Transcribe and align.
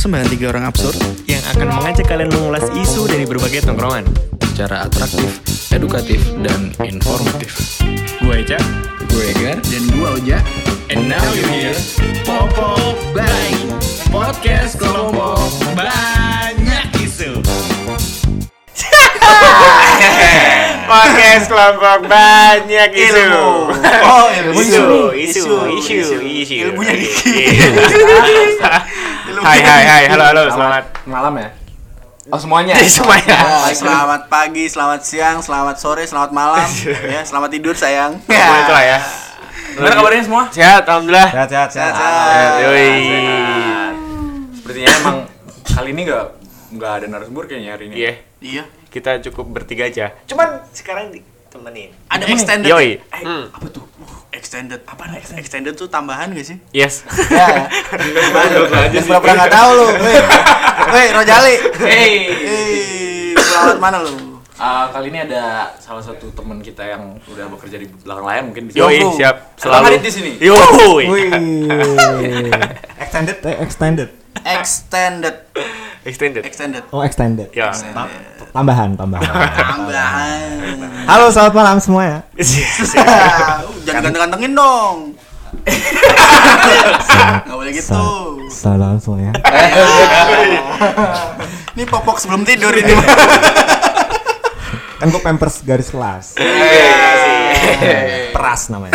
persembahan 0.00 0.32
tiga 0.32 0.56
orang 0.56 0.64
absurd 0.64 0.96
yang 1.28 1.44
akan 1.52 1.76
mengajak 1.76 2.08
kalian 2.08 2.32
mengulas 2.32 2.64
isu 2.72 3.04
dari 3.04 3.28
berbagai 3.28 3.68
tongkrongan. 3.68 4.08
secara 4.48 4.88
atraktif, 4.88 5.44
edukatif, 5.76 6.16
dan 6.40 6.72
informatif. 6.88 7.52
Gue 8.24 8.40
Eca, 8.40 8.56
Gue 9.12 9.28
Egar, 9.28 9.60
dan 9.60 9.84
gua 9.92 10.16
Oja. 10.16 10.40
and 10.88 11.04
now 11.04 11.20
you 11.36 11.44
hear 11.52 11.76
Popo 12.24 12.96
Bay 13.12 13.52
Podcast 14.08 14.80
Kelompok 14.80 15.36
Banyak 15.76 16.96
Isu. 16.96 17.36
Podcast 20.90 21.46
kelompok 21.46 22.10
banyak 22.10 22.90
isu. 22.90 23.30
Oh, 24.02 24.26
ilmu 24.26 24.58
isu, 24.58 25.14
isu. 25.14 25.14
isu, 25.14 25.54
isu, 25.78 26.18
isu. 26.18 26.54
Ilmunya 26.66 26.98
Hai, 29.30 29.62
hai, 29.62 29.84
hai, 29.84 30.02
halo, 30.08 30.24
halo, 30.24 30.42
selamat. 30.48 31.06
malam 31.06 31.30
ya? 31.36 31.48
Oh 32.28 32.36
semuanya? 32.36 32.74
Jadi 32.74 32.90
semuanya. 32.98 33.36
Ya, 33.62 33.70
selamat 33.72 34.26
pagi, 34.26 34.66
selamat 34.66 35.00
siang, 35.00 35.38
selamat 35.38 35.76
sore, 35.76 36.02
selamat 36.02 36.30
malam. 36.30 36.66
ya, 37.14 37.22
selamat 37.22 37.46
tidur 37.48 37.72
sayang. 37.72 38.18
Semuanya 38.20 38.60
itulah 38.60 38.84
ya. 38.84 38.98
Gimana 39.70 39.94
kabarnya 39.94 40.24
semua? 40.26 40.42
Sehat, 40.50 40.82
alhamdulillah. 40.82 41.30
Sehat, 41.30 41.48
sehat, 41.48 41.70
Sehat, 41.70 41.92
sehat. 41.94 42.50
Yoi. 42.60 42.90
Sepertinya 44.52 44.90
emang 44.98 45.16
kali 45.64 45.90
ini 45.90 46.02
nggak 46.04 46.24
nggak 46.72 46.92
ada 46.92 47.06
narasumber 47.06 47.44
kayaknya 47.46 47.70
hari 47.70 47.84
ini. 47.86 47.94
Iya, 47.96 48.12
Iya. 48.42 48.62
kita 48.90 49.22
cukup 49.30 49.46
bertiga 49.48 49.86
aja. 49.86 50.10
Cuman 50.26 50.66
sekarang 50.74 51.14
ditemenin. 51.14 51.94
Ada 52.08 52.24
extended. 52.26 52.66
Yoi. 52.66 52.98
Eh, 52.98 53.22
Hmm. 53.22 53.46
apa 53.48 53.66
tuh? 53.70 53.86
Uh, 54.40 54.48
extended. 54.48 54.80
Apa 54.88 55.02
nih 55.12 55.20
extended? 55.20 55.44
Extended 55.44 55.74
tuh 55.76 55.88
tambahan 55.92 56.32
gak 56.32 56.48
sih? 56.48 56.56
Yes. 56.72 57.04
Ya. 57.28 57.68
Yang 58.88 59.04
pura-pura 59.04 59.36
nggak 59.36 59.52
tahu 59.52 59.70
lu. 59.76 59.86
Weh, 60.00 60.20
weh, 60.96 61.06
Rojali. 61.12 61.54
Hey. 61.84 62.14
Eh, 62.40 63.36
pelawat 63.36 63.76
mana 63.76 64.00
lu? 64.00 64.40
Ah, 64.56 64.88
kali 64.92 65.12
ini 65.12 65.28
ada 65.28 65.72
salah 65.76 66.00
satu 66.00 66.32
teman 66.32 66.64
kita 66.64 66.84
yang 66.84 67.20
udah 67.28 67.52
bekerja 67.52 67.76
di 67.80 67.86
belakang 68.00 68.24
layar 68.24 68.42
mungkin 68.48 68.64
bisa. 68.68 68.80
Yoi, 68.80 68.96
Yo, 69.00 69.12
siap. 69.12 69.60
Selalu 69.60 69.60
Selalu 69.60 69.84
hadir 69.84 70.00
di 70.00 70.12
sini. 70.12 70.32
Yoi. 70.40 71.04
extended 73.04 73.36
eh, 73.44 73.56
extended 73.60 74.19
Extended. 74.40 75.34
Extended. 76.00 76.40
Extended. 76.42 76.82
oh 76.88 77.02
extended 77.02 77.48
Ya. 77.52 77.68
tambahan 78.50 78.94
tambahan 78.94 79.26
Tambahan. 79.26 80.46
halo 81.04 81.28
selamat 81.28 81.52
malam 81.52 81.76
semua 81.78 82.02
ya 82.02 82.18
Jangan 83.84 84.00
ganteng-gantengin 84.02 84.52
dong. 84.52 84.96
Gak 87.42 87.50
boleh 87.50 87.70
gitu. 87.70 87.90
Sa- 88.48 88.72
salam 88.72 88.96
semua 88.96 89.18
ya 89.20 89.32
Ini 91.74 91.84
popok 91.84 92.16
sebelum 92.16 92.42
tidur 92.42 92.72
ini. 92.72 92.90
kan 94.96 95.06
gue 95.06 95.18
pampers 95.18 95.62
garis 95.62 95.88
kelas 95.88 96.36
peras 98.30 98.68
namanya 98.68 98.92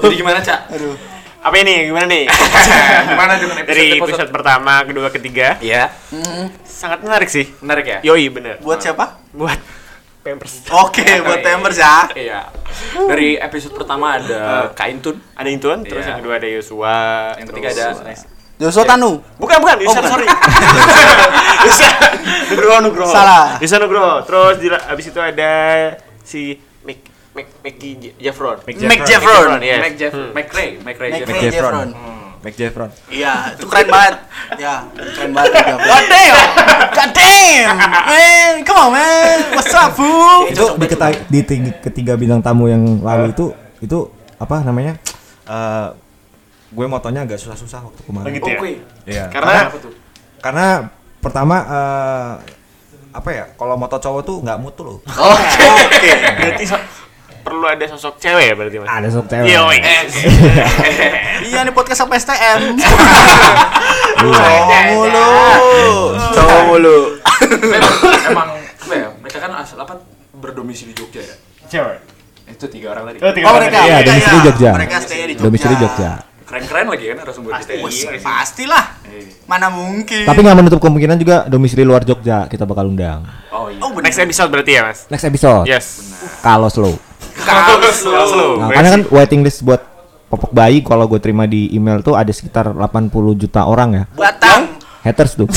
Jadi 0.00 0.14
gimana, 0.16 0.38
Cak? 0.38 0.70
Apa 1.48 1.64
ini? 1.64 1.88
Gimana 1.88 2.06
nih? 2.12 2.24
Gimana 3.08 3.32
dengan 3.40 3.56
episode 3.64 3.72
Dari 3.72 3.86
episode 3.96 4.28
pertama, 4.28 4.84
kedua, 4.84 5.08
ketiga. 5.08 5.56
Iya. 5.64 5.88
Sangat 6.68 7.00
menarik 7.00 7.32
sih. 7.32 7.48
Menarik 7.64 7.88
ya? 7.88 7.98
Yoi, 8.04 8.28
bener. 8.28 8.60
Buat 8.60 8.84
siapa? 8.84 9.16
Buat 9.32 9.56
Pampers. 10.20 10.68
Oke, 10.68 11.08
buat 11.24 11.40
Pampers 11.40 11.80
ya. 11.80 12.04
Iya. 12.12 12.40
Dari 13.08 13.40
episode 13.40 13.72
pertama 13.72 14.20
ada 14.20 14.68
Kaintun. 14.76 15.16
Ada 15.32 15.48
Intuan, 15.48 15.80
terus 15.88 16.04
Iya. 16.04 16.12
yang 16.12 16.18
kedua 16.20 16.34
ada 16.36 16.48
Yosua. 16.52 16.96
Yang 17.40 17.48
ketiga 17.48 17.68
ada 17.72 17.86
Joshua 18.60 18.84
Tanu. 18.84 19.10
Bukan, 19.40 19.56
bukan, 19.64 19.76
Yusa, 19.80 20.04
bukan. 20.04 20.10
sorry. 20.12 20.26
Yusa 21.64 21.88
Nugroho, 22.52 22.78
Nugroho. 22.84 23.08
Salah. 23.08 23.56
Yusa 23.56 23.76
Nugroho. 23.80 24.14
Terus 24.28 24.54
di, 24.60 24.68
abis 24.68 25.04
itu 25.08 25.20
ada 25.22 25.52
si 26.20 26.60
Mickey 27.60 27.90
J- 27.96 28.14
Jeffron. 28.20 28.56
Mac 28.60 29.00
Jeffron. 29.02 29.58
yes. 29.60 29.78
Mac 29.78 29.94
Jeff, 29.94 30.12
Hmm. 30.12 30.30
Mac 30.32 30.48
Ray, 30.48 30.68
Mac 30.78 30.96
Ray. 30.96 31.10
Mac 31.12 31.36
Jeffron. 31.38 31.88
Mac 32.38 32.54
Jeffron 32.54 32.90
Iya, 33.08 33.34
itu 33.52 33.66
keren 33.66 33.88
banget. 33.88 34.14
Ya, 34.56 34.86
keren 34.94 35.30
banget. 35.32 35.52
God 35.90 36.04
damn. 36.06 36.36
God 36.88 37.10
damn. 37.12 37.76
Man, 38.06 38.52
come 38.62 38.78
on 38.78 38.90
man. 38.92 39.38
What's 39.52 39.74
up, 39.74 39.92
boo? 39.92 40.46
itu 40.46 40.64
di, 40.72 40.86
keta- 40.86 41.22
di 41.26 41.40
ketiga 41.80 42.14
bintang 42.14 42.38
tamu 42.40 42.66
yang 42.66 42.82
lalu 43.00 43.32
itu 43.32 43.50
itu 43.78 43.98
apa 44.36 44.62
namanya 44.62 44.94
Eh, 45.44 45.88
gue 46.68 46.86
motonya 46.86 47.24
agak 47.24 47.38
susah-susah 47.38 47.80
waktu 47.82 48.00
kemarin 48.04 48.26
Begitu 48.28 48.46
ya? 48.46 48.56
Oke. 48.56 48.70
Iya. 49.04 49.24
Karena 49.28 49.52
Apa 49.64 49.78
tuh? 49.78 49.92
karena 50.38 50.66
pertama 51.18 51.56
eh, 51.58 52.32
apa 53.10 53.28
ya 53.32 53.44
kalau 53.56 53.74
moto 53.74 53.96
cowok 53.96 54.22
tuh 54.22 54.36
nggak 54.38 54.58
mutu 54.58 54.84
loh 54.84 54.98
Oke. 55.02 55.66
Oke. 55.88 56.10
berarti 56.38 56.64
so- 56.64 56.84
perlu 57.48 57.64
ada 57.64 57.84
sosok 57.86 58.14
cewek 58.16 58.44
ya 58.44 58.54
berarti 58.54 58.76
Mas. 58.78 58.88
ada 58.90 59.08
sok 59.08 59.26
cewek 59.26 59.48
Yoi. 59.48 59.78
Iya, 61.42 61.58
nih 61.64 61.72
podcast 61.72 62.04
apa 62.04 62.14
STM. 62.14 62.60
Iya. 64.18 64.34
Cowok 64.34 64.82
mulu. 64.90 65.28
Cowok 66.34 66.60
mulu. 66.66 66.96
Memang, 67.62 67.94
emang 68.26 68.48
apa 68.58 68.92
ya? 68.92 69.08
Mereka 69.16 69.38
kan 69.38 69.50
asal 69.56 69.78
apa 69.78 69.94
berdomisili 70.32 70.90
Jogja 70.90 71.22
ya. 71.22 71.34
Cewek. 71.66 71.98
Itu 72.48 72.66
tiga 72.66 72.92
orang 72.92 73.08
tadi. 73.08 73.18
Oh, 73.20 73.30
tiga 73.30 73.46
Oh, 73.46 73.54
mereka. 73.54 73.78
Iya, 73.80 73.96
domisili. 74.02 74.38
Jogja. 74.42 74.70
Mereka 74.74 74.96
stay 75.00 75.18
di 75.22 75.32
Jogja. 75.32 75.44
domisili 75.44 75.74
Jogja 75.76 76.10
Keren-keren 76.42 76.88
lagi 76.88 77.04
kan 77.06 77.16
narasumber 77.18 77.50
kita. 77.54 77.72
Wes, 77.78 77.96
Iya. 78.00 78.18
pastilah. 78.18 78.84
Mana 79.44 79.68
mungkin. 79.68 80.24
tapi 80.24 80.40
nggak 80.40 80.56
menutup 80.56 80.80
kemungkinan 80.80 81.16
juga 81.16 81.44
domisili 81.44 81.84
luar 81.84 82.02
Jogja 82.02 82.44
kita 82.44 82.64
bakal 82.64 82.88
undang 82.88 83.20
Oh 83.48 83.68
iya. 83.68 83.78
Oh, 83.78 83.92
bener. 83.92 84.08
Next 84.08 84.18
episode 84.18 84.48
berarti 84.48 84.72
ya 84.72 84.82
Mas? 84.82 85.04
next 85.06 85.24
episode 85.24 85.64
Yes. 85.64 85.86
kalau 86.40 86.66
slow 86.66 86.96
Slow. 87.88 88.60
Nah, 88.60 88.68
karena 88.70 88.88
kan 88.98 89.02
waiting 89.10 89.40
list 89.42 89.62
buat 89.62 89.80
popok 90.28 90.52
bayi 90.52 90.84
kalau 90.84 91.08
gue 91.08 91.16
terima 91.18 91.48
di 91.48 91.72
email 91.72 92.04
tuh 92.04 92.12
ada 92.12 92.28
sekitar 92.28 92.70
80 92.76 93.10
juta 93.34 93.64
orang 93.64 93.90
ya. 93.94 94.04
Batang. 94.12 94.76
Haters 95.02 95.38
tuh. 95.38 95.48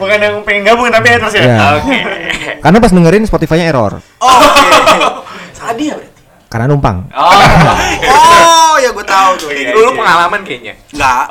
Bukan 0.00 0.18
yang 0.20 0.42
pengen 0.46 0.62
gabung 0.66 0.90
tapi 0.90 1.08
haters 1.10 1.34
ya? 1.34 1.42
Iya. 1.42 1.58
Oke. 1.80 1.98
Karena 2.60 2.78
pas 2.78 2.92
dengerin 2.92 3.24
Spotify-nya 3.26 3.66
error. 3.70 3.98
Oh, 4.20 4.28
Oke. 4.30 4.62
Salah 5.54 5.74
dia 5.74 5.94
berarti. 5.98 6.22
Karena 6.50 6.66
numpang. 6.70 7.10
Oh. 7.10 7.34
Oh, 8.14 8.74
ya 8.78 8.90
gue 8.94 9.06
tahu 9.06 9.30
tuh. 9.38 9.50
Iya, 9.50 9.74
Dulu 9.74 9.98
pengalaman 9.98 10.40
kayaknya. 10.46 10.74
Enggak. 10.94 11.24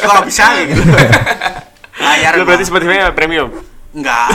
Kalau 0.00 0.22
bisa 0.24 0.44
gitu. 0.64 0.80
Layar 2.04 2.32
Lu 2.40 2.48
berarti. 2.48 2.64
Spotify-nya 2.64 3.12
premium? 3.12 3.52
Enggak. 3.90 4.28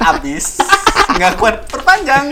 Habis. 0.00 0.58
Enggak 1.14 1.38
kuat 1.38 1.56
perpanjang. 1.70 2.26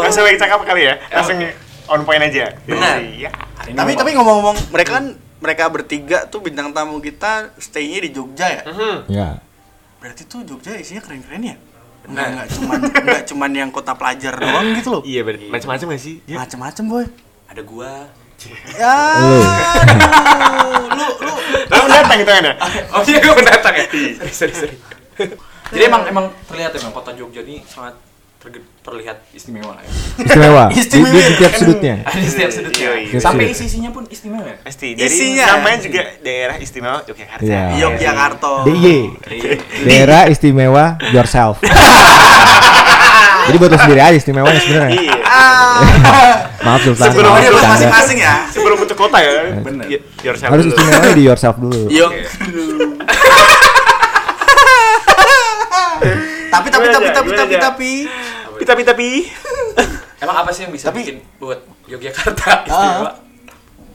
Langsung 0.00 0.24
yang 0.24 0.38
cakap 0.38 0.62
kali 0.62 0.86
ya? 0.86 0.94
Langsung 1.10 1.38
on 1.90 2.00
point 2.06 2.22
aja? 2.22 2.54
Benar. 2.64 3.02
Iya. 3.02 3.30
Hari 3.58 3.74
ini 3.74 3.78
Tapi 3.78 3.92
tapi 3.98 4.10
ngomong-ngomong, 4.14 4.56
mereka 4.70 5.02
kan 5.02 5.06
mereka 5.40 5.64
bertiga 5.68 6.28
tuh 6.28 6.40
bintang 6.40 6.70
tamu 6.70 7.00
kita 7.00 7.50
stay-nya 7.56 8.04
di 8.04 8.10
Jogja 8.12 8.46
ya. 8.46 8.62
Mhm. 8.68 8.96
Ya. 9.10 9.28
Berarti 9.98 10.22
tuh 10.24 10.46
Jogja 10.46 10.78
isinya 10.78 11.02
keren-keren 11.02 11.42
ya? 11.42 11.56
Enggak, 12.00 12.08
Benar. 12.08 12.26
enggak 12.32 12.48
cuman 12.56 12.78
enggak 12.88 13.22
cuman 13.34 13.50
yang 13.52 13.70
kota 13.70 13.92
pelajar 13.92 14.32
doang 14.38 14.66
gitu 14.72 14.88
loh. 14.88 15.02
Iya 15.02 15.20
berarti. 15.26 15.46
Macam-macam 15.50 15.86
gak 15.92 16.02
sih? 16.02 16.14
Iya. 16.24 16.36
Macem-macem 16.40 16.84
boy. 16.86 17.04
ada 17.50 17.62
gua. 17.66 18.06
Ya. 18.76 18.96
Lu. 19.20 19.36
Lu 20.96 21.06
lu 21.20 21.34
Lu 21.70 21.84
datang 21.88 22.18
itu 22.20 22.30
kan 22.30 22.44
ya? 22.44 22.54
Oh 22.92 23.02
iya 23.04 23.18
gua 23.20 23.34
pendatang 23.36 23.74
ya. 23.76 23.84
Sorry 24.30 24.32
sorry 24.32 24.54
sorry. 24.56 24.76
Jadi 25.70 25.82
emang 25.86 26.02
emang 26.08 26.26
terlihat 26.50 26.74
emang 26.80 26.92
kota 26.96 27.14
Jogja 27.14 27.44
ini 27.46 27.62
sangat 27.68 27.94
terlihat 28.80 29.20
istimewa 29.30 29.76
ya. 29.76 29.90
Istimewa. 30.18 30.64
Di, 30.66 30.80
Istimewa. 30.82 31.12
di, 31.12 31.20
di 31.20 31.34
tiap 31.36 31.52
sudutnya. 31.54 31.94
Ada 32.02 32.16
di 32.16 32.24
setiap 32.26 32.50
sudutnya. 32.50 32.88
Iya, 32.88 32.92
iya. 33.06 33.20
Sampai 33.20 33.44
Iya. 33.44 33.52
isi 33.52 33.64
isinya 33.66 33.90
pun 33.90 34.08
istimewa 34.08 34.42
ya. 34.42 34.56
Pasti. 34.58 34.96
Dari 34.96 35.06
Isinya. 35.06 35.44
namanya 35.54 35.78
juga 35.78 36.00
daerah 36.18 36.56
istimewa 36.56 37.04
Yogyakarta. 37.04 37.44
Iya. 37.44 37.60
Yogyakarta. 37.78 38.52
DIY. 38.64 38.98
Daerah 39.84 40.22
istimewa 40.26 40.84
yourself. 41.10 41.60
Jadi 43.40 43.56
buat 43.56 43.68
lo 43.68 43.78
sendiri 43.78 44.00
aja 44.00 44.14
istimewanya 44.14 44.56
sebenarnya. 44.58 44.94
Iya. 44.96 45.16
Maaf 46.64 46.80
Sultan. 46.82 47.08
Sebelum 47.08 47.30
maaf, 47.30 47.40
Ini 47.40 47.46
buat 47.46 47.56
bercanda. 47.56 47.74
masing-masing 47.74 48.18
ya. 48.20 48.34
Sebelum 48.48 48.76
bentuk 48.78 48.96
kota 48.96 49.18
ya. 49.18 49.32
Bener. 49.58 49.84
Y- 49.86 50.02
Yourself 50.22 50.48
Harus 50.48 50.64
dulu. 50.64 50.72
istimewanya 50.72 51.12
di 51.12 51.22
yourself 51.22 51.56
dulu. 51.56 51.80
Yok. 51.88 52.12
tapi 56.50 56.66
tapi 56.68 56.86
tapi 56.90 57.08
tapi 57.10 57.30
tapi 57.32 57.54
tapi 57.56 57.90
Tapi 58.60 58.64
tapi 58.66 58.82
tapi. 58.84 59.08
Emang 60.20 60.36
apa 60.36 60.52
sih 60.52 60.62
yang 60.62 60.70
bisa 60.70 60.92
Tapi- 60.92 61.00
bikin 61.00 61.16
buat 61.40 61.56
Yogyakarta 61.86 62.60
istimewa? 62.68 63.10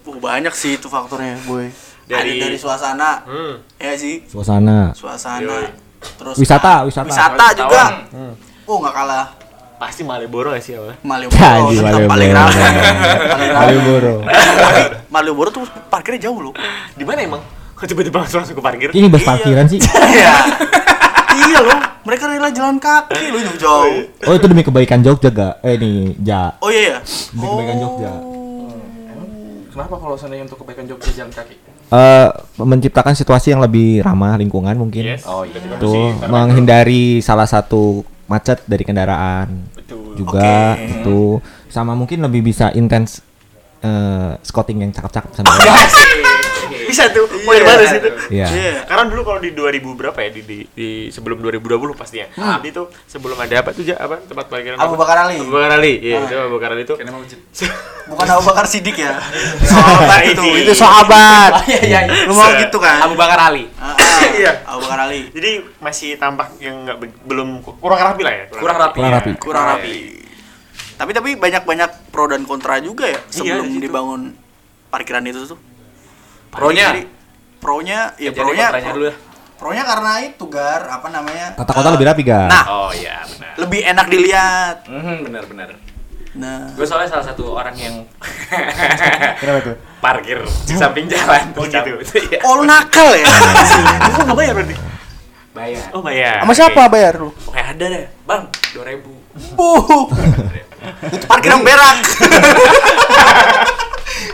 Oh, 0.03 0.17
banyak 0.17 0.50
sih 0.51 0.73
itu 0.75 0.85
faktornya, 0.85 1.38
boy. 1.45 1.69
Dari- 2.03 2.38
Ada 2.38 2.45
dari 2.45 2.57
suasana, 2.57 3.12
Hmm. 3.23 3.62
ya 3.77 3.94
sih, 3.94 4.25
Suasana. 4.25 4.89
suasana. 4.91 5.38
Yoi. 5.39 5.69
Terus 6.01 6.35
Wisata, 6.35 6.81
wisata. 6.81 7.06
wisata 7.06 7.45
juga. 7.56 7.83
Hmm. 8.09 8.33
Oh, 8.65 8.77
nggak 8.79 8.94
kalah 8.95 9.25
Pasti 9.75 10.01
Malioboro 10.01 10.50
gak 10.50 10.63
sih 10.63 10.71
apa? 10.73 10.95
Malioboro 11.03 11.35
Anjing, 11.35 11.83
tetap 11.83 12.00
Malioboro. 12.00 12.07
paling 12.07 12.31
rame. 12.31 12.63
Malioboro. 13.59 14.15
Tapi 14.23 14.81
Malioboro 15.12 15.50
tuh 15.51 15.62
parkirnya 15.85 16.25
jauh 16.25 16.39
loh. 16.39 16.53
Di 16.91 17.03
mana 17.03 17.19
emang? 17.21 17.44
Kok 17.75 17.83
tiba-tiba 17.85 18.23
langsung 18.23 18.39
langsung 18.39 18.56
ke 18.56 18.63
parkir? 18.63 18.89
Ini 18.89 19.12
bahas 19.12 19.27
parkiran 19.27 19.67
sih. 19.67 19.83
Iya. 19.83 20.31
iya 21.47 21.59
loh, 21.62 21.80
mereka 22.03 22.24
rela 22.30 22.50
jalan 22.51 22.77
kaki 22.77 23.24
loh 23.31 23.42
jauh-jauh. 23.42 23.94
Oh 24.27 24.33
itu 24.33 24.45
demi 24.45 24.63
kebaikan 24.65 25.00
Jogja 25.01 25.30
gak? 25.30 25.62
Eh 25.62 25.75
nih, 25.77 26.18
Ja. 26.21 26.57
Oh 26.62 26.69
iya 26.69 26.97
ya. 26.97 27.00
Demi 27.33 27.45
kebaikan 27.45 27.77
Jogja. 27.81 28.12
Kenapa 29.75 29.95
kalau 30.00 30.15
seandainya 30.15 30.47
untuk 30.47 30.63
kebaikan 30.63 30.88
Jogja 30.88 31.12
jalan 31.12 31.31
kaki? 31.36 31.56
Eh 31.92 32.30
menciptakan 32.57 33.13
situasi 33.13 33.51
yang 33.51 33.62
lebih 33.62 34.01
ramah 34.01 34.39
lingkungan 34.39 34.74
mungkin. 34.80 35.03
Yes. 35.03 35.27
Oh, 35.27 35.44
iya. 35.44 35.59
Tuh 35.77 36.15
menghindari 36.25 37.19
salah 37.19 37.45
satu 37.45 38.01
macet 38.25 38.63
dari 38.65 38.88
kendaraan. 38.88 39.68
Betul. 39.75 40.15
Juga 40.15 40.80
Oke. 40.80 40.89
itu 41.03 41.19
sama 41.68 41.91
mungkin 41.91 42.24
lebih 42.24 42.41
bisa 42.41 42.71
intens 42.71 43.19
eh 43.83 44.31
scouting 44.41 44.81
yang 44.81 44.91
cakep-cakep 44.95 45.31
sama 45.36 45.51
Bisa 46.95 47.12
tuh. 47.12 47.27
Mau 47.44 47.51
dari 47.51 47.68
mana 47.68 47.83
sih 47.83 48.00
itu? 48.00 48.09
Iya. 48.31 48.47
Iya. 48.47 48.74
Karena 48.88 49.03
dulu 49.12 49.21
kalau 49.21 49.39
di 49.44 49.51
2000 49.51 49.83
berapa 49.92 50.15
ya 50.18 50.30
di, 50.31 50.42
di, 50.42 50.57
di 50.71 50.88
sebelum 51.12 51.44
2020 51.44 51.75
pastinya. 51.92 52.31
Jadi 52.31 52.71
tuh 52.71 52.88
sebelum 53.03 53.36
ada 53.36 53.51
apa 53.59 53.75
tuh 53.75 53.83
Ja? 53.83 54.00
apa 54.00 54.24
tempat 54.24 54.47
parkiran 54.47 54.80
Abu? 54.80 54.95
Bakar 54.95 55.27
Ali. 55.27 55.44
Abu 55.44 55.51
Bakar 55.51 55.71
Ali. 55.75 55.94
Iya, 56.00 56.24
itu 56.24 56.36
Abu 56.39 56.56
Bakar 56.56 56.69
Ali 56.71 56.88
itu. 56.88 56.95
Masjid. 56.95 57.39
Bukan 58.07 58.27
Abu 58.31 58.44
Bakar 58.47 58.63
Sidik 58.63 58.95
ya. 58.95 59.19
Sahabat 59.68 60.24
itu, 60.24 60.44
itu 60.56 60.71
sahabat. 60.71 61.51
Iya, 61.68 61.80
iya, 61.83 62.00
iya. 62.07 62.24
Lu 62.24 62.33
mau 62.33 62.47
gitu 62.56 62.80
kan? 62.80 63.03
Abu 63.03 63.19
Bakar 63.19 63.51
Ali. 63.51 63.68
Ah, 63.75 63.91
ah, 63.91 64.31
Iya. 64.39 64.63
Abu 64.63 64.88
Bakar 64.88 65.12
Ali. 65.12 65.27
Jadi 65.36 65.51
masih 65.83 66.15
tampak 66.15 66.56
yang 66.57 66.88
nggak 66.88 66.98
be- 66.98 67.19
belum 67.27 67.59
kurang 67.59 68.00
rapi 68.00 68.24
lah 68.24 68.31
ya. 68.31 68.44
Kurang 68.48 68.77
rapi. 68.80 68.98
Kurang 68.98 69.12
rapi. 69.12 69.31
Kurang 69.36 69.65
rapi. 69.68 69.94
Tapi 70.95 71.12
tapi 71.12 71.30
banyak-banyak 71.36 72.07
pro 72.07 72.24
dan 72.25 72.48
kontra 72.48 72.80
juga 72.80 73.03
ya 73.06 73.19
sebelum 73.27 73.83
dibangun 73.83 74.31
parkiran 74.88 75.27
itu 75.27 75.44
tuh. 75.44 75.59
Pronya? 76.56 76.88
Jadi, 76.90 77.04
pronya 77.60 78.00
ya 78.16 78.30
Jadi 78.31 78.40
pronya 78.40 78.66
dulu 78.90 79.06
ya. 79.06 79.16
pronya 79.56 79.84
karena 79.84 80.12
itu 80.22 80.46
gar 80.48 80.81
apa 80.86 81.07
namanya? 81.10 81.48
Tata 81.54 81.72
kota 81.72 81.90
eh, 81.90 81.94
lebih 81.94 82.06
rapi 82.06 82.22
ga? 82.24 82.42
Nah, 82.46 82.63
Oh 82.68 82.92
iya 82.92 83.24
benar. 83.25 83.54
lebih 83.57 83.80
enak 83.84 84.06
dilihat. 84.07 84.78
Mhm, 84.88 85.16
benar 85.24 85.44
benar. 85.46 85.69
Nah, 86.36 86.68
Gue 86.75 86.84
soalnya 86.84 87.07
salah 87.10 87.24
satu 87.24 87.56
orang 87.56 87.72
yang 87.74 87.96
Kenapa 89.40 89.60
tuh? 89.63 89.75
parkir 90.00 90.44
di 90.68 90.75
samping 90.75 91.07
jalan. 91.07 91.56
Oh, 91.56 91.63
gitu. 91.63 91.96
Iya. 92.28 92.40
oh 92.44 92.60
lu 92.60 92.63
nakal 92.63 93.16
ya? 93.16 93.24
Lu 94.12 94.24
nggak 94.28 94.38
bayar 94.38 94.54
berarti? 94.54 94.75
Bayar. 95.56 95.84
Oh 95.96 96.04
bayar. 96.04 96.44
Sama 96.44 96.51
siapa 96.54 96.81
bayar 96.92 97.16
lu? 97.16 97.31
Oke 97.31 97.56
ada 97.56 97.86
deh, 97.88 98.04
bang, 98.28 98.44
dua 98.75 98.84
ribu. 98.84 99.16
Buh. 99.56 100.12
itu 101.08 101.25
parkiran 101.25 101.63
berak. 101.63 101.98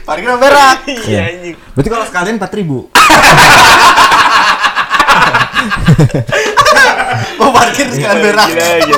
parkiran 0.04 0.40
berak. 0.40 0.78
Iya 0.88 1.20
anjing. 1.30 1.56
Berarti 1.76 1.90
kalau 1.90 2.06
sekalian 2.08 2.38
4000 2.38 2.42
Mau 7.40 7.52
parkir 7.54 7.88
sekalian 7.92 8.22
berak. 8.24 8.50
Aja. 8.52 8.98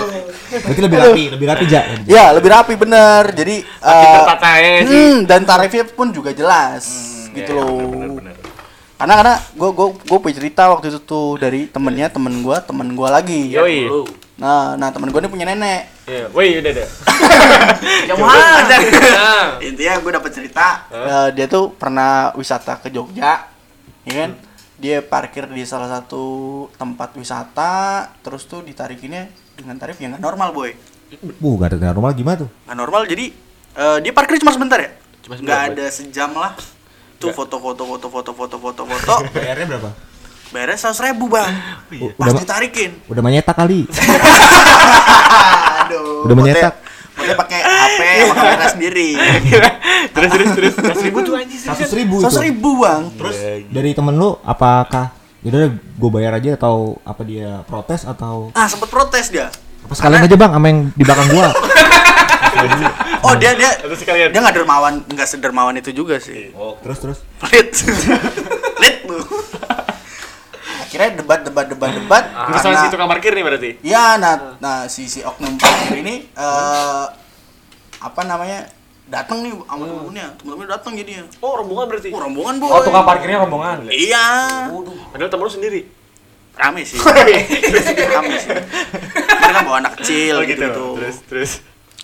Berarti 0.54 0.81
lebih 0.86 0.98
rapi, 1.01 1.24
lebih 1.34 1.48
rapi 1.50 1.66
ja. 1.66 1.81
Ya, 2.06 2.30
lebih 2.31 2.50
rapi 2.54 2.74
bener. 2.78 3.34
Jadi 3.34 3.66
eh, 3.66 4.22
ya 4.38 4.81
sih? 4.86 4.88
hmm, 4.94 5.25
dan 5.25 5.42
tarifnya 5.44 5.84
pun 5.90 6.13
juga 6.13 6.30
jelas 6.30 6.86
gitu 7.34 7.57
Iya, 7.57 7.60
loh. 7.66 7.90
benar, 7.90 8.10
benar. 8.13 8.36
Karena 8.94 9.13
karena 9.19 9.36
gue 9.57 9.69
gue 9.74 9.88
gue 10.06 10.18
punya 10.22 10.36
cerita 10.38 10.69
waktu 10.69 10.94
itu 10.94 11.01
tuh 11.01 11.42
dari 11.42 11.66
temennya 11.68 12.13
temen 12.13 12.45
gue 12.45 12.57
temen 12.63 12.88
gue 12.94 13.10
lagi. 13.10 13.42
Yoi. 13.51 13.90
Lu. 13.90 14.06
Nah 14.33 14.74
nah 14.74 14.89
temen 14.89 15.13
gue 15.13 15.21
ini 15.21 15.30
punya 15.30 15.45
nenek. 15.45 15.81
Iya. 16.09 16.25
Woi 16.33 16.57
udah 16.57 16.71
udah. 16.74 16.88
Yang 18.09 18.18
mana? 18.18 18.77
Intinya 19.62 19.94
gue 20.01 20.12
dapet 20.18 20.31
cerita 20.33 20.65
eh, 20.89 21.27
dia 21.38 21.45
tuh 21.45 21.69
pernah 21.74 22.33
wisata 22.33 22.81
ke 22.81 22.89
Jogja, 22.89 23.45
ya 24.03 24.13
kan? 24.25 24.31
Dia 24.81 25.06
parkir 25.06 25.45
di 25.47 25.63
salah 25.63 25.88
satu 25.88 26.65
tempat 26.75 27.13
wisata, 27.15 28.09
terus 28.25 28.50
tuh 28.50 28.65
ditarikinnya 28.65 29.30
dengan 29.53 29.77
tarif 29.77 30.01
yang 30.01 30.18
nggak 30.18 30.24
normal 30.25 30.50
boy. 30.51 30.74
Bu, 31.38 31.62
gak 31.62 31.77
ada 31.77 31.94
normal 31.94 32.18
gimana 32.18 32.41
tuh? 32.41 32.50
Nggak 32.65 32.77
normal 32.77 33.01
jadi 33.06 33.25
eh, 33.77 33.97
dia 34.01 34.12
parkir 34.12 34.41
cuma 34.41 34.50
sebentar 34.50 34.81
ya? 34.81 34.91
Cuma 35.21 35.38
Nggak 35.38 35.62
sebentar, 35.62 35.77
ada 35.77 35.85
sejam 35.94 36.31
lah. 36.33 36.53
Tuh 37.21 37.31
foto-foto 37.31 37.85
foto-foto 37.85 38.31
foto-foto 38.35 38.81
foto. 38.83 39.15
Bayarnya 39.38 39.65
berapa? 39.69 40.12
Bayarnya 40.54 40.78
seratus 40.78 41.02
ribu 41.02 41.26
bang. 41.28 41.50
U- 41.98 42.14
Pas 42.14 42.30
udah- 42.30 42.40
ditarikin. 42.40 42.92
Udah 43.08 43.22
menyetak 43.22 43.56
kali. 43.56 43.90
Aduh. 45.84 46.24
Udah 46.24 46.36
menyetak. 46.36 46.74
Dia 47.16 47.34
pakai 47.34 47.60
HP 47.62 48.00
sama 48.22 48.34
kamera 48.36 48.68
sendiri. 48.70 49.10
terus 50.14 50.30
terus 50.30 50.50
terus. 50.52 50.74
Seratus 50.76 51.04
ribu 51.04 51.18
tuh 51.22 51.34
anjing. 51.34 51.60
Seratus 51.60 51.92
ribu 51.92 52.16
Seratus 52.20 52.42
ribu 52.42 52.70
bang. 52.78 53.02
Terus 53.16 53.36
Dari 53.66 53.92
temen 53.92 54.14
lu, 54.14 54.38
apakah 54.42 55.10
yaudah 55.42 55.68
gue 55.74 56.10
bayar 56.10 56.32
aja 56.34 56.56
atau 56.56 56.76
apa 57.02 57.20
dia 57.22 57.66
protes 57.66 58.06
atau 58.06 58.48
Ah 58.54 58.64
sempet 58.64 58.88
protes 58.88 59.28
dia. 59.28 59.52
apa 59.84 59.92
sekalian 59.92 60.24
aja 60.24 60.32
bang 60.34 60.52
sama 60.54 60.66
yang 60.66 60.80
di 60.90 61.04
belakang 61.04 61.28
gua 61.28 61.52
Oh 63.26 63.36
dia 63.36 63.52
dia 63.52 63.76
Terus 63.78 64.00
sekalian. 64.00 64.32
dia 64.32 64.40
nggak 64.40 64.56
dermawan 64.56 65.04
nggak 65.04 65.28
sedermawan 65.28 65.76
itu 65.76 65.92
juga 65.92 66.16
sih. 66.18 66.48
oh 66.54 66.80
terus 66.80 66.96
terus 66.98 67.20
Pelit. 67.38 67.76
Pelit 68.74 68.98
lu. 69.04 69.20
Akhirnya 70.94 71.18
debat 71.18 71.42
debat 71.42 71.66
debat 71.66 71.90
debat. 71.90 72.24
Terus 72.30 72.62
sama 72.62 72.78
si 72.78 72.88
tukang 72.94 73.10
parkir 73.10 73.34
nih 73.34 73.42
berarti. 73.42 73.69
Ya, 73.81 74.13
nah, 74.22 74.62
nah 74.62 74.86
si 74.86 75.10
si 75.10 75.25
oknum 75.25 75.57
parkir 75.57 76.06
ini 76.06 76.30
eh 76.30 77.06
apa 77.98 78.22
namanya 78.30 78.69
datang 79.10 79.42
nih 79.42 79.57
sama 79.57 79.90
temen-temennya, 79.90 80.28
temen-temennya 80.38 80.69
datang 80.69 80.94
jadinya. 80.94 81.24
Oh 81.42 81.57
rombongan 81.57 81.86
berarti. 81.90 82.10
Oh 82.13 82.22
rombongan 82.22 82.56
boy. 82.62 82.69
Oh, 82.69 82.81
tukang 82.86 83.06
parkirnya 83.10 83.42
rombongan. 83.42 83.90
Iya. 83.90 84.25
Padahal 85.10 85.30
temen 85.34 85.44
lu 85.50 85.50
sendiri. 85.50 85.81
Rame 86.54 86.86
sih. 86.86 87.01
Rame 88.13 88.36
sih. 88.38 88.54
Mereka 88.54 89.60
bawa 89.66 89.78
anak 89.81 89.94
kecil 89.98 90.38
Oh 90.38 90.45
gitu, 90.45 90.62
gitu. 90.62 90.69
gitu. 90.69 90.86
Terus 91.01 91.18
terus. 91.25 91.51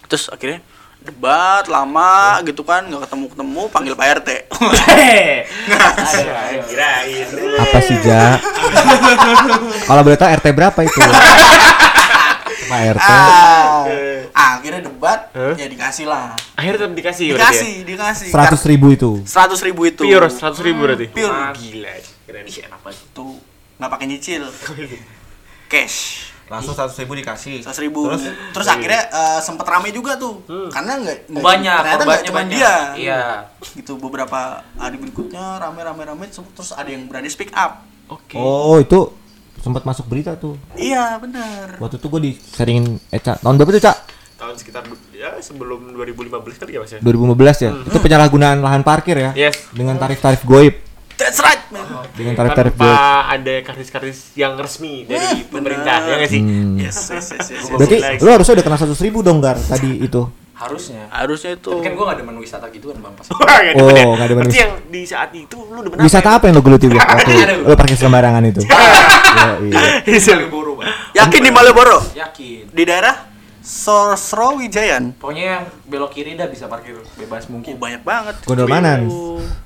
Terus 0.09 0.23
akhirnya 0.33 0.65
debat 0.99 1.63
lama 1.65 2.11
gitu 2.43 2.61
kan 2.61 2.83
nggak 2.83 3.07
ketemu 3.07 3.25
ketemu 3.29 3.61
panggil 3.69 3.93
Pak 3.93 4.07
RT. 4.19 4.29
Kirain. 6.65 7.25
apa 7.57 7.77
sih 7.79 7.97
ja 7.99 8.37
kalau 9.85 10.01
boleh 10.01 10.15
tahu 10.15 10.29
rt 10.29 10.47
berapa 10.49 10.79
itu 10.81 10.99
pak 12.69 12.81
rt 12.93 13.01
ah, 13.01 13.87
ah, 14.29 14.49
akhirnya 14.57 14.85
debat 14.85 15.19
Huh? 15.29 15.55
ya 15.55 15.65
dikasih 15.65 16.05
lah. 16.05 16.33
Akhirnya 16.53 16.83
tetap 16.83 16.93
dikasih 16.93 17.25
berarti 17.31 17.53
Dikasih, 17.53 17.73
dikasih. 17.85 18.27
seratus 18.29 18.61
ribu 18.65 18.87
itu 18.91 19.11
Seratus 19.23 19.59
ribu 19.61 19.81
itu. 19.85 20.01
ya. 20.03 20.17
Pure 20.17 20.27
seratus 20.29 20.59
ribu 20.59 20.79
berarti. 20.83 21.05
Pure. 21.07 21.53
Gila. 21.55 21.93
Keren. 22.27 22.43
Enak 22.45 22.79
banget. 22.81 22.97
Tuh 23.09 23.37
nggak 23.77 23.89
pakai 23.89 24.05
nyicil. 24.05 24.43
Cash. 25.71 26.28
Langsung 26.49 26.73
seratus 26.73 26.97
ribu 26.97 27.13
dikasih 27.15 27.61
Seratus 27.61 27.79
ribu. 27.79 28.09
Terus, 28.51 28.67
akhirnya 28.67 29.01
eh, 29.05 29.39
sempet 29.39 29.63
rame 29.63 29.89
juga 29.89 30.17
tuh. 30.17 30.41
Karena 30.67 30.97
nggak 30.97 31.17
nggak- 31.29 31.45
Banyak, 31.45 31.79
Ternyata 31.79 32.03
nggak 32.03 32.21
cuma 32.25 32.39
banyak. 32.39 32.51
dia. 32.51 32.73
Iya. 32.95 33.21
Gitu 33.71 33.93
beberapa 33.95 34.39
hari 34.75 34.97
berikutnya 34.97 35.57
rame 35.57 35.79
rame 35.79 36.01
rame 36.03 36.25
terus 36.27 36.73
ada 36.73 36.87
yang 36.87 37.05
berani 37.05 37.27
speak 37.27 37.53
up. 37.53 37.85
Oke. 38.09 38.33
oh 38.33 38.75
itu 38.75 39.13
sempat 39.55 39.83
masuk 39.83 40.07
berita 40.07 40.33
tuh 40.33 40.57
Iya 40.73 41.19
benar. 41.19 41.77
waktu 41.77 42.01
itu 42.01 42.07
gue 42.07 42.21
diseringin 42.25 42.97
Eca 43.07 43.37
tahun 43.37 43.53
berapa 43.53 43.69
tuh 43.71 43.83
cak 43.83 43.97
Tahun 44.33 44.55
sekitar 44.55 44.81
ya 45.11 45.35
sebelum 45.37 45.93
2015 45.93 46.41
kali 46.57 46.73
ya 46.73 46.79
Mas 46.79 46.89
ya. 46.89 46.99
2015 46.99 47.37
ya 47.59 47.71
itu 47.75 47.97
penyalahgunaan 47.99 48.57
lahan 48.57 48.81
parkir 48.81 49.13
ya 49.19 49.31
Yes. 49.37 49.69
dengan 49.69 49.93
tarif-tarif 49.95 50.41
goib 50.41 50.73
That's 51.19 51.39
right, 51.39 51.59
man. 51.67 51.83
dengan 52.15 52.33
tarif-tarif 52.33 52.73
Tanpa 52.73 52.87
goib 52.87 53.33
ada 53.35 53.53
kardis-kardis 53.61 54.17
yang 54.33 54.55
resmi 54.55 55.03
dari 55.03 55.19
Eh, 55.19 55.43
pemerintah 55.45 55.99
benar. 55.99 56.07
ya 56.07 56.15
nggak 56.17 56.31
sih? 56.31 56.41
Hmm. 56.41 56.79
Yes, 56.79 56.95
yes, 57.05 57.27
yes, 57.29 57.45
yes, 57.45 57.47
yes. 57.51 57.63
berarti 57.69 57.95
Gila, 57.99 58.09
lu 58.17 58.29
harusnya 58.31 58.53
udah 58.55 58.65
kena 58.65 58.77
seratus 58.77 59.01
ribu 59.01 59.19
dong 59.19 59.37
gar 59.37 59.59
tadi 59.59 59.99
itu 59.99 60.23
Harusnya. 60.55 61.07
Harusnya 61.09 61.55
itu. 61.55 61.71
Tapi 61.71 61.79
kan 61.81 61.95
gua 61.95 62.11
gak 62.11 62.19
demen 62.19 62.35
wisata 62.35 62.67
gitu 62.67 62.91
kan, 62.91 62.99
Bang. 62.99 63.15
Pas. 63.15 63.31
Oh, 63.31 63.39
demen 63.39 63.95
ya. 63.95 64.05
nggak 64.11 64.27
demen 64.27 64.43
Berarti 64.43 64.59
yang 64.59 64.73
di 64.87 65.01
saat 65.03 65.31
itu 65.31 65.55
lu 65.55 65.79
demen 65.79 65.97
wisata 65.99 66.29
apa 66.35 66.43
yang 66.45 66.55
lu 66.55 66.63
geluti 66.63 66.91
waktu 66.91 67.31
lu 67.63 67.73
parkir 67.73 67.95
sembarangan 67.95 68.43
itu 68.45 68.59
iya. 69.65 70.03
Malioboro, 70.03 70.75
Bang. 70.75 70.91
Yakin 71.15 71.41
di 71.41 71.51
Malioboro? 71.51 71.97
Yakin. 72.11 72.63
Di 72.69 72.83
daerah 72.83 73.15
Sosro 73.59 74.55
Wijayan. 74.55 75.15
Pokoknya 75.15 75.45
yang 75.45 75.63
belok 75.85 76.11
kiri 76.11 76.33
dah 76.33 76.47
bisa 76.47 76.65
parkir 76.65 76.95
bebas 77.13 77.45
Oh, 77.45 77.53
mungkin. 77.53 77.75
banyak 77.75 78.01
banget. 78.01 78.35
Gondol 78.43 78.67
Manan. 78.67 79.07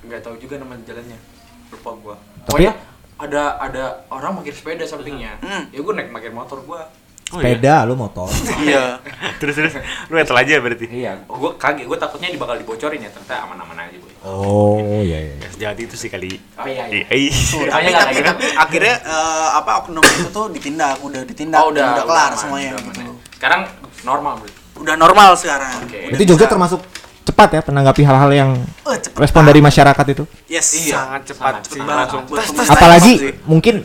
Enggak 0.03 0.21
tahu 0.21 0.37
juga 0.37 0.57
nama 0.57 0.77
jalannya. 0.77 1.32
Lupa 1.73 1.89
gua. 1.95 2.15
Tapi- 2.15 2.45
Pokoknya 2.45 2.73
ada 3.15 3.43
ada 3.57 3.83
orang 4.07 4.35
parkir 4.35 4.53
sepeda 4.53 4.83
sampingnya. 4.83 5.37
Hmm. 5.39 5.69
Ya 5.69 5.79
gua 5.79 5.93
naik 5.93 6.09
parkir 6.09 6.31
motor 6.31 6.61
gua. 6.61 6.85
Oh, 7.31 7.41
iya. 7.41 7.57
sepeda 7.57 7.75
lu 7.83 7.95
motor 7.95 8.29
Iya. 8.61 9.01
Terus 9.41 9.57
terus 9.57 9.73
lu 10.05 10.15
etel 10.15 10.37
aja 10.37 10.53
berarti. 10.55 10.85
Iya, 10.85 11.17
gua 11.25 11.49
kaget, 11.55 11.85
gua 11.85 11.97
takutnya 11.97 12.29
ini 12.29 12.37
bakal 12.37 12.55
dibocorin 12.55 12.99
ya, 12.99 13.09
ternyata 13.09 13.41
aman-aman 13.43 13.73
aja, 13.79 13.97
Boy. 13.97 14.13
oh 14.21 14.77
iya 15.01 15.17
iya 15.19 15.35
Ya 15.35 15.49
sejahat 15.49 15.77
itu 15.79 15.95
sih 15.95 16.07
kali. 16.07 16.37
Oh 16.53 16.61
iya, 16.63 16.85
iya. 16.85 17.03
Eh, 17.03 17.25
eh. 17.25 17.33
Tuh, 17.33 17.65
tapi 17.65 17.89
Makanya 17.89 18.05
tapi, 18.05 18.21
tapi 18.21 18.43
akhirnya 18.53 18.95
eh, 19.01 19.49
apa 19.51 19.71
oknum 19.81 20.05
itu 20.05 20.29
tuh 20.29 20.45
ditindak, 20.47 21.01
udah 21.01 21.21
ditindak, 21.25 21.57
Oh, 21.59 21.73
udah, 21.73 21.85
udah 21.91 22.05
kelar 22.05 22.29
aman, 22.29 22.37
semuanya 22.37 22.69
udah 22.71 22.83
gitu. 22.85 23.01
aman. 23.01 23.17
Sekarang 23.33 23.61
normal, 24.03 24.33
Bro. 24.37 24.49
udah 24.75 24.95
normal 24.95 25.29
sekarang. 25.33 25.73
Oke. 25.81 25.99
Udah 26.07 26.15
Itu 26.15 26.23
Jogja 26.27 26.37
bisa- 26.39 26.53
termasuk 26.53 26.79
cepat 27.23 27.49
ya 27.55 27.61
menanggapi 27.63 28.01
hal-hal 28.03 28.31
yang 28.31 28.51
cepet 28.83 29.15
respon 29.15 29.47
dari 29.47 29.63
masyarakat 29.63 30.05
itu. 30.11 30.23
Yes. 30.47 30.75
sangat 30.75 31.31
cepat 31.31 31.63
sangat 31.63 31.63
cepat. 31.71 31.95
langsung 31.95 32.23
pemerintah 32.27 32.73
Apalagi 32.75 33.13
mungkin 33.47 33.75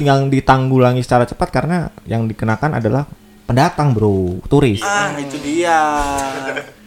yang 0.00 0.32
ditanggulangi 0.32 1.04
secara 1.04 1.28
cepat 1.28 1.48
karena 1.52 1.92
yang 2.08 2.24
dikenakan 2.24 2.80
adalah 2.80 3.04
pendatang, 3.44 3.92
Bro, 3.92 4.40
turis. 4.48 4.80
Ah, 4.80 5.12
itu 5.20 5.36
dia. 5.44 5.78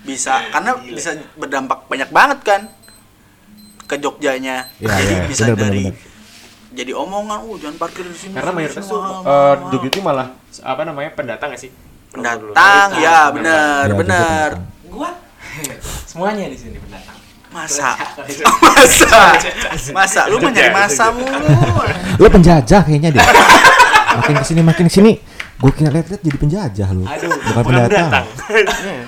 Bisa 0.01 0.41
karena 0.49 0.73
bisa 0.81 1.13
berdampak 1.37 1.85
banyak 1.85 2.09
banget 2.09 2.39
kan 2.41 2.61
ke 3.85 3.95
Jogjanya. 3.97 4.65
Iya, 4.81 4.89
Jadi 4.89 5.13
iya, 5.13 5.23
bisa 5.31 5.43
benar, 5.45 5.53
benar, 5.53 5.65
dari 5.69 5.83
benar. 5.85 6.13
jadi 6.75 6.91
omongan, 6.91 7.39
"Uh, 7.45 7.55
jangan 7.61 7.77
parkir 7.77 8.03
di 8.03 8.17
sini." 8.17 8.33
karena 8.33 8.51
mayoritas 8.51 8.83
tuh 8.83 8.97
eh, 8.97 9.05
mahal." 9.05 9.69
Jogja 9.69 9.87
itu 9.89 9.99
malah 10.01 10.27
apa 10.61 10.81
namanya 10.83 11.09
pendatang 11.13 11.53
gak 11.53 11.61
sih 11.61 11.71
pendatang, 12.09 12.87
ya 12.97 13.29
benar, 13.29 13.85
Iya, 13.85 13.93
benar. 13.93 14.49
pendatang. 14.55 14.89
Gua 14.89 15.09
semuanya 16.09 16.45
di 16.47 16.57
sini 16.57 16.77
pendatang. 16.77 17.17
Masa? 17.51 17.95
masa? 18.65 19.21
Masa 19.95 20.21
lu 20.27 20.39
mau 20.39 20.51
nyari 20.51 20.71
masa 20.71 21.07
mulu? 21.09 21.47
Lo 22.19 22.27
penjajah 22.27 22.83
kayaknya 22.83 23.15
deh. 23.15 23.23
makin 24.15 24.35
ke 24.39 24.45
sini 24.45 24.61
makin 24.63 24.85
ke 24.87 24.93
sini, 24.93 25.11
gue 25.55 25.71
kira 25.71 25.91
lihat-lihat 25.91 26.21
jadi 26.23 26.37
penjajah 26.39 26.87
lo. 26.91 27.03
Aduh, 27.03 27.31
bukan 27.31 27.63
pendatang. 27.63 28.09
pendatang 28.11 28.25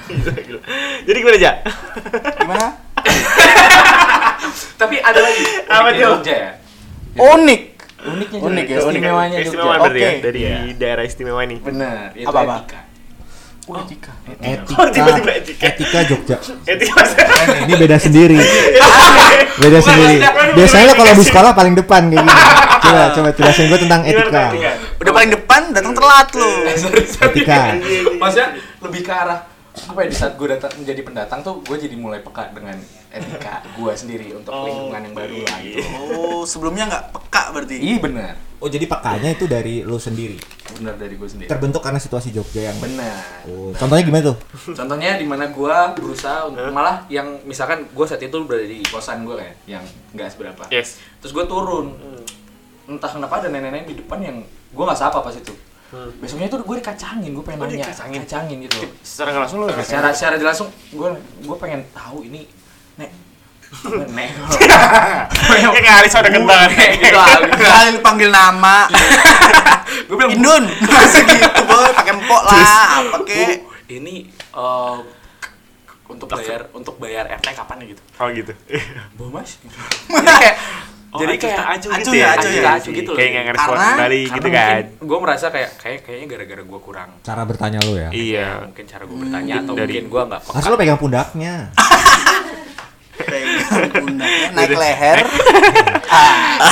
Gila, 0.08 0.32
gila. 0.48 0.60
jadi 1.04 1.18
gimana 1.18 1.38
aja 1.40 1.52
Gimana? 2.38 2.68
Tapi 4.78 4.96
ada 5.00 5.20
lagi. 5.20 5.44
Apa 5.66 5.80
uniknya 5.82 5.96
tuh? 5.96 6.12
Jogja 6.16 6.36
ya. 6.36 6.52
Unik. 7.18 7.62
Uniknya 7.98 8.40
Unik 8.40 8.66
ya, 8.68 8.78
unik. 8.78 8.88
istimewanya 8.88 9.38
istimewa 9.42 9.68
Jogja. 9.68 9.84
berarti 9.84 10.00
ya 10.00 10.12
dari 10.22 10.42
daerah 10.76 11.04
istimewa 11.04 11.42
ini 11.44 11.56
Benar, 11.60 12.12
itu 12.14 12.28
Apa-apa? 12.28 12.56
etika. 12.64 12.80
Oh, 13.68 13.76
Etika. 13.78 14.16
Etika, 14.40 14.80
Oh, 14.80 14.88
tiba-tiba 14.88 15.32
etika. 15.36 15.64
etika 15.68 16.00
Jogja. 16.04 16.38
etika 16.64 17.04
Ini 17.68 17.74
beda 17.76 17.98
sendiri. 18.00 18.40
Beda 19.60 19.80
sendiri. 19.82 20.22
Biasanya 20.54 20.86
lo 20.88 20.96
kalau 20.96 21.12
di 21.12 21.26
sekolah 21.26 21.52
paling 21.52 21.74
depan 21.74 22.08
kayak 22.08 22.24
gini. 22.24 22.44
Coba 22.80 23.04
coba 23.12 23.30
jelasin 23.34 23.66
gue 23.68 23.80
tentang 23.82 24.02
etika. 24.06 24.44
etika? 24.54 24.72
Udah 24.98 25.12
paling 25.12 25.32
depan 25.34 25.62
datang 25.74 25.92
telat 25.92 26.28
lu. 26.32 26.52
Etika. 27.28 27.62
Maksudnya 28.16 28.48
lebih 28.80 29.02
ke 29.02 29.12
arah 29.12 29.40
apa 29.78 30.00
ya 30.00 30.08
di 30.08 30.16
saat 30.16 30.34
gue 30.34 30.48
datang 30.48 30.74
menjadi 30.74 31.02
pendatang 31.04 31.40
tuh 31.42 31.62
gue 31.62 31.78
jadi 31.78 31.94
mulai 31.94 32.18
peka 32.18 32.50
dengan 32.50 32.78
etika 33.10 33.62
gue 33.74 33.92
sendiri 33.94 34.34
untuk 34.34 34.50
Oh, 34.50 34.64
lingkungan 34.64 35.02
yang 35.04 35.14
baru 35.14 35.38
lah 35.44 35.58
gitu. 35.60 35.82
Oh, 35.94 36.42
sebelumnya 36.44 36.88
nggak 36.88 37.04
peka 37.14 37.44
berarti. 37.52 37.76
Iya 37.78 37.98
benar, 38.00 38.34
Oh 38.58 38.66
jadi 38.66 38.90
pekanya 38.90 39.30
itu 39.32 39.46
dari 39.46 39.86
lo 39.86 39.98
sendiri. 39.98 40.34
benar 40.68 40.98
dari 40.98 41.14
gue 41.14 41.26
sendiri. 41.26 41.46
Terbentuk 41.46 41.80
karena 41.80 41.98
situasi 41.98 42.30
Jogja 42.30 42.70
yang 42.70 42.78
Benar. 42.78 43.46
Oh, 43.46 43.70
contohnya 43.72 44.04
gimana 44.04 44.24
tuh? 44.34 44.38
Contohnya 44.74 45.16
di 45.16 45.24
mana 45.24 45.48
gue 45.48 45.76
berusaha 45.94 46.50
untuk 46.50 46.70
malah 46.70 47.06
yang 47.08 47.38
misalkan 47.46 47.86
gue 47.88 48.06
saat 48.06 48.20
itu 48.20 48.34
berada 48.44 48.66
di 48.66 48.82
kosan 48.84 49.24
gue 49.24 49.38
kan, 49.38 49.54
yang 49.70 49.84
nggak 50.12 50.28
seberapa. 50.28 50.64
yes 50.70 50.98
Terus 51.22 51.32
gue 51.34 51.46
turun, 51.46 51.94
entah 52.86 53.10
kenapa 53.10 53.40
ada 53.40 53.48
nenek-nenek 53.48 53.86
di 53.88 53.96
depan 54.02 54.20
yang 54.20 54.38
gue 54.74 54.84
nggak 54.84 54.98
sapa 54.98 55.22
pas 55.22 55.34
itu. 55.34 55.54
Besoknya 56.20 56.52
tuh 56.52 56.60
gue 56.62 56.78
dikacangin, 56.82 57.32
gue 57.32 57.46
pengen 57.46 57.62
Oh, 57.62 57.66
nanya, 57.66 57.86
dikacangin? 57.88 58.20
kacangin 58.26 58.58
gitu. 58.66 58.78
secara 59.06 59.32
langsung 59.38 59.64
lo 59.64 59.72
secara 59.72 60.10
secara 60.12 60.36
langsung 60.36 60.68
gue 60.92 61.10
gue 61.42 61.58
pengen 61.58 61.86
tahu 61.94 62.26
ini 62.26 62.44
nek 62.98 63.10
nek 64.08 64.30
ya 65.58 65.82
kali 65.82 66.08
sudah 66.08 66.32
kentang 66.32 66.72
gitu. 66.72 67.20
Kali 67.58 67.88
lu 67.92 68.00
panggil 68.00 68.30
nama. 68.30 68.88
gue 70.08 70.16
bilang 70.16 70.32
Indun. 70.32 70.64
Masa 70.88 71.20
gitu, 71.22 71.62
boy, 71.64 71.92
pakai 71.92 72.14
empok 72.14 72.42
lah, 72.44 72.84
apa 72.98 73.18
kek. 73.24 73.60
"Bu, 73.60 73.70
ini 73.90 74.16
eh, 74.32 74.98
untuk 76.08 76.28
bayar 76.30 76.72
untuk 76.72 76.96
bayar 76.98 77.28
RT 77.30 77.48
kapan 77.54 77.84
ya 77.84 77.92
gitu 77.92 78.02
oh 78.18 78.28
gitu 78.32 78.54
bu 79.16 79.28
mas 79.28 79.60
jadi 80.12 80.28
kayak 80.34 80.58
Oh, 81.08 81.24
jadi 81.24 81.34
acuh 81.34 81.42
kayak 81.42 81.56
tak 81.58 81.68
acuh 81.70 81.90
acuh 81.90 82.00
gitu 82.04 82.12
ya, 82.12 82.20
ya 82.20 82.28
acuh 82.30 82.50
Iya 82.50 82.60
ya, 82.60 82.70
acuh 82.70 82.84
sih. 82.86 82.98
gitu 83.00 83.10
loh. 83.10 83.18
kayak 83.18 83.30
nggak 83.30 83.46
ngerespon 83.46 83.68
Karena- 83.70 83.88
kembali 83.90 84.22
gitu 84.30 84.48
kan 84.50 84.82
gue 85.02 85.20
merasa 85.20 85.46
kayak 85.48 85.70
kayak 85.78 86.00
kayaknya 86.04 86.26
gara-gara 86.28 86.64
gue 86.64 86.80
kurang 86.82 87.10
Cara 87.22 87.42
bertanya 87.44 87.80
lo 87.82 87.94
ya. 87.96 88.10
iya 88.10 88.48
mungkin 88.62 88.84
cara 88.84 89.04
gue 89.04 89.18
bertanya 89.18 89.54
atau 89.58 89.74
dari- 89.74 89.88
mungkin 89.90 90.06
gue 90.06 90.22
nggak 90.26 90.42
peka 90.42 90.52
Harus 90.54 90.68
lo 90.68 90.76
pegang 90.76 91.00
pundaknya. 91.00 91.56
Pegang 93.28 93.92
pundaknya, 93.92 94.48
naik 94.56 94.72
leher. 94.72 95.18
Ah. 96.08 96.64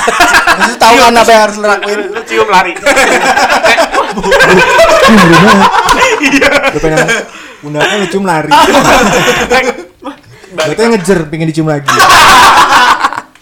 Terus 0.56 0.72
lu 0.72 0.76
tahu 0.80 0.96
kan 0.98 1.12
apa 1.14 1.30
yang 1.30 1.42
harus 1.44 1.56
lu 1.60 1.68
lakuin? 1.68 2.00
lu 2.08 2.22
cium 2.24 2.48
lari 2.48 2.72
Cium 5.04 5.20
rumah. 5.20 5.56
Lo 6.72 6.80
pegang 6.80 7.08
pundaknya 7.60 7.96
lo 8.00 8.08
cium 8.08 8.24
lari. 8.24 8.50
Gue 10.56 10.86
ngejer 10.88 11.20
pengen 11.28 11.48
dicium 11.52 11.68
lagi. 11.68 11.92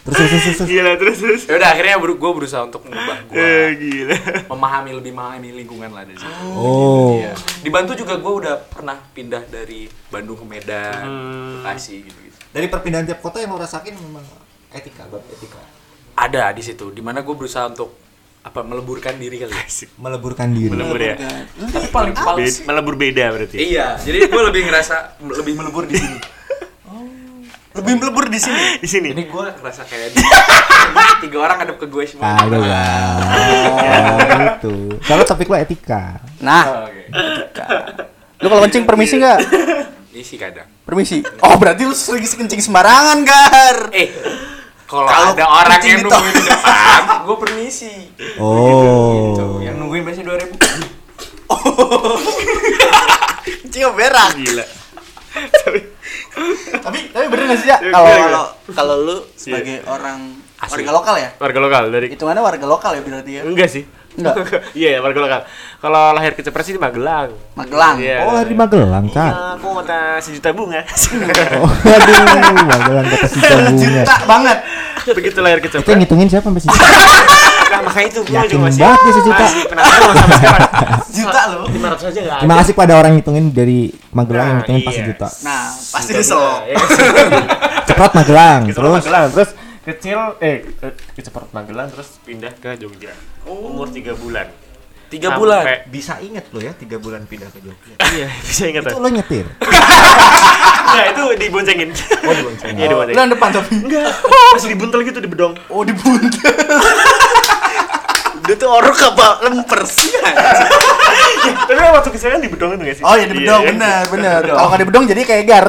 Terus 0.03 0.19
terus 0.19 0.43
terus 0.43 0.67
gila 0.67 0.99
terus 0.99 1.15
terus 1.15 1.41
ya 1.47 1.55
udah 1.55 1.69
akhirnya 1.71 1.95
gue 1.95 2.31
berusaha 2.35 2.67
untuk 2.67 2.83
mengubah 2.83 3.23
gue 3.23 3.39
Eh, 3.39 3.67
gila 3.79 4.15
memahami 4.51 4.91
lebih 4.91 5.15
memahami 5.15 5.55
lingkungan 5.55 5.95
lah 5.95 6.03
dari 6.03 6.19
situ 6.19 6.27
Oh. 6.51 7.23
Iya. 7.23 7.31
Dibantu 7.63 7.95
juga 7.95 8.19
gue 8.19 8.33
udah 8.43 8.67
pernah 8.67 8.99
pindah 8.99 9.47
dari 9.47 9.87
Bandung 10.11 10.35
ke 10.35 10.43
Medan, 10.43 11.07
Hmm. 11.07 11.63
Bekasi 11.63 12.03
gitu-gitu. 12.03 12.32
Dari 12.53 12.67
perpindahan 12.67 13.03
tiap 13.03 13.19
kota 13.19 13.41
yang 13.41 13.49
lo 13.49 13.57
rasakin 13.57 13.97
memang 13.97 14.21
etika, 14.71 15.09
bab 15.09 15.25
etika. 15.27 15.57
Ada 16.13 16.53
di 16.53 16.61
situ, 16.61 16.93
di 16.93 17.01
mana 17.01 17.19
gue 17.19 17.33
berusaha 17.33 17.65
untuk 17.67 17.97
apa 18.43 18.61
meleburkan 18.61 19.15
diri 19.15 19.39
kali. 19.39 19.49
ya. 19.49 19.65
Meleburkan 19.97 20.51
diri. 20.51 20.69
melebur 20.69 20.99
ya 20.99 21.15
Tapi 21.15 21.87
paling 21.89 22.11
paling 22.13 22.43
melebur 22.63 22.93
beda 22.93 23.31
berarti 23.31 23.55
iya, 23.57 23.95
jadi 23.97 24.27
gue 24.27 24.43
lebih 24.43 24.67
ngerasa 24.67 25.15
lebih 25.23 25.53
melebur 25.55 25.87
di 25.87 25.95
sini. 25.95 26.19
Lebih 27.73 27.93
melebur 27.97 28.29
di 28.29 28.37
sini. 28.37 28.77
di 28.77 28.85
sini 28.85 29.09
Ini 29.09 29.23
gue 29.25 29.45
ngerasa 29.57 29.81
kayak 29.83 30.13
tiga 31.19 31.37
orang 31.39 31.57
ngadep 31.57 31.77
ke 31.79 31.87
gue 31.87 32.03
semua. 32.05 32.37
Kagak 32.37 32.61
lah. 32.61 33.17
Oh, 33.17 34.17
gitu. 34.29 34.73
Soalnya 35.01 35.25
topik 35.25 35.49
lo 35.49 35.57
etika. 35.57 36.21
Nah, 36.37 36.63
Oh, 36.63 36.85
Oke. 36.85 37.65
lu 38.37 38.47
kalau 38.47 38.61
kencing 38.61 38.83
permisi 38.83 39.17
nggak? 39.17 39.39
Isi 40.13 40.37
kadang. 40.37 40.69
Permisi. 40.85 41.25
Oh, 41.41 41.57
berarti 41.57 41.89
lu 41.89 41.95
sering 41.97 42.21
kencing 42.21 42.61
sembarangan, 42.61 43.25
Gar. 43.25 43.89
Eh, 43.89 44.13
kalau 44.85 45.09
ada 45.09 45.41
orang 45.41 45.81
kencing 45.81 45.89
yang 45.89 46.05
nungguin 46.05 46.33
di 46.37 46.43
depan, 46.45 47.01
gue 47.25 47.37
permisi. 47.41 47.93
Oh. 48.37 49.33
Tuh, 49.33 49.65
yang 49.65 49.81
nungguin 49.81 50.05
biasanya 50.05 50.29
dua 50.29 50.37
ribu. 50.37 50.53
Kencing 53.65 53.83
sama 53.83 53.95
berak. 53.97 54.29
gila 54.37 54.65
Tapi 56.77 56.99
tapi 57.09 57.25
bener 57.25 57.43
nggak 57.49 57.59
sih, 57.59 57.69
ya? 57.69 57.77
Kalau 57.81 58.05
kalau 58.09 58.43
kalau 58.69 58.95
lu 59.01 59.17
sebagai 59.33 59.81
orang 59.85 60.37
Asli. 60.61 60.85
warga 60.85 60.91
lokal 60.93 61.15
ya? 61.19 61.29
warga 61.37 61.59
lokal 61.59 61.83
dari 61.89 62.07
Hitungannya 62.13 62.43
warga 62.45 62.65
lokal 62.65 62.91
ya 62.95 63.01
berarti 63.01 63.31
ya? 63.33 63.41
enggak 63.43 63.69
sih 63.69 63.83
Enggak. 64.13 64.35
iya 64.77 64.97
warga 64.97 65.19
lokal 65.19 65.41
kalau 65.77 66.11
lahir 66.11 66.31
ke 66.31 66.41
Cepres 66.41 66.63
sih 66.63 66.73
di 66.73 66.79
Magelang 66.79 67.33
Magelang. 67.53 67.97
Iya. 67.97 68.23
Oh, 68.23 68.39
di 68.39 68.53
Magelang, 68.53 69.05
Kak. 69.07 69.31
Iya, 69.31 69.73
kota 69.75 69.99
sejuta 70.17 70.49
bunga 70.51 70.81
Oh, 71.59 71.69
aduh, 71.83 72.15
Magelang 72.63 73.05
kata 73.07 73.27
si 73.27 73.37
bunga. 73.39 73.73
Juta 73.75 74.15
banget. 74.23 74.57
begitu 75.13 75.37
lahir 75.39 75.59
ke 75.59 75.67
Itu 75.67 75.75
yang 75.75 75.81
Cepres 75.83 75.97
ngitungin 75.99 76.27
siapa 76.27 76.45
sampai 76.45 76.61
situ? 76.61 76.71
nah, 77.73 77.81
makanya 77.81 78.07
itu 78.07 78.19
gue 78.21 78.31
Yakin 78.31 78.49
juga 78.49 78.63
masih 78.63 78.79
banget 78.79 78.99
dia 79.01 79.13
sejuta. 79.13 79.43
masih 79.43 79.61
penasaran 79.65 80.13
sampai 80.13 80.37
sekarang 80.37 80.69
Juta 81.09 81.41
lo. 81.47 81.59
500 81.65 81.73
aja 82.05 82.19
nggak 82.21 82.37
Terima 82.39 82.55
kasih 82.55 82.73
pada 82.73 82.93
orang 82.95 83.11
ngitungin 83.13 83.45
dari 83.49 83.79
Magelang 84.09 84.45
yang 84.45 84.53
Nah, 84.53 84.59
ngitungin 84.61 84.81
pas 84.81 84.93
iya. 84.93 84.99
sejuta. 85.01 85.27
Nah, 85.41 85.61
pasti 85.73 86.01
Sejuta 86.07 86.19
nyesel. 86.21 86.39
bunga, 86.39 86.55
ya. 86.63 86.77
Ceprot 87.83 88.11
Magelang, 88.13 88.61
Terus 88.63 88.75
terus 88.77 88.93
Magelang 88.95 89.25
terus 89.29 89.49
kecil 89.83 90.39
eh 90.39 90.63
eh, 90.77 90.91
ke 90.93 91.19
Cepret 91.19 91.51
Magelang 91.51 91.87
terus 91.87 92.17
pindah 92.21 92.51
ke 92.53 92.75
Jogja 92.75 93.11
umur 93.43 93.85
3 93.85 93.99
bulan 94.15 94.47
Tiga 95.05 95.29
Sampai- 95.29 95.37
bulan. 95.37 95.63
bisa 95.87 96.17
inget 96.17 96.49
lo 96.49 96.57
ya 96.57 96.73
tiga 96.73 96.97
bulan 96.97 97.21
pindah 97.23 97.45
ke 97.47 97.61
Jogja. 97.61 97.93
iya 98.17 98.25
bisa 98.41 98.65
ingat 98.65 98.81
Itu 98.83 98.97
lo 98.97 99.05
nyetir. 99.07 99.45
Enggak, 100.83 101.05
itu 101.07 101.23
diboncengin 101.39 101.89
oh 102.19 102.33
diboncengin 102.33 102.73
iya 102.75 102.85
Lu 102.85 102.97
diboncengin 102.97 103.29
depan 103.29 103.49
tapi. 103.51 103.73
enggak 103.79 104.09
masih 104.53 104.69
dibuntel 104.69 104.99
gitu 105.03 105.17
di 105.17 105.27
bedong 105.27 105.53
Oh, 105.67 105.81
dibuntel. 105.81 106.49
Dia 108.53 108.61
tuh 108.61 108.69
orok 108.69 109.01
apa? 109.01 109.49
Lemper 109.49 109.81
sih? 109.89 110.13
tapi 111.65 111.73
waktu 111.73 112.09
kan 112.13 112.37
di 112.37 112.53
bedong 112.53 112.77
itu 112.77 112.83
nggak 112.85 112.97
sih? 113.01 113.03
Oh 113.03 113.17
ya 113.17 113.25
di 113.25 113.33
bedong. 113.33 113.65
Iya, 113.65 113.69
bener 113.73 114.01
bener. 114.13 114.39
Kalau 114.45 114.67
nggak 114.69 114.77
di 114.77 114.87
bedong 114.93 115.05
jadi 115.09 115.21
kayak 115.25 115.43
gar. 115.49 115.67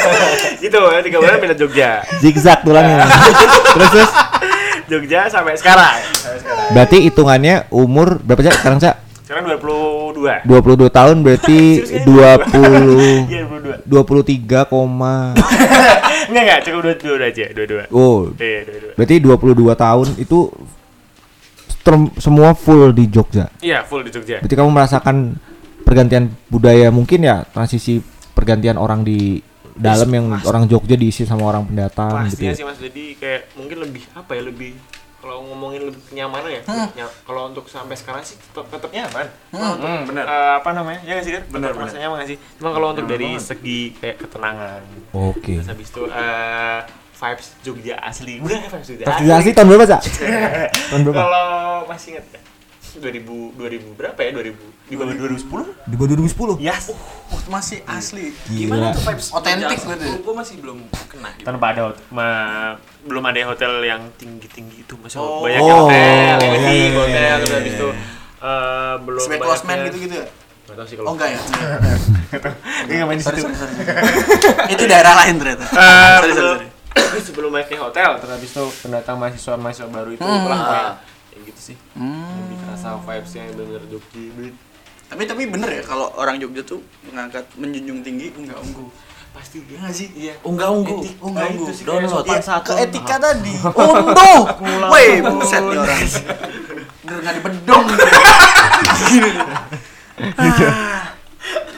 gitu 0.64 0.78
ya 0.88 1.04
tiga 1.04 1.20
bulan 1.20 1.36
pindah 1.36 1.58
Jogja. 1.60 2.00
Zigzag 2.24 2.64
tulangnya. 2.64 3.04
terus 3.76 3.88
terus. 3.92 4.10
Jogja 4.88 5.28
sampai 5.28 5.52
sekarang. 5.60 6.00
Sampai 6.16 6.40
sekarang. 6.40 6.72
Berarti 6.72 6.96
hitungannya 7.04 7.68
umur 7.68 8.16
berapa 8.24 8.40
sih 8.40 8.56
sekarang, 8.56 8.80
Cak? 8.80 8.96
sekarang 9.24 9.56
22 9.56 10.44
22 10.48 10.88
tahun 10.92 11.16
berarti 11.24 11.60
20 12.04 13.24
iya 13.32 13.44
22 13.88 13.88
23, 13.88 14.68
koma. 14.68 15.32
enggak 16.28 16.42
enggak 16.44 16.60
cukup 16.68 16.80
22 17.00 17.32
aja 17.32 17.44
22 17.56 17.88
Oh, 17.88 18.28
iya 18.36 18.68
22 18.68 19.00
berarti 19.00 19.14
22 19.24 19.80
tahun 19.80 20.06
itu 20.20 20.38
semua 22.16 22.52
full 22.52 22.90
di 22.90 23.04
Jogja. 23.06 23.52
iya 23.60 23.82
full 23.82 24.00
di 24.00 24.10
Jogja 24.10 24.40
Berarti 24.40 24.54
kamu 24.54 24.70
merasakan 24.70 25.16
pergantian 25.80 26.32
budaya 26.48 26.88
mungkin 26.88 27.20
ya 27.20 27.44
transisi 27.44 28.00
pergantian 28.30 28.74
orang 28.74 29.02
di 29.02 29.38
dalam 29.70 30.08
yang 30.08 30.32
orang 30.40 30.64
Jogja 30.64 30.94
diisi 30.94 31.22
sama 31.22 31.44
orang 31.46 31.66
pendatang 31.66 32.24
gitu. 32.24 32.40
pastinya 32.40 32.48
ya. 32.48 32.56
sih 32.56 32.64
mas 32.64 32.78
jadi 32.78 33.04
kayak 33.14 33.40
mungkin 33.54 33.76
lebih 33.80 34.02
apa 34.12 34.32
ya 34.32 34.42
lebih 34.44 34.72
kalau 35.18 35.40
ngomongin 35.42 35.88
lebih 35.88 36.00
kenyamanan 36.06 36.52
ya 36.52 36.62
nya- 36.94 37.14
kalau 37.22 37.48
untuk 37.48 37.64
sampai 37.66 37.92
sekarang 37.92 38.20
sih 38.20 38.36
tetap 38.36 38.68
tetap 38.68 38.90
nyaman 38.90 39.24
Hmm, 39.50 40.04
benar. 40.04 40.24
Eh, 40.24 40.52
apa 40.58 40.70
namanya 40.70 41.00
ya 41.02 41.16
sih 41.18 41.32
kan 41.32 41.42
bener. 41.50 41.72
rasanya 41.74 42.06
nyaman 42.06 42.24
sih 42.24 42.38
cuma 42.54 42.70
kalau 42.70 42.92
untuk 42.92 43.04
dari 43.04 43.34
segi 43.36 43.80
kayak 43.94 44.20
ketenangan 44.20 44.80
Oke. 45.10 45.58
terus 45.58 45.66
habis 45.66 45.88
itu 45.88 46.02
eh, 46.06 46.80
vibes 47.14 47.46
Jogja 47.60 47.94
asli 47.98 48.34
udah 48.42 48.58
vibes 48.66 48.88
Jogja 48.88 49.04
Pas 49.04 49.18
asli 49.20 49.50
tahun 49.50 49.66
berapa, 49.68 49.84
Cak? 49.86 50.00
tahun 50.90 51.00
berapa? 51.02 51.16
kalau 51.16 51.46
masih 51.86 52.08
ingat 52.12 52.26
ya 52.30 52.40
2000 52.94 53.58
2000 53.58 53.98
berapa 53.98 54.18
ya 54.20 54.30
2000 54.30 54.54
di 54.84 54.94
bawah 54.94 55.10
2010 55.10 55.50
Di 55.82 55.94
gua 55.96 56.06
2010. 56.06 56.60
yes 56.60 56.84
Oh, 57.26 57.40
masih 57.48 57.80
asli. 57.84 58.30
Gila. 58.46 58.92
tuh 58.92 59.02
vibes 59.02 59.32
Otentik 59.32 59.66
Jogja? 59.72 59.86
berarti. 59.88 60.06
Gua- 60.06 60.22
Gua 60.22 60.34
masih 60.36 60.54
belum 60.60 60.78
kena 61.08 61.30
gitu. 61.32 61.44
tanpa 61.44 61.66
ada 61.68 61.82
ma- 62.08 62.76
belum 63.02 63.24
ada 63.24 63.38
hotel 63.44 63.72
yang 63.82 64.02
tinggi 64.14 64.46
tinggi 64.46 64.76
itu 64.80 64.94
masih 64.94 65.18
Oh. 65.18 65.40
banyak 65.40 65.58
Oh, 65.58 65.88
hotel 65.88 66.38
iya, 66.38 66.54
ini 66.54 66.70
iya, 66.84 66.88
hotel 66.92 67.10
iya, 67.10 67.34
iya, 67.40 67.56
habis 67.56 67.72
itu 67.72 67.88
iya. 67.88 68.44
eh, 68.44 68.94
belum 69.00 69.20
Sebagai 69.20 69.40
banyaknya- 69.40 69.48
close 69.50 69.64
man 69.64 69.78
gitu-gitu 69.84 70.14
ya? 70.14 70.26
Nggak 70.64 70.76
tahu 70.76 70.86
sih 70.86 70.94
Oh 70.94 70.98
kalau 71.00 71.10
enggak 71.12 71.28
ya? 71.28 71.40
Ini 72.84 72.92
nggak 72.94 73.06
main 73.06 73.18
di 73.18 73.24
situ. 73.24 73.42
Itu 74.70 74.82
daerah 74.86 75.12
lain 75.18 75.34
ternyata. 75.36 75.64
Eh, 75.64 75.68
sorry, 75.68 75.82
sorry, 76.14 76.30
belum- 76.30 76.48
sorry. 76.54 76.68
sebelum 77.26 77.50
banyaknya 77.50 77.78
hotel 77.80 78.10
terus 78.18 78.32
habis 78.32 78.50
itu 78.50 78.64
pendatang 78.80 79.16
mahasiswa 79.16 79.54
mahasiswa 79.54 79.88
baru 79.88 80.10
itu 80.10 80.22
Hmm. 80.22 80.46
lah 80.46 80.60
kayak 80.60 80.92
kayak 81.28 81.42
gitu 81.48 81.60
sih 81.72 81.76
Hmm. 81.92 82.30
lebih 82.40 82.56
kerasa 82.60 82.98
vibesnya 82.98 83.42
yang 83.44 83.54
bener 83.56 83.82
Jogja. 83.86 84.22
Tapi 85.04 85.22
tapi 85.24 85.42
bener 85.46 85.68
ya 85.70 85.82
kalau 85.82 86.08
orang 86.14 86.36
Jogja 86.36 86.62
tuh 86.64 86.80
mengangkat 87.04 87.44
menjunjung 87.54 88.00
tinggi 88.00 88.32
enggak 88.32 88.58
unggu. 88.58 88.88
pasti 89.30 89.58
Ya 89.66 89.82
nggak 89.82 89.90
sih? 89.90 90.08
iya 90.14 90.34
Unggah 90.40 90.70
unggu. 90.70 91.02
Unggah 91.18 91.50
unggu. 91.50 91.66
sih 91.68 91.82
Download. 91.82 92.22
Ya, 92.24 92.38
santun. 92.38 92.70
ke 92.70 92.86
etika 92.86 93.18
tadi. 93.18 93.50
Unduh. 93.82 94.42
Weh, 94.88 95.18
buset 95.20 95.58
nih 95.60 95.74
orang. 95.76 95.98
Bener 97.02 97.18
nggak 97.18 97.34
dibedong. 97.38 97.84
Gini. 99.04 99.30
Ah. 100.38 101.10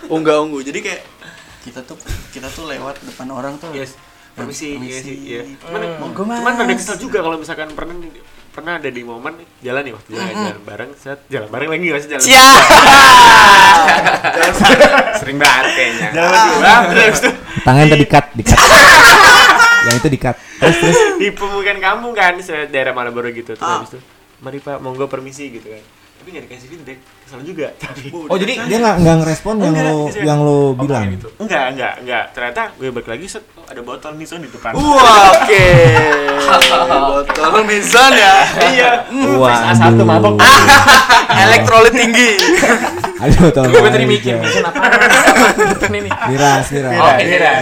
Unggah 0.06 0.36
unggu. 0.38 0.60
Jadi 0.60 0.78
kayak 0.78 1.02
kita 1.64 1.80
tuh 1.82 1.96
kita 2.28 2.46
tuh 2.46 2.68
lewat 2.68 3.00
depan 3.02 3.26
orang 3.28 3.56
tuh. 3.56 3.72
yes 3.72 3.96
permisi 4.36 4.76
iya 4.76 4.96
sih 4.98 5.16
iya 5.26 5.40
cuman, 5.58 5.80
Monggo, 5.98 6.22
Mas. 6.22 6.38
cuman 6.38 6.52
rada 6.54 6.74
kesel 6.74 6.96
juga 6.98 7.18
kalau 7.18 7.36
misalkan 7.36 7.72
pernah 7.72 7.96
pernah 8.50 8.72
ada 8.74 8.88
di 8.88 9.02
momen 9.02 9.32
jalan 9.58 9.82
nih 9.82 9.92
waktu 9.92 10.08
jalan, 10.12 10.32
jalan 10.34 10.60
bareng 10.62 10.90
set 10.94 11.18
jalan 11.26 11.48
bareng 11.48 11.68
lagi 11.70 11.82
nggak 11.82 12.00
sih 12.00 12.10
jalan 12.10 12.22
Cia. 12.22 12.44
Sering 15.16 15.38
banget 15.38 15.64
kayaknya. 15.72 16.08
jalan 16.12 16.30
lagi 16.30 16.52
bang 16.58 16.82
terus 16.90 17.18
tuh 17.20 17.34
Tangan 17.58 17.86
tadi 17.86 18.06
cut, 18.06 18.26
di 18.30 18.42
cut. 18.42 18.58
yang 19.86 19.96
itu 19.96 20.08
di 20.08 20.18
cut. 20.18 20.36
Terus 20.56 20.76
terus 20.78 20.98
di 21.16 21.28
pemukiman 21.30 21.78
kampung 21.78 22.12
kan 22.12 22.32
se- 22.38 22.68
daerah 22.68 22.92
Malioboro 22.92 23.28
gitu 23.28 23.52
terus 23.52 23.60
Ah. 23.60 23.80
habis 23.80 23.92
itu 23.92 24.00
mari 24.38 24.58
pak 24.58 24.78
monggo 24.78 25.04
permisi 25.06 25.48
gitu 25.50 25.66
kan 25.66 25.80
tapi 26.16 26.28
nggak 26.30 26.44
dikasih 26.46 26.68
feedback 26.68 26.98
kesel 27.26 27.42
juga 27.42 27.68
tapi 27.74 28.06
Oh, 28.30 28.38
jadi 28.38 28.54
dia 28.64 28.78
nggak 28.78 28.96
nggak 29.02 29.16
ngerespon 29.18 29.54
yang 29.58 29.74
Enggak, 29.74 29.90
lo 29.90 29.98
yang 30.22 30.38
lo 30.38 30.58
Omongan 30.70 30.78
bilang. 30.80 31.04
gitu. 31.10 31.28
enggak 31.36 31.64
enggak 31.74 31.94
enggak 31.98 32.24
ternyata 32.30 32.62
gue 32.78 32.88
balik 32.88 33.08
lagi 33.10 33.26
set 33.26 33.42
oh, 33.52 33.66
ada 33.66 33.80
botol 33.82 34.12
nih 34.14 34.26
son 34.26 34.40
di 34.40 34.48
depan 34.48 34.72
Wah, 34.72 35.34
oke. 35.34 35.64
Botol 37.26 37.62
Mizan 37.66 38.12
ya. 38.14 38.34
iya 38.70 38.90
Wah, 39.34 39.74
satu 39.74 40.06
mabok 40.06 40.38
Elektrolit 41.36 41.92
tinggi. 41.92 42.38
Aduh, 43.18 43.50
tolong. 43.50 43.74
Gue 43.74 43.90
tadi 43.90 44.06
mikir, 44.06 44.38
Vincent 44.38 44.62
apa? 44.62 44.78
Ini? 45.90 46.10
Miras, 46.30 46.64
miras. 46.70 46.94
Oh, 46.96 47.12
iya. 47.18 47.52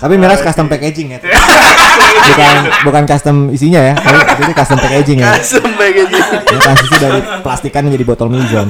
Tapi 0.00 0.14
miras 0.14 0.40
custom 0.40 0.70
packaging 0.70 1.08
ya. 1.10 1.18
bukan 1.20 2.54
bukan 2.86 3.02
custom 3.04 3.36
isinya 3.50 3.80
ya. 3.82 3.94
Tapi 3.96 4.40
itu 4.40 4.52
custom 4.54 4.78
packaging 4.78 5.18
ya. 5.20 5.32
Kayak 5.36 6.06
gitu. 6.06 6.34
Ya 6.48 6.58
transisi 6.60 6.96
dari 6.96 7.20
plastikan 7.42 7.82
menjadi 7.88 8.04
botol 8.06 8.28
mizon. 8.30 8.68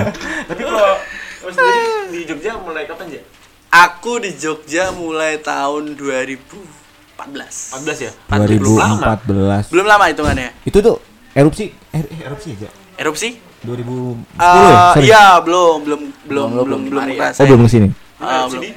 tapi 0.49 0.63
kalau 0.65 0.97
lo 1.41 1.51
sendiri 1.51 1.81
di 2.21 2.29
Jogja 2.29 2.61
mulai 2.61 2.85
kapan 2.85 3.17
ya 3.17 3.23
Aku 3.71 4.19
di 4.19 4.35
Jogja 4.35 4.91
mulai 4.93 5.39
tahun 5.39 5.95
2014. 5.95 7.17
14 7.17 8.03
ya 8.03 8.13
2014. 8.29 9.71
Belum 9.71 9.87
lama 9.87 10.05
hitungannya. 10.11 10.51
Itu 10.67 10.83
tuh 10.83 10.99
erupsi 11.33 11.71
er, 11.95 12.03
eh, 12.05 12.27
erupsi 12.27 12.59
aja. 12.59 12.69
Erupsi? 12.99 13.39
2010 13.63 14.27
ya? 14.37 14.93
Eh. 14.99 15.05
Iya, 15.07 15.25
belum, 15.41 15.77
belum, 15.87 16.01
belum, 16.27 16.49
belum, 16.67 16.81
belum, 16.91 17.03
ya. 17.07 17.15
Oh, 17.15 17.15
ngerasain. 17.15 17.47
belum 17.47 17.61
ke 17.63 17.71
sini. 17.71 17.89
Ah, 18.19 18.45
Di 18.45 18.51
belum. 18.51 18.63
sini? 18.65 18.71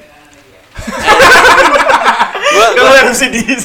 Gua, 2.53 2.67
kalau 2.77 2.93
erupsi 3.01 3.25
di 3.33 3.41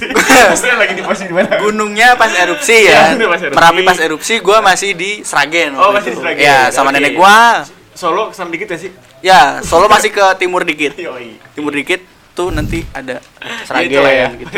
sini 0.57 0.73
lagi 0.81 0.95
di 0.97 1.05
posisi 1.05 1.29
di 1.29 1.35
mana 1.37 1.61
gunungnya 1.61 2.17
pas 2.17 2.33
erupsi 2.33 2.89
Ya, 2.89 3.13
ya. 3.13 3.21
pas 3.21 3.37
erupsi. 3.37 3.53
Merapi 3.53 3.81
pas 3.85 3.99
erupsi, 4.01 4.35
gua 4.41 4.65
masih 4.65 4.97
di 4.97 5.21
Sragen. 5.21 5.77
Oh, 5.77 5.93
masih 5.93 6.17
di. 6.17 6.19
Sragen. 6.25 6.41
Ya, 6.41 6.73
sama 6.73 6.89
nenek 6.89 7.13
gua. 7.13 7.69
Solo 7.99 8.31
ke 8.31 8.35
sana 8.37 8.47
dikit 8.49 8.71
ya 8.71 8.79
sih 8.79 8.91
Ya, 9.21 9.41
Solo 9.61 9.91
masih 9.91 10.09
ke 10.09 10.23
timur 10.39 10.63
dikit. 10.63 10.95
yoi 10.97 11.35
Timur 11.51 11.75
dikit 11.75 11.99
tuh 12.31 12.55
nanti 12.55 12.87
ada 12.93 13.19
Sragen 13.67 13.91
Gitu 13.91 13.99
lah 13.99 14.13
ya. 14.15 14.29
gitu. 14.33 14.55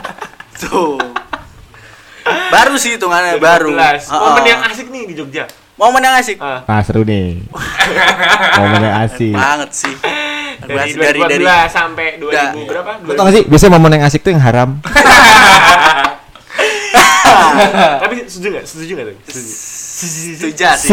Tuh. 0.64 0.96
Baru 2.24 2.80
sih 2.80 2.96
hitungannya 2.96 3.36
baru. 3.36 3.68
12. 3.70 4.08
Momen 4.08 4.44
yang 4.46 4.60
asik 4.64 4.88
nih 4.88 5.04
di 5.04 5.14
Jogja 5.14 5.44
Momen 5.74 6.00
yang 6.00 6.16
asik. 6.16 6.40
Ah. 6.40 6.64
Ah, 6.64 6.80
seru 6.80 7.04
nih. 7.04 7.44
Momennya 8.58 8.92
asik. 9.04 9.34
Banget 9.34 9.70
sih. 9.74 9.94
dari 10.64 10.96
dari 10.96 11.20
dari 11.20 11.44
2014 11.44 11.68
sampai 11.68 12.06
2000 12.16 12.32
Da- 12.32 12.52
berapa? 12.64 12.90
Tau 13.12 13.22
gak 13.22 13.34
sih, 13.34 13.42
biasanya 13.44 13.72
momen 13.74 13.90
yang 13.92 14.04
asik 14.06 14.24
tuh 14.24 14.32
yang 14.32 14.40
haram. 14.40 14.80
Tapi 18.00 18.14
setuju 18.24 18.46
nggak? 18.50 18.64
Setuju 18.64 18.92
nggak 18.94 19.06
tuh? 19.06 19.16
Setuju. 19.28 19.52
Setuju 20.04 20.68
sih. 20.76 20.88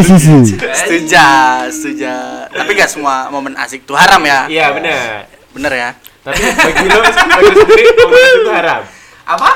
Setuju, 0.52 1.28
setuju. 1.69 2.13
Tapi 2.50 2.71
gak 2.74 2.89
semua 2.89 3.28
momen 3.28 3.54
asik 3.56 3.84
tuh 3.84 3.95
haram 3.95 4.21
ya. 4.21 4.47
Iya 4.47 4.65
benar. 4.71 5.28
Bener 5.52 5.71
ya. 5.74 5.89
Tapi 6.21 6.38
bagi 6.38 6.88
lo, 6.88 7.00
bagi 7.02 7.50
lo 7.50 7.62
sendiri 7.65 7.91
momen 7.97 8.17
asik 8.17 8.39
itu 8.39 8.52
haram. 8.52 8.82
Apa? 9.21 9.50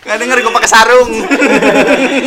Gak 0.00 0.16
denger 0.16 0.36
gue 0.40 0.52
pakai 0.52 0.70
sarung. 0.70 1.10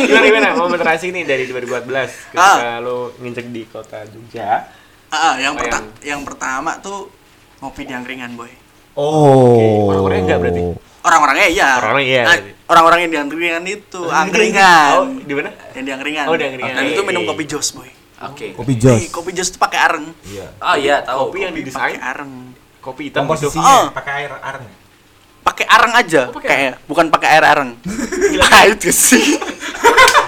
Gimana 0.06 0.24
gimana? 0.24 0.48
Momen 0.54 0.78
terasik 0.78 1.10
nih 1.10 1.26
dari 1.26 1.44
2014 1.44 2.30
ketika 2.30 2.38
Ah. 2.38 2.78
lo 2.78 3.10
nginjek 3.18 3.50
di 3.50 3.66
kota 3.66 4.06
Jogja. 4.06 4.70
Ah, 5.10 5.34
yang 5.38 5.54
Oh, 5.54 5.60
pertama 5.60 5.86
yang 6.00 6.20
pertama 6.22 6.70
tuh 6.78 7.10
ngopi 7.58 7.82
di 7.82 7.94
angkringan, 7.94 8.34
boy. 8.34 8.50
Oh. 8.94 9.90
Orang-orangnya 9.90 10.22
enggak 10.24 10.38
berarti? 10.40 10.62
Orang-orangnya 11.02 11.46
iya. 11.50 11.68
Orang-orangnya 11.76 12.06
iya, 12.08 12.22
Ah, 12.22 12.26
berarti. 12.30 12.52
Orang-orang 12.74 13.06
yang 13.06 13.12
di 13.14 13.18
angkringan 13.22 13.64
itu, 13.70 14.02
angkringan. 14.26 14.90
Oh, 14.98 15.06
di 15.14 15.30
mana? 15.30 15.50
Yang 15.72 15.84
di 15.86 15.92
angkringan. 15.94 16.24
Oh, 16.26 16.34
di 16.34 16.42
angkringan. 16.42 16.74
Dan 16.74 16.84
itu 16.90 17.00
minum 17.06 17.22
kopi 17.22 17.46
jos, 17.46 17.70
boy. 17.70 17.86
Oke. 18.18 18.50
Kopi 18.50 18.74
jos. 18.74 18.98
Kopi 19.14 19.30
jos 19.30 19.48
tuh 19.48 19.62
pakai 19.62 19.78
areng. 19.78 20.06
Oh 20.58 20.74
iya, 20.74 20.98
tahu. 21.06 21.30
Kopi 21.30 21.38
yang 21.40 21.54
Pakai 21.54 21.62
didesain 21.62 22.00
areng. 22.02 22.32
kopi 22.82 23.08
hitam 23.08 23.24
gitu. 23.24 23.48
Komposisinya 23.48 23.64
Oh. 23.64 23.84
pakai 23.94 24.12
air 24.20 24.32
areng. 24.34 24.66
Pakai 25.40 25.64
areng 25.64 25.92
aja, 25.94 26.22
Oh, 26.28 26.34
pakai 26.34 26.48
kayak 26.50 26.74
bukan 26.84 27.06
pakai 27.08 27.28
air 27.30 27.44
areng. 27.46 27.70
Ah, 28.44 28.66
itu 28.74 28.90
sih. 28.90 29.38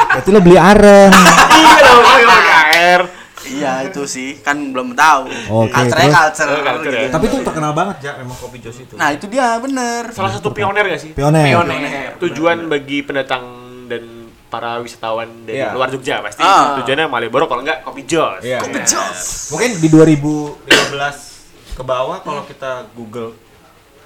Berarti 0.07 0.31
lo 0.31 0.39
beli 0.39 0.55
areng. 0.55 1.11
Iya 1.11 1.77
dong, 1.83 2.01
pakai 2.07 2.57
air. 2.73 3.01
Iya, 3.49 3.73
itu 3.85 4.03
sih. 4.05 4.39
Kan 4.39 4.71
belum 4.71 4.93
tahu. 4.93 5.31
Oke, 5.49 5.71
Culture-nya 5.71 6.05
terus? 6.05 6.17
culture. 6.17 6.49
Oh, 6.49 6.63
culture 6.63 6.91
ya. 6.91 7.01
gitu. 7.01 7.13
Tapi 7.13 7.25
itu 7.27 7.37
terkenal 7.43 7.73
banget 7.73 7.97
ya 8.03 8.13
emang 8.19 8.37
kopi 8.37 8.59
jos 8.59 8.77
itu. 8.77 8.95
Nah, 8.95 9.09
itu 9.11 9.27
dia 9.27 9.57
bener. 9.57 10.11
Salah 10.11 10.33
satu 10.33 10.51
pioner 10.51 10.85
gak 10.87 10.99
sih? 10.99 11.11
Pioner. 11.13 11.45
Pioner. 11.45 12.19
Tujuan 12.19 12.67
bagi 12.67 13.01
pendatang 13.01 13.45
dan 13.87 14.03
para 14.47 14.79
wisatawan 14.79 15.27
dari 15.43 15.59
Iya. 15.59 15.75
luar 15.75 15.91
Jogja 15.91 16.19
pasti. 16.21 16.39
Ah. 16.39 16.79
Tujuannya 16.79 17.07
Malioboro 17.07 17.47
kalau 17.47 17.61
enggak 17.61 17.83
kopi 17.83 18.03
jos. 18.03 18.41
Iya. 18.41 18.59
Kopi 18.59 18.79
jos. 18.83 19.51
Mungkin 19.51 19.71
di 19.79 19.89
2015 19.89 21.75
ke 21.75 21.83
bawah 21.83 22.19
kalau 22.21 22.43
kita 22.43 22.89
Google 22.91 23.37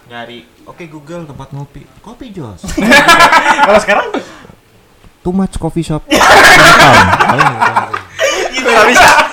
nyari 0.04 0.42
oke 0.66 0.82
Google 0.88 1.22
tempat 1.22 1.54
ngopi 1.54 1.86
kopi 2.02 2.34
jos 2.34 2.66
Kalau 3.62 3.78
sekarang 3.78 4.10
too 5.22 5.30
much 5.30 5.54
coffee 5.54 5.86
shop 5.86 6.02
Gak 8.60 8.86
bisa. 8.86 9.29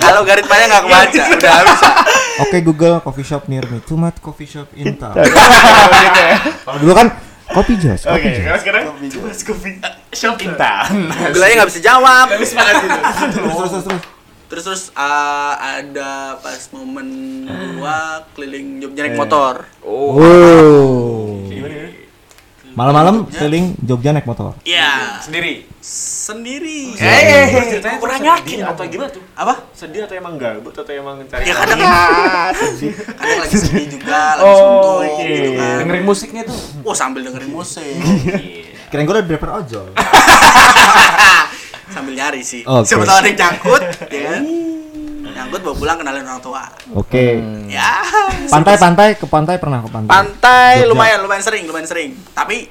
Kalau 0.00 0.20
garitmanya 0.24 0.64
nggak 0.72 0.84
kebaca, 0.88 1.22
udah 1.36 1.56
bisa. 1.68 1.88
oke 2.40 2.56
Google 2.64 2.96
coffee 3.04 3.26
shop 3.26 3.42
near 3.46 3.64
me. 3.68 3.78
Much 3.84 4.18
coffee 4.24 4.48
shop 4.48 4.68
in 4.72 4.96
town 4.96 5.12
kalau 6.64 6.78
dulu 6.80 6.92
kan 6.96 7.08
kopi 7.50 7.74
jos 7.76 8.06
Oke, 8.08 8.30
kalau 8.40 8.60
sekarang 8.62 8.82
cuma 9.10 9.28
kopi 9.34 9.70
shop 10.14 10.36
intan. 10.40 11.10
Bilangnya 11.34 11.54
nggak 11.62 11.70
bisa 11.70 11.82
jawab. 11.82 12.26
terus 12.32 12.50
terus 12.54 13.70
terus 13.70 13.84
terus. 13.84 14.02
Terus 14.50 14.64
terus 14.66 14.82
ah, 14.98 15.78
ada 15.78 16.34
pas 16.42 16.58
momen 16.74 17.08
gua 17.78 18.26
keliling 18.34 18.82
Jogja 18.82 19.06
naik 19.06 19.18
motor. 19.18 19.68
Oh. 19.86 20.18
wow 20.18 21.99
Malam-malam 22.80 23.28
keliling 23.28 23.76
Jogja 23.78 24.08
naik 24.08 24.24
motor. 24.24 24.56
Iya, 24.64 25.20
Sendiri. 25.20 25.68
sendiri. 25.80 26.96
Eh, 26.96 27.52
ceritanya 27.68 28.00
kurang 28.00 28.16
susah 28.16 28.40
yakin 28.40 28.58
atau 28.64 28.84
gimana 28.88 29.08
tuh? 29.10 29.20
Apa? 29.34 29.54
Sedih 29.70 30.08
atau 30.08 30.16
emang 30.16 30.40
gabut 30.40 30.72
atau 30.72 30.88
emang 30.88 31.20
cari 31.28 31.44
Ya 31.44 31.60
kadang 31.60 31.76
kadang 31.84 33.36
lagi 33.36 33.56
sedih 33.58 33.84
juga, 33.90 34.16
lagi 34.34 34.44
Oh, 34.46 34.56
suntuk 34.56 35.20
gitu 35.20 35.50
kan. 35.54 35.76
dengerin 35.78 36.04
musiknya 36.04 36.42
tuh. 36.44 36.56
Oh, 36.80 36.96
sambil 36.96 37.20
dengerin 37.20 37.52
musik. 37.52 37.84
Kirain 38.88 39.04
gue 39.04 39.12
udah 39.12 39.24
driver 39.24 39.50
ojol. 39.60 39.86
sambil 41.94 42.12
nyari 42.14 42.40
sih. 42.40 42.64
Oke. 42.64 42.86
Siapa 42.86 43.04
tahu 43.04 43.16
ada 43.18 43.28
yang 43.28 43.38
nyangkut, 43.38 43.82
ya 44.08 44.20
kan? 44.26 44.42
Nyangkut 45.32 45.60
bawa 45.62 45.76
pulang 45.76 45.96
kenalin 46.02 46.24
orang 46.26 46.42
tua. 46.42 46.64
Oke. 46.94 47.38
Ya. 47.70 48.02
Pantai-pantai 48.50 49.16
ke 49.16 49.26
pantai 49.26 49.56
pernah 49.56 49.80
ke 49.82 49.88
pantai? 49.88 50.10
Pantai 50.10 50.72
Jogja. 50.82 50.90
lumayan 50.90 51.18
lumayan 51.22 51.44
sering, 51.44 51.64
lumayan 51.66 51.88
sering. 51.88 52.10
Tapi 52.34 52.70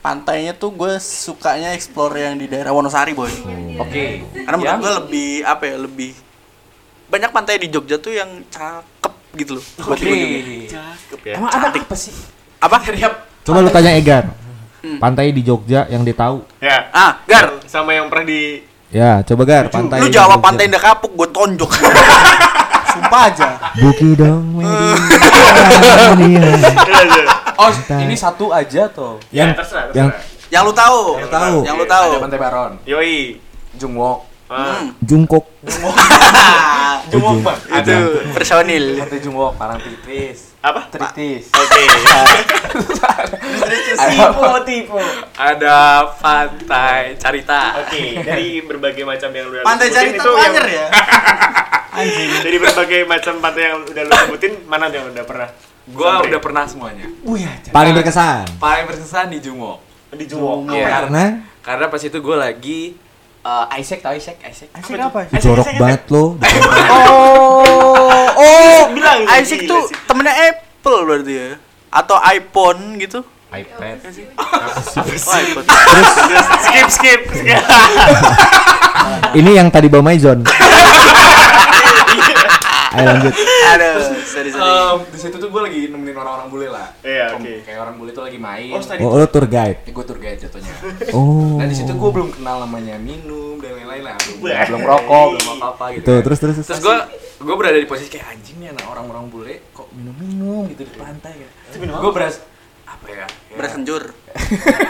pantainya 0.00 0.56
tuh 0.56 0.72
gue 0.72 0.96
sukanya 1.00 1.76
explore 1.76 2.16
yang 2.16 2.40
di 2.40 2.48
daerah 2.48 2.72
Wonosari, 2.72 3.12
boy. 3.12 3.32
Oke. 3.80 4.24
Karena 4.44 4.56
menurut 4.56 4.80
gue 4.80 4.92
lebih 5.04 5.30
apa 5.44 5.62
ya, 5.68 5.76
lebih 5.80 6.10
banyak 7.10 7.30
pantai 7.34 7.58
di 7.58 7.68
Jogja 7.68 7.98
tuh 7.98 8.14
yang 8.14 8.46
cakep 8.48 9.14
gitu 9.34 9.58
loh. 9.58 9.64
buat 9.82 9.98
Oke. 9.98 10.06
dikunjungi. 10.06 10.60
Cakep 10.70 11.20
ya. 11.26 11.34
Emang 11.36 11.50
ada 11.50 11.68
apa 11.74 11.96
sih? 11.98 12.14
Apa? 12.62 12.76
Coba 13.42 13.58
lu 13.64 13.70
tanya 13.72 13.92
Egar. 13.96 14.30
Pantai 14.80 15.28
di 15.34 15.44
Jogja 15.44 15.84
yang 15.92 16.06
dia 16.06 16.16
tahu. 16.16 16.40
Ya. 16.62 16.88
Ah, 16.94 17.20
Gar, 17.28 17.60
Sama 17.68 17.92
yang 17.92 18.08
pernah 18.08 18.24
di 18.24 18.64
Ya, 18.90 19.22
coba 19.22 19.42
Gar, 19.46 19.70
pantai. 19.70 20.02
lu 20.02 20.10
jawab 20.10 20.36
Jogja. 20.36 20.44
pantai 20.44 20.64
Indah 20.66 20.82
Kapuk, 20.82 21.14
gue 21.14 21.28
tonjok. 21.30 21.70
Sumpah 22.92 23.22
aja. 23.30 23.48
Buki 23.78 24.18
dong, 24.18 24.58
Oh, 27.54 27.70
ini 27.94 28.16
satu 28.16 28.50
aja 28.50 28.88
tuh. 28.88 29.20
yang 29.30 29.52
Ya, 29.52 29.54
terserah, 29.54 29.92
yang 29.92 30.10
terserah. 30.10 30.48
Yang 30.50 30.62
lu 30.64 30.72
tahu. 30.74 31.00
Yang 31.16 31.30
tahu. 31.30 31.56
Yang 31.62 31.76
lu 31.76 31.86
tahu. 31.86 32.10
Ada 32.10 32.18
Pantai 32.18 32.38
Baron, 32.40 32.72
Yoi. 32.82 33.38
Jungwok, 33.70 34.18
Ah. 34.50 34.82
Hmm. 34.82 34.90
jungkok. 34.98 35.46
Jumok 37.06 37.36
bang. 37.46 37.58
Itu 37.78 37.96
personil. 38.34 38.98
Pantai 38.98 39.22
Jungwok, 39.22 39.54
Parangtritis, 39.54 40.49
Apa? 40.60 40.92
Tritis. 40.92 41.48
Oke. 41.50 41.82
Tipe, 44.00 44.52
tipe. 44.64 45.02
Ada 45.32 45.76
Pantai 46.16 47.16
Carita. 47.16 47.80
Oke, 47.80 48.20
dari 48.20 48.60
berbagai 48.60 49.02
macam 49.02 49.30
yang 49.30 49.48
lu 49.48 49.56
Pantai 49.60 49.88
sebutin 49.88 49.96
Carita 50.12 50.20
itu 50.20 50.30
yang- 50.36 50.68
ya. 50.68 50.86
Dari 52.40 52.56
berbagai 52.56 53.00
macam 53.04 53.34
pantai 53.40 53.62
yang 53.66 53.82
udah 53.82 54.02
lu 54.06 54.12
sebutin, 54.14 54.52
mana 54.64 54.88
yang 54.88 55.10
udah 55.10 55.24
pernah? 55.26 55.48
Gua 55.90 56.06
Sampai. 56.16 56.28
udah 56.30 56.40
pernah 56.40 56.64
semuanya. 56.64 57.06
Paling 57.68 57.92
berkesan. 57.92 58.44
Paling 58.56 58.84
berkesan 58.86 59.26
di 59.28 59.38
Jungwok. 59.42 59.78
di 60.10 60.24
Jumok. 60.24 60.70
Iya. 60.70 60.86
Karena 60.86 61.24
Karena 61.60 61.84
pas 61.86 62.00
itu 62.00 62.14
gue 62.14 62.36
lagi 62.36 62.80
eh 63.40 63.64
Isaac 63.80 64.04
tau 64.04 64.12
Isaac 64.12 64.36
Isaac 64.44 64.68
Asik 64.76 65.00
apa? 65.00 65.20
jorok 65.40 65.64
banget 65.80 66.02
lo. 66.12 66.36
Oh, 66.92 68.28
oh, 68.36 68.80
Bilang, 68.92 69.24
Isaac 69.32 69.64
tuh 69.64 69.88
sih. 69.88 69.96
temennya 70.04 70.34
Apple 70.52 71.00
berarti 71.08 71.32
ya? 71.32 71.56
Atau 71.88 72.20
iPhone 72.20 73.00
gitu? 73.00 73.24
iPad 73.50 73.98
Oh, 74.38 74.46
iPhone. 75.34 75.66
skip 76.62 76.86
skip. 76.86 77.20
skip. 77.32 77.62
Ini 79.34 79.50
yang 79.58 79.72
tadi 79.72 79.88
bawa 79.88 80.04
Maison. 80.06 80.44
Ayo 82.90 83.06
lanjut. 83.06 83.34
Aduh, 83.70 83.96
sorry 84.24 84.50
sorry. 84.50 84.66
Em, 84.66 84.98
di 85.06 85.18
situ 85.20 85.36
tuh 85.36 85.46
gue 85.46 85.62
lagi 85.62 85.80
nemenin 85.86 86.10
orang-orang 86.12 86.48
bule 86.48 86.68
lah 86.68 86.90
Iya, 87.00 87.32
Om- 87.32 87.40
oke. 87.40 87.54
kayak 87.62 87.78
orang 87.80 87.94
bule 87.94 88.10
tuh 88.10 88.22
lagi 88.22 88.34
main 88.36 88.72
Oh, 88.72 88.82
tadi. 88.82 89.00
Oh, 89.00 89.14
lo 89.14 89.26
tour 89.26 89.46
guide. 89.46 89.78
Eh, 89.80 89.92
gue 89.92 90.04
tour 90.04 90.18
guide 90.18 90.38
jatuhnya 90.40 90.74
Oh. 91.12 91.54
Nah 91.54 91.64
di 91.64 91.72
situ 91.72 91.92
gue 91.92 92.10
belum 92.10 92.28
kenal 92.30 92.56
namanya 92.60 92.98
minum 92.98 93.56
dan 93.56 93.74
lain-lain 93.74 94.02
lah 94.04 94.16
belum, 94.18 94.42
belum 94.42 94.82
rokok 94.82 95.26
belum 95.32 95.46
apa 95.52 95.66
apa 95.70 95.84
gitu 95.92 96.04
Tuh, 96.04 96.18
terus 96.20 96.38
terus 96.40 96.54
terus. 96.56 96.66
terus 96.68 96.80
gue 96.80 96.96
gue 97.40 97.54
berada 97.54 97.74
di 97.74 97.86
posisi 97.86 98.08
kayak 98.08 98.26
anjing 98.28 98.56
nih 98.58 98.68
anak 98.70 98.84
orang-orang 98.84 99.24
bule 99.28 99.54
kok 99.70 99.86
minum-minum 99.92 100.66
gitu 100.68 100.82
di 100.82 100.92
pantai 100.92 101.34
ya 101.36 101.48
gue 101.78 102.10
beras 102.10 102.42
apa 102.84 103.06
ya, 103.06 103.22
ya 103.46 103.54
Beras 103.54 103.70
kencur. 103.72 104.02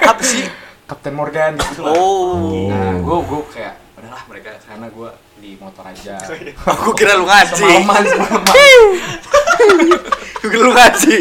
Apa 0.02 0.22
sih? 0.22 0.48
Captain 0.82 1.12
Morgan 1.12 1.54
gitu 1.54 1.84
lah 1.84 1.92
Oh. 1.92 2.66
nah 2.66 2.96
gue 2.96 3.16
gue 3.20 3.40
kayak 3.52 3.74
udahlah 4.00 4.22
mereka 4.26 4.50
sana 4.58 4.86
gue 4.86 5.10
di 5.36 5.50
motor 5.54 5.84
aja 5.84 6.16
Aku 6.66 6.90
kira 6.92 7.14
lu 7.14 7.24
ngaji. 7.24 7.52
semalaman 7.52 8.02
semalaman 8.02 8.54
Aku 10.34 10.46
kira 10.46 10.62
lu 10.62 10.72
ngaji. 10.72 11.16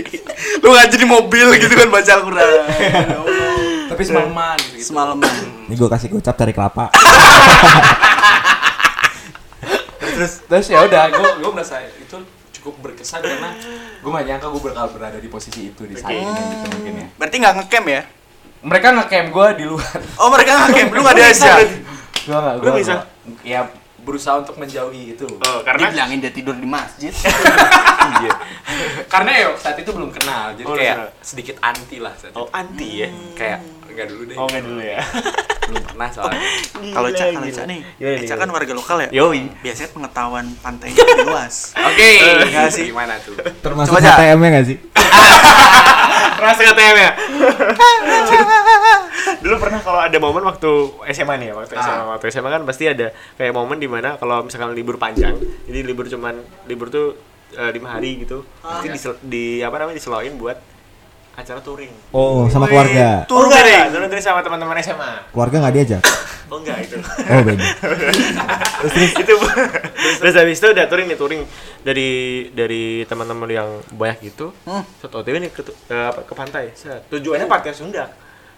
Lu 0.59 0.69
ngaji 0.69 0.95
di 0.95 1.03
mobil 1.05 1.47
gitu 1.57 1.73
kan 1.73 1.89
baca 1.89 2.11
Al-Qur'an. 2.13 2.49
tapi 3.89 4.01
semalaman 4.01 4.55
gitu, 4.61 4.75
gitu. 4.75 4.85
Semalaman. 4.87 5.33
Ini 5.65 5.75
gue 5.75 5.89
kasih 5.89 6.07
gocap 6.09 6.35
dari 6.35 6.53
kelapa. 6.53 6.87
terus 9.99 10.43
terus 10.43 10.67
ya 10.67 10.79
udah 10.81 11.03
gue 11.09 11.29
gue 11.37 11.49
merasa 11.49 11.79
itu 11.81 12.15
cukup 12.53 12.73
berkesan 12.81 13.19
karena 13.19 13.55
gue 13.95 14.09
gak 14.09 14.25
nyangka 14.25 14.47
gue 14.49 14.61
bakal 14.61 14.87
berada 14.89 15.15
di 15.15 15.27
posisi 15.27 15.69
itu 15.69 15.83
di 15.83 15.95
saat 15.95 16.11
ini 16.11 16.27
gitu 16.27 16.67
mungkin 16.69 16.93
ya 16.93 17.07
Berarti 17.15 17.35
nggak 17.37 17.53
ngecamp 17.57 17.87
ya? 17.87 18.01
mereka 18.59 18.87
ngecamp 18.93 19.27
gue 19.29 19.47
di 19.55 19.65
luar 19.65 19.95
Oh, 20.17 20.27
mereka 20.29 20.51
ngecamp, 20.61 20.89
lu 20.89 20.99
nggak 20.99 21.15
diajak. 21.17 21.57
Gue 22.21 22.33
gak 22.33 22.55
Lu 22.59 22.71
bisa? 22.73 22.95
ya 23.41 23.69
berusaha 23.99 24.39
untuk 24.39 24.55
menjauhi 24.55 25.13
itu 25.13 25.27
Oh, 25.27 25.59
Dia 25.59 25.65
karena 25.65 25.87
bilangin 25.91 26.17
dia 26.19 26.31
tidur 26.31 26.55
di 26.55 26.65
masjid. 26.65 27.11
iya 28.15 28.31
karena 29.05 29.31
ya 29.33 29.47
saat 29.55 29.75
itu 29.75 29.89
belum 29.89 30.09
kenal 30.09 30.53
jadi 30.53 30.65
Oh, 30.65 30.73
kayak 30.73 30.95
belum 30.97 31.11
sedikit 31.21 31.55
anti 31.59 31.97
lah 31.99 32.13
saat 32.13 32.31
itu. 32.31 32.37
oh 32.37 32.47
anti 32.49 32.89
ya. 32.97 33.09
kayak 33.35 33.59
enggak 33.99 34.09
dulu 34.09 34.23
deh 34.23 34.35
Oh 34.35 34.47
enggak 34.47 34.63
dulu 34.63 34.79
ya. 34.81 34.99
belum 35.69 35.83
pernah 35.85 36.09
soalnya 36.09 36.41
Kalau 36.89 37.09
Cak, 37.11 37.27
kalau. 37.29 37.45
Cak 37.45 37.65
nih, 37.67 37.79
Gimana 37.93 38.15
nih, 38.15 38.17
Cak 38.17 38.25
gimana? 38.25 38.39
kan 38.39 38.49
warga 38.49 38.73
lokal 38.73 38.97
ya. 38.99 39.09
Yoi. 39.13 39.41
Biasanya 39.59 39.89
pengetahuan 39.91 40.45
pantainya 40.57 40.97
lebih 41.05 41.27
luas. 41.27 41.55
oke 41.75 42.09
Nggak 42.47 42.71
sih? 42.71 42.85
gimana 42.87 43.13
tuh 43.19 43.35
Termasuk 43.59 43.91
Coba, 43.91 44.01
Cak. 44.01 44.15
HTM-nya 44.15 44.49
gak 44.51 44.65
sih? 44.65 44.77
Rasa 46.39 46.61
KTM 46.63 46.95
ya. 46.97 47.11
Dulu 49.39 49.55
pernah 49.57 49.79
kalau 49.79 49.99
ada 49.99 50.17
momen 50.17 50.43
waktu 50.43 50.71
SMA 51.11 51.35
nih 51.37 51.47
ya, 51.47 51.53
waktu 51.53 51.73
SMA, 51.75 52.03
waktu 52.09 52.25
SMA 52.29 52.49
kan 52.49 52.63
pasti 52.63 52.83
ada 52.85 53.07
kayak 53.35 53.51
momen 53.51 53.77
di 53.77 53.87
mana 53.87 54.15
kalau 54.15 54.41
misalkan 54.41 54.71
libur 54.71 54.95
panjang, 54.95 55.35
jadi 55.63 55.79
libur 55.81 56.07
cuman 56.07 56.35
libur 56.65 56.87
tuh 56.87 57.15
eh, 57.51 57.71
lima 57.71 57.91
hari 57.91 58.19
gitu, 58.19 58.43
nanti 58.61 58.87
disel- 58.89 59.19
di 59.21 59.59
apa 59.59 59.75
namanya 59.77 59.95
diseloin 59.95 60.33
buat 60.33 60.57
acara 61.39 61.59
touring. 61.63 61.93
Oh, 62.11 62.45
sama 62.51 62.67
keluarga. 62.67 63.23
Turun 63.25 63.47
oh, 63.47 63.51
enggak, 63.51 63.95
touring 63.95 64.23
sama 64.23 64.43
teman-teman 64.43 64.75
SMA. 64.83 65.31
Keluarga 65.31 65.55
nggak 65.63 65.73
diajak? 65.79 66.01
Oh 66.49 66.57
enggak 66.59 66.77
itu. 66.81 66.97
Oh, 67.29 67.41
beda. 67.45 67.61
itu 69.23 69.33
terus 70.19 70.35
habis 70.35 70.57
itu 70.57 70.67
udah 70.71 70.85
touring 70.87 71.07
nih 71.11 71.17
touring 71.19 71.41
dari 71.83 72.09
dari 72.51 73.03
teman-teman 73.05 73.49
yang 73.49 73.69
banyak 73.93 74.31
gitu 74.33 74.51
Hmm. 74.65 74.83
satu 75.01 75.21
OTW 75.21 75.35
nih 75.45 75.51
ke, 75.53 75.61
ke, 75.63 75.97
ke 76.25 76.33
pantai 76.33 76.71
Set. 76.73 77.07
tujuannya 77.11 77.45
pantai 77.45 77.71
Sundak 77.75 78.09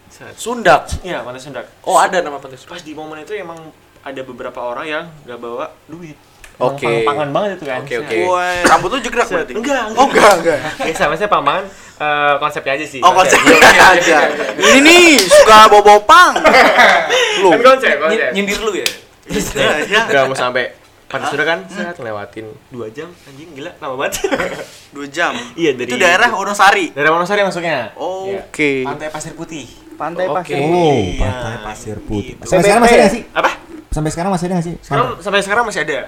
Set. 0.08 0.34
Sundak 0.38 0.88
iya 1.04 1.20
pantai 1.20 1.40
Sundak 1.42 1.66
oh 1.86 1.98
ada 1.98 2.22
nama 2.22 2.38
pantai 2.38 2.58
Sundak 2.58 2.78
pas 2.78 2.82
di 2.82 2.92
momen 2.96 3.22
itu 3.22 3.34
emang 3.36 3.58
ada 4.02 4.20
beberapa 4.26 4.58
orang 4.62 4.86
yang 4.88 5.04
nggak 5.26 5.38
bawa 5.38 5.70
duit 5.86 6.16
Oke. 6.64 6.86
pang-pangan 6.86 7.28
banget 7.30 7.50
itu 7.54 7.64
kan 7.64 7.80
Oke, 7.80 7.94
oke. 7.98 8.16
Rambut 8.62 8.88
lu 8.88 8.98
jegrak 9.00 9.26
berarti. 9.26 9.52
enggak 9.52 9.82
Oh, 9.92 10.06
enggak, 10.06 10.32
enggak. 10.38 10.58
biasa 10.86 11.02
maksudnya 11.06 11.30
pang-pangan 11.30 11.64
eh, 11.98 12.34
konsepnya 12.36 12.72
aja 12.74 12.86
sih 12.86 13.00
Oh, 13.00 13.12
konsepnya 13.12 13.56
aja. 13.92 14.18
oke, 14.22 14.38
oke. 14.38 14.62
Ini 14.62 14.78
nih 14.80 15.06
suka 15.20 15.58
bobo 15.66 15.94
pang. 16.02 16.32
Lu. 17.38 17.50
konsep 17.56 17.96
konsep 17.96 18.18
Ny- 18.22 18.30
nyindir 18.32 18.58
lu 18.60 18.72
ya 18.72 18.86
Ya, 19.88 20.02
nggak 20.04 20.24
mau 20.24 20.36
sampai 20.36 20.74
pantai 21.06 21.28
Sundak 21.28 21.44
kan 21.44 21.58
set 21.66 21.96
lewatin 21.98 22.46
dua 22.68 22.88
jam 22.88 23.08
anjing 23.22 23.52
gila 23.52 23.68
lama 23.78 23.94
banget 23.98 24.24
Dua 24.94 25.06
jam. 25.06 25.32
Iya, 25.54 25.72
dari- 25.74 25.86
Itu 25.86 25.96
daerah 25.96 26.28
Wonosari. 26.30 26.88
dari 26.90 27.04
Wonosari 27.06 27.40
masuknya 27.40 27.92
Iya. 27.92 28.40
Oke. 28.42 28.82
pantai 28.82 29.08
pasir 29.08 29.32
putih 29.32 29.68
Pantai. 29.92 30.24
Pasir. 30.26 30.56
Oh, 30.58 30.90
Iya. 30.90 31.20
pantai 31.20 31.56
pasir 31.62 31.96
putih. 32.00 32.34
Gitu. 32.34 32.44
Sampai 32.44 32.64
sekarang 32.64 32.82
masih 32.82 32.94
ada 32.94 33.02
nggak 33.02 33.12
sih? 33.12 33.22
apa 33.30 33.50
Sampai 33.88 34.10
sekarang 34.10 34.30
masih 34.32 34.44
ada 34.44 34.54
nggak 34.54 34.66
sih? 34.66 34.74
Sekarang. 34.80 35.06
sampai 35.20 35.40
sekarang 35.40 35.64
masih 35.64 35.80
ada 35.82 35.98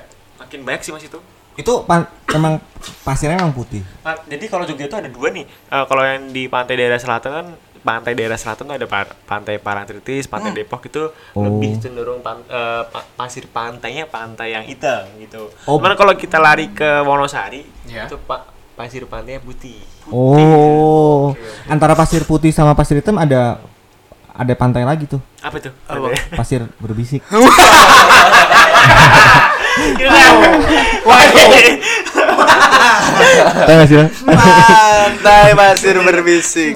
makin 0.54 0.64
banyak 0.64 0.80
sih 0.80 0.94
mas 0.94 1.02
itu 1.02 1.18
Itu 1.54 1.82
pan 1.82 2.04
emang 2.28 2.58
pasirnya 3.02 3.36
emang 3.36 3.50
putih. 3.50 3.80
Nah, 4.02 4.14
jadi 4.24 4.42
kalau 4.46 4.64
Jogja 4.64 4.84
itu 4.84 4.96
ada 4.96 5.06
dua 5.06 5.30
nih 5.30 5.46
Eh, 5.46 5.84
kalau 5.84 6.02
yang 6.02 6.28
di 6.28 6.46
pantai 6.46 6.74
daerah 6.74 6.96
selatan 6.96 7.30
kan 7.32 7.46
pantai 7.80 8.12
daerah 8.12 8.34
selatan 8.34 8.64
tuh 8.64 8.72
ada 8.72 8.84
par- 8.88 9.12
pantai 9.22 9.56
Parangtritis, 9.56 10.24
pantai 10.24 10.52
Depok 10.52 10.84
itu 10.84 11.08
Oh. 11.30 11.40
lebih 11.40 11.78
cenderung 11.78 12.20
pan- 12.20 12.44
eh, 12.44 12.82
pa- 12.84 13.04
pasir 13.12 13.46
pantainya 13.46 14.04
pantai 14.04 14.52
yang 14.52 14.62
hitam 14.62 15.04
gitu. 15.16 15.48
Oh. 15.64 15.76
Cuman 15.76 15.94
kalau 15.94 16.12
kita 16.14 16.38
lari 16.38 16.70
ke 16.70 17.02
Wonosari 17.02 17.64
Ya. 17.84 18.04
itu 18.04 18.14
pak 18.20 18.50
pasir 18.74 19.06
pantainya 19.06 19.38
putih. 19.38 19.78
Oh, 20.08 21.34
antara 21.66 21.94
pasir 21.94 22.22
putih 22.22 22.50
sama 22.50 22.72
pasir 22.72 22.96
hitam 22.96 23.14
ada 23.14 23.58
ada 24.28 24.52
pantai 24.54 24.82
lagi 24.82 25.06
tuh. 25.06 25.20
Apa 25.38 25.56
tuh? 25.60 25.70
Apa? 25.86 26.10
Pasir 26.34 26.66
berbisik. 26.78 27.22
Wah, 31.04 31.20
Tahu 33.64 33.82
sih? 33.86 33.96
lo? 33.98 34.06
Pantai 34.26 35.50
pasir 35.54 35.96
berbisik. 35.98 36.72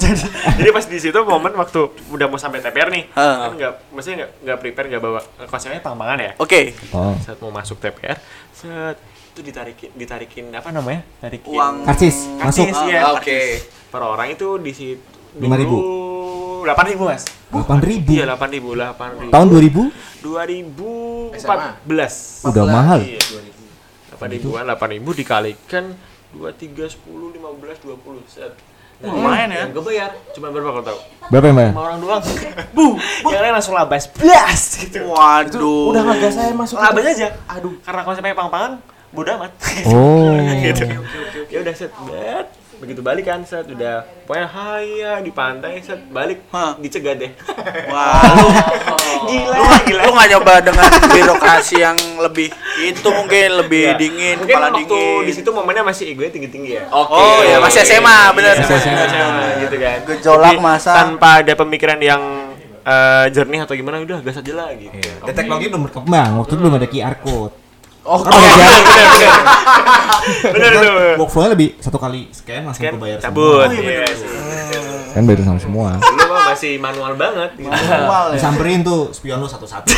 Jadi 0.58 0.70
pas 0.74 0.84
di 0.86 0.98
situ 0.98 1.18
momen 1.22 1.54
waktu 1.54 1.80
udah 2.10 2.26
mau 2.26 2.38
sampai 2.38 2.58
TPR 2.62 2.88
nih, 2.90 3.04
Heeh. 3.14 3.36
kan 3.38 3.52
nggak, 3.54 3.72
maksudnya 3.94 4.16
nggak 4.24 4.30
nggak 4.44 4.58
prepare 4.58 4.86
nggak 4.90 5.02
bawa 5.02 5.20
konsepnya 5.46 5.80
pang-pangan 5.82 6.18
ya. 6.18 6.32
Oke. 6.38 6.74
Oh. 6.90 7.14
Saat 7.22 7.38
mau 7.38 7.52
masuk 7.54 7.78
TPR, 7.78 8.18
set 8.50 8.98
itu 9.34 9.40
ditarikin 9.46 9.90
ditarikin 9.94 10.44
apa 10.50 10.74
namanya? 10.74 11.06
Tarikin 11.22 11.54
Uang 11.54 11.86
Karcis, 11.86 12.26
masuk. 12.42 12.66
Karcis, 12.66 12.78
iya. 12.90 13.06
Ah, 13.06 13.14
oke. 13.14 13.38
Per 13.88 14.02
orang 14.02 14.28
itu 14.34 14.58
di 14.58 14.72
situ 14.74 14.98
5.000. 15.38 16.07
delapan 16.64 16.84
ribu 16.94 17.02
mas. 17.06 17.24
Delapan 17.50 17.78
ribu. 17.82 18.10
Iya 18.12 18.22
delapan 18.28 18.48
ribu, 18.50 18.68
delapan 18.74 19.08
ribu. 19.18 19.32
Tahun 19.34 19.46
2000 19.46 20.24
dua 20.24 20.42
ribu 20.46 20.90
empat 21.30 21.58
belas. 21.86 22.14
udah 22.42 22.64
mahal. 22.66 23.00
Iya, 23.02 23.20
2000. 23.22 23.58
8 24.18 24.34
ribuan, 24.34 24.66
8 24.66 24.94
ribu 24.98 25.14
dikalikan 25.14 25.94
2, 26.34 26.50
3, 26.50 26.90
10, 26.90 27.38
15, 27.38 27.86
20 27.86 28.26
set. 28.26 28.50
Wah, 28.98 29.14
lumayan 29.14 29.46
ya. 29.54 29.62
Yang 29.62 29.78
gue 29.78 29.84
bayar 29.94 30.10
cuma 30.34 30.50
berapa 30.50 30.74
kau 30.74 30.82
tahu? 30.82 30.98
Berapa 31.30 31.44
yang 31.46 31.56
bayar? 31.62 31.70
Sama 31.70 31.82
orang 31.86 31.98
doang. 32.02 32.22
Bu, 32.74 32.86
yang 33.30 33.42
lain 33.46 33.54
langsung 33.54 33.74
labas. 33.78 34.10
Blas 34.10 34.62
gitu. 34.74 35.06
Waduh. 35.06 35.94
Udah 35.94 36.02
nggak 36.02 36.34
saya 36.34 36.50
masuk. 36.50 36.82
Labas 36.82 37.04
aja. 37.14 37.28
Aduh, 37.46 37.78
karena 37.86 38.02
konsepnya 38.02 38.34
pang-pangan, 38.34 38.82
bodo 39.14 39.30
amat. 39.38 39.54
Oh. 39.86 40.34
gitu. 40.66 40.82
Ya 41.46 41.58
udah 41.62 41.74
set, 41.78 41.94
bet. 42.10 42.57
Begitu 42.78 43.00
balik 43.00 43.26
kan 43.26 43.42
set 43.42 43.66
udah 43.66 44.06
pokoknya 44.22 44.46
haya 44.46 45.12
di 45.18 45.28
pantai 45.28 45.78
set 45.80 45.98
balik 46.08 46.46
Hah. 46.48 46.78
dicegat 46.78 47.18
deh. 47.18 47.30
Wah, 47.86 48.22
lu, 48.32 48.46
gila, 49.28 49.56
lu, 49.56 49.66
gila. 49.84 50.00
lu 50.00 50.10
nggak 50.12 50.28
nyoba 50.30 50.54
dengan 50.60 50.90
birokrasi 51.08 51.76
yang 51.76 51.98
lebih 52.20 52.48
itu 52.78 53.08
mungkin 53.08 53.48
lebih 53.58 53.84
Ya. 53.84 53.96
dingin, 53.96 54.36
Mungkin 54.38 54.54
kepala 54.54 54.70
waktu 54.70 54.86
dingin. 54.86 55.26
di 55.26 55.32
situ 55.34 55.50
momennya 55.50 55.82
masih 55.82 56.04
egonya 56.08 56.30
tinggi-tinggi 56.30 56.70
ya. 56.72 56.84
Oh, 56.88 57.42
ya 57.42 57.58
masih 57.58 57.82
SMA, 57.82 58.18
bener. 58.32 58.54
Iya, 58.54 58.66
SMA. 58.70 59.04
SMA, 59.08 59.46
gitu 59.60 59.76
kan. 59.76 59.98
Gejolak 60.06 60.52
Jadi, 60.52 60.56
masa. 60.60 60.90
tanpa 60.94 61.28
ada 61.40 61.52
pemikiran 61.54 61.98
yang 61.98 62.22
eh, 62.80 63.26
jernih 63.28 63.60
atau 63.60 63.74
gimana 63.74 64.00
udah 64.00 64.22
gas 64.22 64.38
aja 64.38 64.52
lah 64.54 64.70
gitu. 64.72 64.94
Iya. 64.94 65.28
Teknologi 65.28 65.66
belum 65.66 65.82
berkembang. 65.84 66.30
Waktu 66.38 66.52
itu 66.52 66.60
belum 66.60 66.74
ada 66.74 66.86
QR 66.86 67.16
code. 67.18 67.54
Oh, 68.08 68.18
pada 68.18 68.40
zaman 68.40 68.80
Bener 68.80 69.04
bener. 69.12 69.32
Bener 70.48 70.70
tuh. 70.80 70.92
workflow-nya 71.18 71.50
lebih 71.52 71.68
satu 71.76 71.96
kali 71.96 72.24
scan 72.30 72.64
langsung 72.64 72.80
Kan 72.80 72.96
kebayar 72.96 73.18
cabut. 73.20 73.68
semua. 73.68 73.76
Iya 73.76 74.06
sih. 74.08 74.28
Kan 75.08 75.22
bayar 75.24 75.40
sama 75.42 75.60
semua. 75.60 75.88
Dulu 75.96 76.24
mah 76.26 76.42
masih 76.48 76.72
manual 76.78 77.12
banget 77.14 77.50
gitu. 77.54 77.68
Manual 77.68 78.24
ya. 78.30 78.34
Disamperin 78.34 78.80
tuh 78.80 79.12
spion 79.12 79.38
lu 79.38 79.46
satu-satu. 79.46 79.92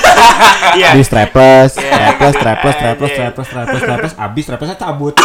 Iya. 0.70 0.90
Di 0.92 1.02
strapless, 1.02 1.74
Iya, 1.76 2.14
strapless, 2.14 2.34
strapless, 2.34 2.74
strapless, 2.74 3.10
Iya. 3.10 3.16
strapless, 3.16 3.46
strapless, 3.48 3.80
strapless, 3.80 4.14
abis 4.16 4.42
straplessnya 4.44 4.76
cabut. 4.76 5.14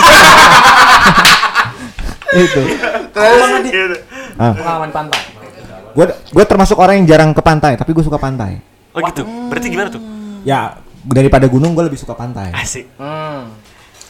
Itu. 2.35 2.61
Gitu. 3.63 3.97
Ah, 4.35 4.51
pengalaman 4.51 4.91
pantai. 4.91 5.21
gue 5.95 6.05
gue 6.11 6.43
termasuk 6.43 6.75
orang 6.75 6.99
yang 6.99 7.07
jarang 7.07 7.31
ke 7.31 7.39
pantai, 7.39 7.73
tapi 7.73 7.89
gue 7.89 8.03
suka 8.03 8.19
pantai. 8.19 8.59
Oh 8.91 8.99
gitu. 9.01 9.23
Berarti 9.47 9.67
gimana 9.69 9.87
tuh? 9.87 10.03
Ya 10.43 10.75
daripada 11.13 11.45
gunung 11.45 11.77
gue 11.77 11.85
lebih 11.85 11.99
suka 12.01 12.17
pantai. 12.17 12.49
Asik. 12.55 12.89
Hmm. 12.97 13.53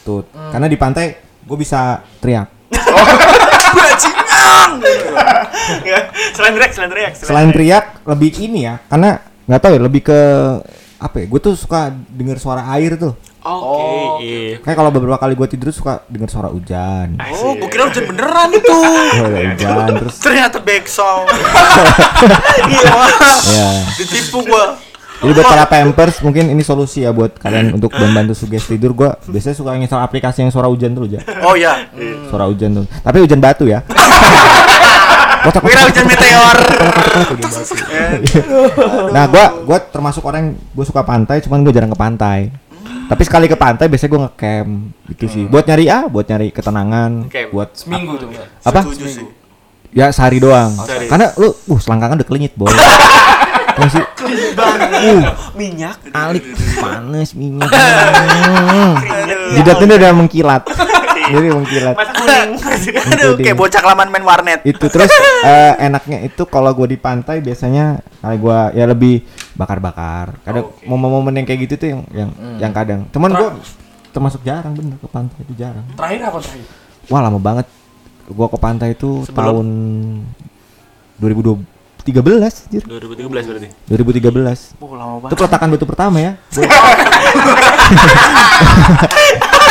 Tuh, 0.06 0.24
karena 0.32 0.70
di 0.70 0.78
pantai 0.78 1.18
gue 1.20 1.56
bisa 1.58 2.00
teriak. 2.22 2.48
selain 6.36 6.52
teriak, 6.54 6.72
selain 6.72 6.90
teriak. 6.90 7.12
Selain 7.18 7.50
teriak 7.50 7.84
lebih 8.06 8.30
ini 8.40 8.70
ya, 8.70 8.78
karena 8.86 9.18
nggak 9.46 9.60
tahu 9.60 9.72
ya 9.76 9.80
lebih 9.82 10.02
ke 10.06 10.20
apa 10.96 11.16
ya? 11.20 11.26
Gue 11.28 11.40
tuh 11.42 11.54
suka 11.58 11.92
denger 11.92 12.38
suara 12.40 12.64
air 12.72 12.96
tuh. 12.96 13.14
Oke. 13.46 14.26
Iya. 14.26 14.58
Kayak 14.58 14.76
kalau 14.82 14.90
beberapa 14.90 15.18
kali 15.22 15.38
gue 15.38 15.48
tidur 15.54 15.70
suka 15.70 16.02
denger 16.10 16.26
suara 16.26 16.48
hujan. 16.50 17.14
Oh, 17.22 17.54
gua 17.54 17.68
kira 17.70 17.86
hujan 17.86 18.04
beneran 18.10 18.50
itu. 18.50 18.78
Suara 19.14 19.38
hujan 19.54 19.86
terus 20.02 20.16
Ternyata 20.18 20.58
back 20.58 20.84
sound. 20.90 21.30
ya. 23.54 23.70
Ditipu 24.02 24.42
gua. 24.42 24.74
Jadi 25.16 25.32
buat 25.32 25.48
para 25.48 25.64
pampers 25.64 26.20
mungkin 26.20 26.52
ini 26.52 26.60
solusi 26.60 27.00
ya 27.02 27.10
buat 27.10 27.40
kalian 27.40 27.72
untuk 27.80 27.88
membantu 27.96 28.36
sugesti 28.36 28.76
tidur 28.76 28.92
gua 28.92 29.16
biasanya 29.24 29.56
suka 29.56 29.72
install 29.80 30.04
aplikasi 30.04 30.44
yang 30.44 30.52
suara 30.52 30.68
hujan 30.68 30.92
tuh 30.92 31.08
aja. 31.08 31.24
Oh 31.40 31.56
ya. 31.56 31.88
Suara 32.28 32.44
hujan 32.46 32.82
tuh. 32.82 32.84
Tapi 33.00 33.24
hujan 33.24 33.40
batu 33.40 33.64
ya. 33.64 33.80
Kotak, 35.46 35.62
Kira 35.62 35.82
hujan 35.86 36.04
meteor. 36.10 36.56
Nah, 39.14 39.24
gua 39.30 39.62
gua 39.62 39.78
termasuk 39.78 40.20
orang 40.26 40.38
yang 40.42 40.50
gua 40.74 40.84
suka 40.84 41.06
pantai, 41.06 41.38
cuman 41.38 41.62
gua 41.62 41.72
jarang 41.72 41.92
ke 41.94 41.98
pantai. 41.98 42.50
Tapi 43.06 43.22
sekali 43.22 43.46
ke 43.46 43.54
pantai 43.54 43.86
biasanya 43.86 44.10
gua 44.10 44.20
ngecamp 44.26 44.70
gitu 45.14 45.24
sih. 45.30 45.44
Buat 45.46 45.70
nyari 45.70 45.86
ah, 45.86 46.10
buat 46.10 46.26
nyari 46.26 46.50
ketenangan, 46.50 47.30
Camp. 47.30 47.50
buat 47.54 47.70
Seminggu 47.78 48.18
tuh 48.18 48.26
enggak? 48.34 48.46
apa? 48.66 48.80
Setuju 48.84 49.06
sih. 49.06 49.26
Ya 49.94 50.10
sehari 50.10 50.42
doang. 50.42 50.74
sehari. 50.82 51.06
Karena 51.06 51.30
lu 51.38 51.54
uh 51.54 51.78
selangkangan 51.78 52.18
udah 52.20 52.26
kelinyit, 52.26 52.52
boy. 52.58 52.68
Masih 53.76 54.02
uh, 54.02 55.20
Minyak. 55.52 55.96
alik 56.10 56.44
panas 56.76 57.32
minyak. 57.32 57.68
Jidatnya 59.52 59.94
udah 59.96 60.12
mengkilat. 60.12 60.62
Jadi 61.26 61.46
mengkilat. 61.50 61.94
Mata 61.94 62.12
kuning. 62.14 62.50
Aduh, 63.12 63.34
kayak 63.36 63.56
bocah 63.56 63.80
kelaman 63.82 64.08
main 64.08 64.22
warnet. 64.22 64.60
itu 64.62 64.86
terus 64.86 65.10
eh, 65.42 65.74
enaknya 65.80 66.22
itu 66.22 66.42
kalau 66.46 66.70
gue 66.72 66.88
di 66.88 66.98
pantai 66.98 67.40
biasanya 67.40 67.98
kali 68.20 68.36
gue 68.36 68.58
ya 68.72 68.84
lebih 68.86 69.22
bakar-bakar 69.52 70.38
kadang 70.42 70.70
Oke. 70.70 70.86
momen-momen 70.86 71.34
yang 71.34 71.46
kayak 71.46 71.60
gitu 71.66 71.74
tuh 71.76 71.88
yang 71.88 72.00
yang 72.12 72.30
yang 72.58 72.72
kadang 72.72 73.00
cuman 73.10 73.30
gue 73.32 73.48
termasuk 74.10 74.40
jarang 74.42 74.72
bener 74.72 74.96
ke 74.96 75.06
pantai 75.06 75.38
itu 75.42 75.54
jarang 75.56 75.84
Terakhir 75.94 76.20
apa 76.24 76.38
terakhir? 76.40 76.66
wah 77.06 77.20
lama 77.20 77.38
banget 77.38 77.66
gue 78.26 78.46
ke 78.46 78.58
pantai 78.58 78.88
itu 78.92 79.22
Sebelum? 79.24 79.36
tahun 79.36 79.66
2013 82.08 82.38
anjir 82.62 82.82
2013 82.82 83.26
berarti. 83.46 83.68
2013 83.86 84.78
Oh, 84.78 84.92
lama 84.92 85.18
itu 85.18 85.22
banget. 85.24 85.36
peletakan 85.36 85.66
batu 85.70 85.84
pertama 85.84 86.16
ya 86.18 86.32
Gua- 86.50 86.66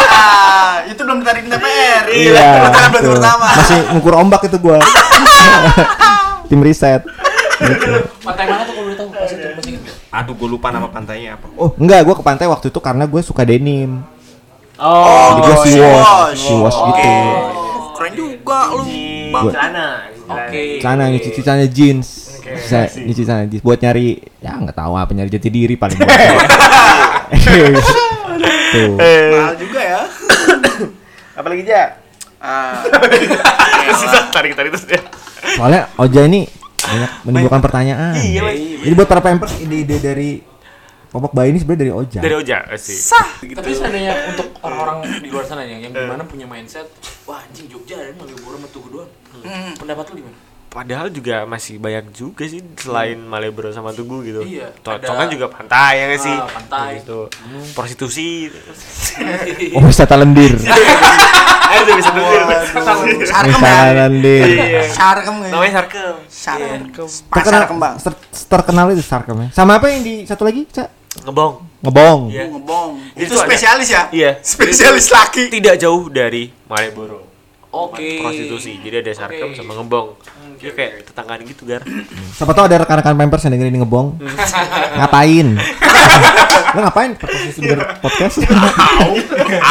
Ah, 0.08 0.84
itu 0.86 0.98
belum 0.98 1.20
ditarik 1.20 1.44
TPR. 1.46 2.04
iya 2.10 2.50
Peletakan 2.62 2.90
batu 2.92 3.10
pertama. 3.14 3.48
masih 3.54 3.80
ngukur 3.92 4.14
ombak 4.16 4.42
itu 4.44 4.58
gue 4.58 4.78
tim 6.50 6.62
riset 6.62 7.02
Pantai 8.20 8.46
mana 8.46 8.62
tuh 8.62 8.74
kalau 8.74 8.86
boleh 8.86 8.98
tahu? 8.98 9.08
Pas 9.10 9.32
itu 9.32 9.48
masih? 9.50 9.74
Aduh, 10.12 10.34
gue 10.34 10.50
lupa 10.50 10.68
nama 10.70 10.88
pantainya 10.88 11.36
apa. 11.36 11.48
oh 11.54 11.72
enggak 11.76 12.04
gue 12.04 12.14
ke 12.14 12.22
pantai 12.22 12.46
waktu 12.46 12.68
itu 12.68 12.80
karena 12.80 13.06
gue 13.06 13.22
suka 13.22 13.44
denim 13.44 14.04
Oh, 14.76 15.40
Jadi 15.40 15.72
sea 15.72 15.72
sea 15.72 15.88
wash, 15.96 16.36
sea 16.42 16.56
wash 16.60 16.76
gitu. 16.76 17.12
Keren 17.96 18.12
juga 18.14 18.60
lu. 18.70 18.84
Bang 19.32 19.48
celana. 19.48 19.88
Oke. 20.28 20.84
Celana 20.84 21.04
nyuci 21.08 21.30
celana 21.34 21.64
jeans. 21.66 22.25
Oke, 22.46 22.62
Bisa 22.62 22.86
nyuci 22.94 23.24
jeans 23.26 23.64
buat 23.66 23.82
nyari 23.82 24.22
ya 24.38 24.54
nggak 24.54 24.78
tahu 24.78 24.94
apa 24.94 25.12
nyari 25.18 25.34
jati 25.34 25.50
diri 25.50 25.74
paling 25.74 25.98
buat. 26.06 26.14
Tuh. 28.70 28.94
Mahal 29.02 29.56
juga 29.58 29.82
ya. 29.82 30.02
Apalagi 31.42 31.66
ja? 31.66 31.98
Ah, 32.38 32.86
Susah 33.98 34.30
tarik 34.30 34.54
tarik 34.54 34.78
terus 34.78 34.86
ya. 34.86 35.02
Soalnya 35.58 35.90
Oja 35.98 36.22
ini 36.30 36.46
banyak 36.78 37.12
menimbulkan 37.26 37.62
pertanyaan. 37.66 38.14
Iya, 38.14 38.46
Mas. 38.46 38.86
Jadi 38.86 38.94
buat 38.94 39.10
para 39.10 39.22
pampers 39.26 39.58
ide-ide 39.58 39.98
dari 39.98 40.38
popok 41.10 41.34
bayi 41.34 41.50
ini 41.50 41.58
sebenarnya 41.58 41.82
dari 41.82 41.94
Oja. 41.98 42.20
Dari 42.22 42.36
Oja 42.38 42.58
sih. 42.78 43.00
Tapi 43.58 43.74
seandainya 43.74 44.14
untuk 44.30 44.54
orang-orang 44.62 45.10
di 45.26 45.30
luar 45.34 45.50
sana 45.50 45.66
yang 45.66 45.82
yang 45.82 45.98
gimana 45.98 46.22
punya 46.30 46.46
mindset, 46.46 46.86
wah 47.26 47.42
anjing 47.42 47.66
Jogja 47.66 47.98
ada 47.98 48.14
Malioboro 48.14 48.62
sama 48.62 48.70
Tugu 48.70 48.88
doang. 48.94 49.10
Pendapat 49.82 50.14
lu 50.14 50.22
gimana? 50.22 50.38
Padahal 50.76 51.08
juga 51.08 51.48
masih 51.48 51.80
banyak 51.80 52.12
juga 52.12 52.44
sih 52.44 52.60
selain 52.76 53.16
Malioboro 53.16 53.72
sama 53.72 53.96
Tugu 53.96 54.20
gitu. 54.22 54.44
Iya, 54.44 54.76
Cocok 54.84 55.08
ada- 55.08 55.20
kan 55.24 55.28
juga 55.32 55.46
pantai 55.48 55.92
ya 55.96 56.04
nggak 56.06 56.20
sih? 56.20 56.36
Ah, 56.36 56.52
pantai. 56.52 56.90
Gitu. 57.00 57.20
Prostitusi. 57.72 58.52
Oh 59.72 59.80
wisata 59.82 60.20
lendir. 60.20 60.52
Udah 61.76 61.96
bisa 61.96 62.12
dengar. 62.12 62.44
sarkem 63.24 63.56
wisata 63.56 63.72
ya. 63.88 63.92
lendir. 64.04 64.48
Iya. 64.48 64.82
Sarkem 64.92 65.36
ya. 65.40 65.50
Namanya 65.50 65.74
sarkem. 65.74 66.14
Sarkem. 66.28 67.08
Terkenal, 67.08 67.62
Pasar 67.62 67.64
kembang. 67.72 67.94
ter- 67.96 68.20
terkenal 68.46 68.86
itu 68.92 69.00
sarkem 69.00 69.38
ya. 69.40 69.48
Sama 69.52 69.80
apa 69.80 69.88
yang 69.88 70.04
di 70.04 70.28
satu 70.28 70.44
lagi, 70.44 70.68
Cak? 70.68 70.92
Ngebong. 71.24 71.54
Ngebong. 71.82 72.20
Iya. 72.32 72.44
Ngebong. 72.52 72.90
Itu 73.16 73.32
Itu 73.32 73.34
ada. 73.34 73.48
spesialis 73.48 73.88
ya? 73.88 74.04
Iya. 74.12 74.32
Spesialis 74.44 75.08
laki. 75.08 75.48
Tidak 75.48 75.76
jauh 75.78 76.12
dari 76.12 76.52
Malioboro. 76.68 77.24
Oke. 77.72 78.20
Prostitusi. 78.20 78.80
Jadi 78.80 78.96
ada 79.00 79.12
sarkem 79.12 79.52
Oke. 79.52 79.56
sama 79.56 79.76
ngebong. 79.76 80.08
Dia 80.66 80.74
kayak 80.74 81.06
tetanggaan 81.06 81.46
gitu, 81.46 81.62
Gar. 81.70 81.86
Siapa 82.34 82.50
tahu 82.58 82.66
ada 82.66 82.82
rekan-rekan 82.82 83.14
pampers 83.14 83.46
yang 83.46 83.54
dengerin 83.54 83.86
ngebong. 83.86 84.18
ngapain? 84.98 85.48
Lu 86.74 86.80
ngapain 86.82 87.14
posisi 87.22 87.62
denger 87.62 88.02
podcast? 88.02 88.42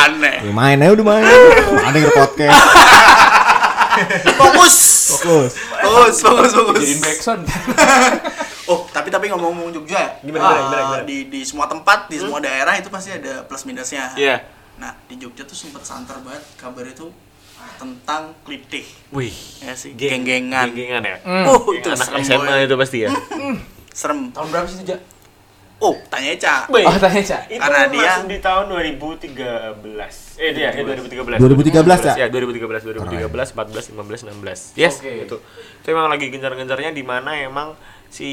Aneh. 0.06 0.46
Ya, 0.46 0.52
main 0.54 0.78
aja 0.78 0.94
udah 0.94 1.02
main. 1.02 1.26
Ada 1.82 1.98
denger 1.98 2.12
podcast. 2.14 2.54
Fokus. 4.38 4.76
Fokus. 5.18 5.52
Fokus, 5.58 6.16
fokus, 6.22 6.50
fokus. 6.54 6.78
Jadiin 6.78 7.00
backsound. 7.02 7.42
Oh, 8.64 8.88
tapi 8.88 9.12
tapi 9.12 9.28
ngomong-ngomong 9.28 9.76
Jogja 9.76 10.00
ya. 10.00 10.10
Gimana, 10.24 10.40
ah, 10.40 10.48
gimana, 10.48 10.64
gimana, 10.64 10.82
gimana? 10.88 11.04
Di 11.04 11.28
di 11.28 11.40
semua 11.44 11.68
tempat, 11.68 12.08
di 12.08 12.16
semua 12.16 12.40
daerah 12.40 12.72
itu 12.80 12.88
pasti 12.88 13.12
ada 13.12 13.44
plus 13.44 13.68
minusnya. 13.68 14.16
Iya. 14.16 14.40
Nah, 14.80 14.96
di 15.04 15.20
Jogja 15.20 15.44
tuh 15.44 15.52
sempet 15.52 15.84
santer 15.84 16.16
banget 16.24 16.40
kabar 16.56 16.88
itu 16.88 17.12
tentang 17.74 18.22
klitih 18.40 18.86
Wih, 19.10 19.32
ya 19.58 19.72
sih 19.72 19.92
geng- 19.92 20.22
geng-gengan 20.22 20.68
geng-gengan 20.68 21.02
ya. 21.02 21.16
oh 21.46 21.60
Geng 21.66 21.76
itu 21.76 21.88
anak 21.88 22.06
serem 22.06 22.22
SMA 22.22 22.44
boy. 22.48 22.62
itu 22.62 22.74
pasti 22.76 22.98
ya. 23.00 23.10
serem 23.90 24.18
Tahun 24.30 24.48
berapa 24.48 24.66
sih 24.66 24.80
itu, 24.80 24.90
Ja? 24.90 24.98
oh 25.80 25.94
tanya 26.06 26.30
Eca 26.30 26.56
Oh, 26.66 26.96
tanya, 26.96 27.20
Ca. 27.20 27.38
itu 27.46 27.58
Karena 27.58 27.80
dia- 27.86 28.24
di 28.24 28.38
tahun 28.38 28.64
2013. 28.66 30.34
Eh 30.34 30.50
dia, 30.50 30.70
ya 30.70 30.80
2013. 30.80 31.36
2013 31.36 32.00
ya? 32.08 32.14
Ya, 32.16 32.26
2013, 32.28 32.82
2013, 32.82 33.52
14, 33.52 33.84
15, 33.90 34.20
16. 34.24 34.60
Yes, 34.74 34.98
Oke. 34.98 35.12
itu. 35.24 35.36
Itu 35.76 35.86
emang 35.86 36.08
lagi 36.08 36.26
gencar-gencarnya 36.26 36.90
di 36.90 37.02
mana 37.02 37.36
emang 37.36 37.76
si 38.08 38.30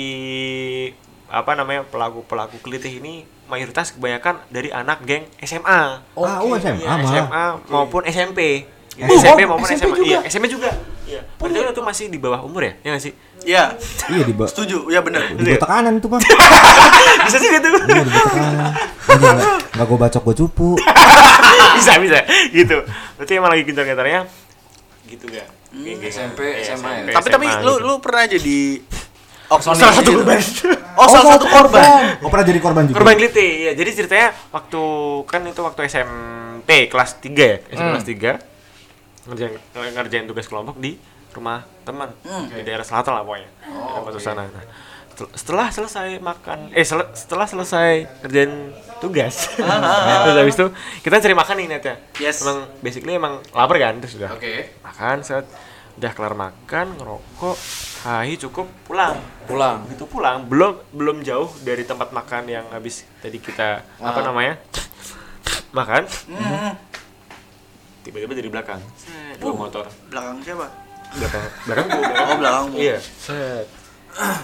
apa 1.27 1.51
namanya 1.53 1.83
pelaku-pelaku 1.85 2.59
kelitih 2.59 2.91
ini 2.93 3.23
mayoritas 3.45 3.91
kebanyakan 3.91 4.39
dari 4.47 4.69
anak 4.69 4.99
geng 5.01 5.23
SMA. 5.39 6.03
Oh, 6.13 6.27
SMA 6.55 6.75
Iya, 6.77 6.91
malah. 6.93 7.03
SMA 7.03 7.45
maupun 7.67 8.01
SMP. 8.05 8.63
Gitu. 8.91 9.07
Oh, 9.07 9.15
SMP 9.17 9.41
oh, 9.43 9.55
maupun 9.55 9.65
SMP 9.65 9.79
SMA. 9.81 9.95
juga? 9.95 10.07
Iya, 10.11 10.19
SMP 10.27 10.45
juga. 10.51 10.69
Iya. 11.07 11.21
Berarti 11.39 11.57
kan 11.57 11.69
itu 11.71 11.81
masih 11.81 12.05
di 12.07 12.19
bawah 12.19 12.39
umur 12.43 12.61
ya? 12.63 12.73
Ya 12.83 12.89
nggak 12.91 13.03
sih? 13.03 13.13
ya 13.41 13.73
Iya 14.05 14.21
di 14.21 14.37
bawah 14.37 14.53
setuju 14.53 14.85
ya 14.93 15.01
bener 15.01 15.33
di 15.33 15.41
bawah 15.41 15.65
tekanan 15.65 15.97
itu 15.97 16.05
bang. 16.05 16.21
Bisa 17.25 17.37
sih 17.39 17.49
gitu. 17.49 17.67
Iya 17.73 18.03
di 18.05 18.11
bawah 18.11 18.25
tekanan. 18.29 18.71
Enggak 19.07 19.33
enggak 19.73 19.85
gue 19.89 19.97
bacok 19.97 20.21
gue 20.29 20.35
cupu. 20.45 20.69
bisa 21.77 21.91
bisa 21.97 22.19
gitu. 22.53 22.77
Berarti 23.17 23.31
emang 23.33 23.49
lagi 23.49 23.63
gencar-gencarnya 23.65 24.21
gitu 25.09 25.25
ya. 25.31 25.45
Geng-geng. 25.71 26.11
SMP, 26.11 26.39
Iya, 26.43 26.75
SMA 26.75 26.89
ya? 26.91 26.99
SMP, 27.01 27.09
tapi 27.15 27.27
tapi 27.31 27.45
SMA 27.47 27.63
lu 27.63 27.73
gitu. 27.73 27.87
lu 27.87 27.93
pernah 27.97 28.23
jadi 28.27 28.59
oh, 29.47 29.59
salah 29.59 29.77
satu 29.95 30.11
gitu. 30.11 30.19
korban 30.19 30.39
oh 30.93 31.07
salah 31.07 31.27
satu 31.31 31.45
korban 31.47 31.83
Oh 32.19 32.29
pernah 32.29 32.45
jadi 32.45 32.59
korban 32.59 32.83
juga. 32.85 32.95
Korban 32.99 33.15
kelitih, 33.15 33.51
ya. 33.65 33.71
Jadi 33.73 33.89
ceritanya 33.95 34.27
waktu 34.51 34.81
kan 35.25 35.41
itu 35.47 35.61
waktu 35.63 35.79
SMP 35.87 36.91
kelas 36.91 37.17
3 37.17 37.31
ya, 37.33 37.57
SMP 37.65 37.81
Hmm. 37.81 37.93
kelas 37.95 38.05
3 38.05 38.50
ngerjain 39.23 39.53
ngerjain 39.73 40.25
tugas 40.25 40.45
kelompok 40.45 40.77
di 40.77 40.97
rumah 41.31 41.63
teman 41.81 42.11
Hmm. 42.21 42.49
di 42.49 42.61
daerah 42.61 42.83
selatan 42.83 43.13
lah 43.13 43.23
pokoknya. 43.23 43.49
Oh, 43.71 44.03
daerah 44.03 44.19
sana. 44.19 44.43
Nah, 44.43 44.65
setel- 45.11 45.31
setelah 45.33 45.67
selesai 45.69 46.07
makan 46.19 46.59
eh 46.71 46.81
sel- 46.81 47.11
setelah 47.13 47.45
selesai 47.45 47.89
kerjain 48.19 48.71
tugas 48.97 49.49
terus 50.23 50.37
habis 50.37 50.55
itu 50.55 50.67
kita 51.01 51.17
cari 51.17 51.33
makan 51.33 51.55
nih 51.55 51.67
netnya 51.67 51.95
Yes. 52.17 52.41
emang 52.41 52.63
basically 52.79 53.13
emang 53.13 53.41
lapar 53.49 53.77
kan 53.77 53.97
terus 53.97 54.15
udah 54.15 54.31
Oke. 54.31 54.77
makan 54.81 55.19
set 55.21 55.45
udah 55.93 56.11
kelar 56.11 56.33
makan 56.33 56.95
ngerokok 56.95 57.57
hahi 58.01 58.39
cukup 58.39 58.65
pulang 58.83 59.19
Pulang. 59.43 59.83
begitu 59.85 60.05
pulang 60.05 60.45
belum 60.45 60.79
belum 60.89 61.17
jauh 61.21 61.51
dari 61.59 61.83
tempat 61.83 62.09
makan 62.09 62.47
yang 62.47 62.65
habis 62.69 63.03
tadi 63.17 63.37
kita 63.37 63.83
apa 63.99 64.15
Ah. 64.15 64.23
namanya 64.23 64.55
makan 65.71 66.03
Hmm, 66.27 66.71
tiba-tiba 68.01 68.33
dari 68.33 68.49
belakang. 68.49 68.81
Set, 68.97 69.37
dua 69.37 69.53
motor. 69.53 69.85
Belakang 70.09 70.41
siapa? 70.41 70.67
Belakang. 71.17 71.45
Belakang 71.65 71.85
gua, 71.85 72.01
belakang. 72.01 72.27
Oh 72.27 72.37
belakangmu 72.37 72.75
iya. 72.77 72.97
Set. 72.99 73.65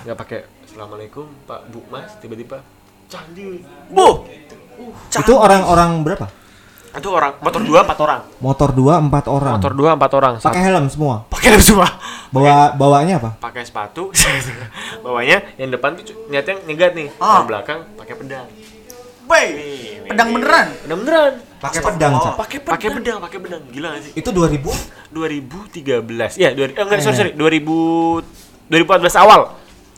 Nggak 0.06 0.17
pakai 0.17 0.39
assalamualaikum 0.65 1.26
pak 1.50 1.60
bu 1.74 1.80
mas. 1.89 2.12
Tiba-tiba 2.22 2.62
candi. 3.10 3.62
Bu! 3.89 4.26
Itu 5.10 5.34
orang-orang 5.34 6.06
berapa? 6.06 6.28
itu 6.98 7.13
orang 7.13 7.38
motor 7.46 7.62
dua 7.62 7.86
empat 7.86 8.00
orang. 8.02 8.22
Motor 8.41 8.70
dua 8.74 8.93
empat 8.98 9.26
orang. 9.30 9.54
motor 9.62 9.74
dua 9.78 9.89
empat 9.93 10.12
orang. 10.17 10.34
Pakai 10.41 10.62
helm 10.65 10.86
semua. 10.89 11.15
pakai 11.30 11.48
helm 11.54 11.62
semua. 11.62 11.88
Bawa 12.34 12.74
bawanya 12.74 13.22
apa? 13.22 13.38
pakai 13.38 13.62
sepatu. 13.62 14.10
Bawahnya 15.06 15.46
yang 15.62 15.70
depan 15.70 15.93
tuh 15.93 16.26
niatnya 16.34 16.58
nyegat 16.65 16.98
nih. 16.98 17.13
Ah. 17.22 17.46
yang 17.46 17.54
belakang 17.54 17.86
pakai 18.02 18.17
pedang 18.17 18.50
Wey, 19.28 19.48
pedang 20.08 20.32
beneran? 20.32 20.68
Pedang 20.88 21.00
beneran. 21.04 21.34
Pakai 21.60 21.82
pedang, 21.84 22.13
Cak. 22.16 22.34
pakai 22.40 22.58
pakai 22.63 22.90
pedang 22.96 23.18
pakai 23.20 23.40
pedang. 23.44 23.62
Gila 23.76 23.88
gak 23.98 24.02
sih? 24.08 24.12
Itu 24.16 24.30
2000 24.32 25.12
2013 25.12 26.40
ya 26.40 26.52
dua, 26.56 26.70
eh, 26.70 26.76
enggak 26.80 27.04
sorry 27.04 27.18
sorry. 27.18 27.32
2000 27.36 28.24
2014 28.72 29.24
awal. 29.24 29.42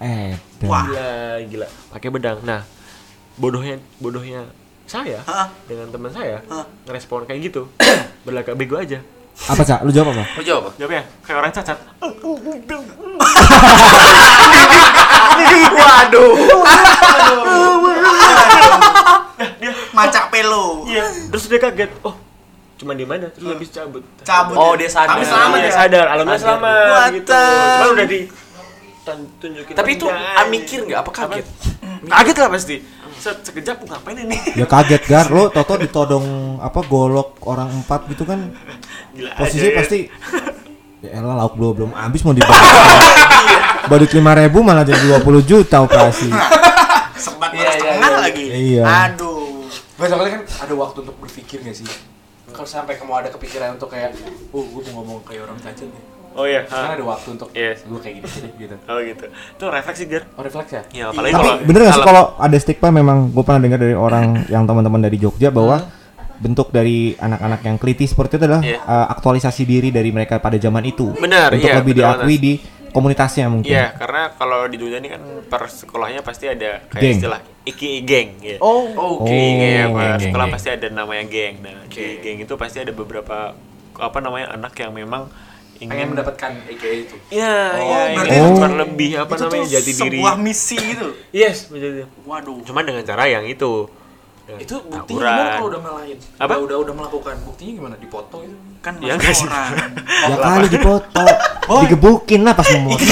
Eh 0.01 0.33
Wah. 0.65 0.81
gila 0.87 1.09
gila. 1.45 1.67
Pakai 1.93 2.09
pedang. 2.09 2.37
Nah 2.41 2.65
bodohnya 3.37 3.77
bodohnya 4.01 4.49
saya 4.89 5.21
Hah? 5.29 5.53
dengan 5.69 5.93
teman 5.93 6.09
saya 6.09 6.41
Hah? 6.49 6.65
ngerespon 6.89 7.29
kayak 7.29 7.53
gitu. 7.53 7.69
Berlagak 8.25 8.57
bego 8.57 8.81
aja. 8.81 8.97
Apa 9.45 9.61
cak? 9.61 9.85
Lu 9.85 9.93
jawab 9.93 10.11
apa? 10.17 10.25
Mau 10.35 10.43
jawab 10.43 10.63
apa? 10.67 10.71
jawabnya 10.81 11.03
kayak 11.21 11.37
orang 11.37 11.53
cacat. 11.53 11.77
Waduh 15.79 16.33
macak 19.91 20.29
pelo. 20.29 20.85
Iya 20.85 21.05
terus 21.29 21.45
dia 21.45 21.59
kaget 21.59 21.91
oh 22.01 22.15
cuma 22.75 22.95
di 22.95 23.03
mana? 23.03 23.27
Terus 23.27 23.47
habis 23.49 23.69
cabut. 23.69 24.03
Cabut 24.21 24.55
Oh, 24.55 24.71
ya. 24.73 24.79
dia 24.79 24.89
sadar. 24.89 25.11
tapi 25.11 25.23
selamat 25.25 25.57
Iya, 25.57 25.65
ya? 25.65 25.71
sadar 25.73 26.05
alhamdulillah 26.07 26.41
selamat 26.41 27.07
gitu. 27.11 27.31
Cuma 27.75 27.87
udah 27.91 28.07
di 28.07 28.19
tunjukin 29.35 29.73
Tapi 29.73 29.89
itu 29.91 30.05
ah, 30.07 30.45
mikir 30.47 30.79
nggak? 30.85 30.99
Apa 30.99 31.11
kaget? 31.11 31.45
kaget 32.05 32.37
lah 32.37 32.49
pasti. 32.49 32.75
Se- 33.19 33.41
sekejap 33.41 33.83
"Oh, 33.83 33.87
ngapain 33.89 34.15
ini? 34.17 34.37
Ya 34.55 34.63
kaget 34.63 35.03
gar, 35.03 35.27
lo 35.27 35.49
toto 35.49 35.75
ditodong 35.75 36.23
apa 36.57 36.79
golok 36.81 37.35
orang 37.43 37.67
empat 37.75 38.07
gitu 38.07 38.23
kan? 38.23 38.47
Gila 39.11 39.35
posisi 39.35 39.59
aja, 39.59 39.67
ya. 39.67 39.75
pasti 39.75 39.99
ya 41.03 41.09
elah 41.15 41.35
lauk 41.37 41.55
belum 41.55 41.71
belum 41.73 41.91
habis 41.95 42.21
mau 42.21 42.31
dibayar 42.31 42.59
badut 43.87 44.11
lima 44.13 44.35
ribu 44.35 44.59
malah 44.59 44.83
jadi 44.83 44.99
20 45.15 45.23
juta 45.43 45.79
operasi 45.79 46.27
sempat 47.19 47.49
Iya, 47.51 47.69
iya, 47.69 47.91
tengah 47.93 48.09
iya. 48.09 48.19
lagi 48.19 48.45
Iya. 48.47 48.83
aduh 48.83 49.67
Gak 49.95 50.07
soalnya 50.07 50.31
kan 50.33 50.43
ada 50.59 50.73
waktu 50.73 50.97
untuk 51.01 51.17
berpikir 51.19 51.59
gak 51.59 51.75
sih? 51.75 51.87
Kalau 52.49 52.65
sampai 52.65 52.95
kamu 52.95 53.13
ada 53.15 53.29
kepikiran 53.29 53.75
untuk 53.75 53.87
kayak, 53.87 54.15
oh 54.49 54.63
gue 54.63 54.81
mau 54.89 55.03
ngomong 55.03 55.21
kayak 55.21 55.43
orang 55.43 55.59
cacat 55.59 55.85
nih. 55.85 56.03
oh 56.31 56.45
iya 56.45 56.63
Kan 56.63 56.81
ha. 56.83 56.95
ada 56.95 57.03
waktu 57.05 57.27
untuk, 57.31 57.49
Yes. 57.51 57.83
gue 57.83 57.99
kayak 57.99 58.15
gini 58.17 58.27
sih 58.27 58.49
gitu. 58.55 58.75
oh 58.81 58.97
gitu 58.97 59.25
itu 59.27 59.63
refleksi 59.65 60.03
gar 60.05 60.23
Oh 60.33 60.41
refleks 60.41 60.71
ya? 60.71 60.81
ya 60.89 61.03
apalagi 61.09 61.31
tapi 61.31 61.45
kalau 61.45 61.67
bener 61.67 61.79
gak 61.83 61.93
sih 61.93 62.03
kalau 62.03 62.23
ada 62.37 62.57
stigma 62.57 62.89
memang 62.91 63.17
gue 63.29 63.43
pernah 63.43 63.59
dengar 63.59 63.77
dari 63.77 63.93
orang 63.93 64.25
yang 64.53 64.63
teman-teman 64.63 65.01
dari 65.01 65.17
Jogja 65.17 65.49
bahwa 65.49 65.77
bentuk 66.37 66.71
dari 66.71 67.11
anak-anak 67.13 67.59
yang 67.61 67.75
kliti 67.75 68.05
seperti 68.05 68.33
itu 68.33 68.43
adalah 68.45 68.61
Iya. 68.63 68.79
uh, 68.79 69.07
aktualisasi 69.11 69.63
diri 69.63 69.89
dari 69.89 70.09
mereka 70.09 70.39
pada 70.39 70.55
zaman 70.55 70.85
itu 70.85 71.11
Benar, 71.11 71.51
untuk 71.51 71.67
iya, 71.67 71.75
lebih 71.75 71.93
diakui 71.93 72.35
di 72.39 72.53
komunitasnya 72.89 73.45
mungkin 73.47 73.69
Iya, 73.69 73.93
karena 73.93 74.33
kalau 74.33 74.65
di 74.65 74.75
dunia 74.75 74.97
ini 74.97 75.09
kan 75.09 75.21
per 75.43 75.65
sekolahnya 75.65 76.19
pasti 76.19 76.45
ada 76.45 76.83
kayak 76.85 76.99
Geng. 76.99 77.15
istilah 77.15 77.39
iki 77.63 78.01
geng 78.01 78.29
ya. 78.39 78.57
oh 78.59 78.89
Oke. 79.19 79.27
Geng, 79.27 79.55
ya, 79.57 79.83
Oh, 79.85 79.95
geng, 79.95 80.19
sekolah 80.23 80.45
geng. 80.45 80.53
pasti 80.53 80.69
ada 80.69 80.87
namanya 80.89 81.23
geng. 81.25 81.55
Nah, 81.59 81.85
di 81.85 82.03
geng 82.17 82.37
itu 82.39 82.53
pasti 82.55 82.77
ada 82.79 82.91
beberapa 82.91 83.53
apa 83.95 84.17
namanya 84.17 84.51
anak 84.51 84.73
yang 84.75 84.91
memang 84.91 85.27
ingin 85.75 85.91
Pengen 85.91 86.07
mendapatkan 86.11 86.51
EKA 86.67 86.91
itu. 87.01 87.15
Iya, 87.29 87.55
Oh, 87.73 87.79
iya, 87.79 87.99
berarti 88.13 88.31
ingin 88.33 88.43
itu- 88.45 88.59
berlebih 88.59 89.11
apa 89.17 89.31
itu 89.31 89.41
namanya 89.41 89.59
tuh 89.61 89.71
jati 89.71 89.85
diri. 89.89 89.99
sebuah 90.17 90.35
misi 90.35 90.75
gitu 90.77 91.07
Yes, 91.31 91.57
betul. 91.67 92.07
waduh 92.23 92.59
Cuman 92.61 92.83
dengan 92.83 93.03
cara 93.03 93.23
yang 93.25 93.45
itu. 93.45 93.87
Dengan 94.49 94.59
Itu 94.59 94.75
buktinya 94.81 95.05
tawuran. 95.05 95.29
gimana 95.29 95.49
kalau 95.53 95.69
udah 95.69 95.81
melain? 95.81 96.17
Apa? 96.35 96.49
Udah, 96.49 96.57
udah 96.59 96.77
udah 96.81 96.93
melakukan. 96.95 97.35
Buktinya 97.45 97.71
gimana? 97.75 97.95
Dipoto 97.95 98.37
gitu? 98.41 98.57
kan 98.79 98.93
Ya, 98.97 99.13
masuk 99.13 99.19
enggak 99.19 99.35
sih. 99.35 99.43
orang 99.45 99.91
ya 100.31 100.35
kali 100.39 100.67
dipoto 100.71 101.25
Boy. 101.61 101.79
digebukin 101.83 102.41
lah 102.41 102.53
pas 102.55 102.67
mau 102.71 102.81
motor 102.89 103.05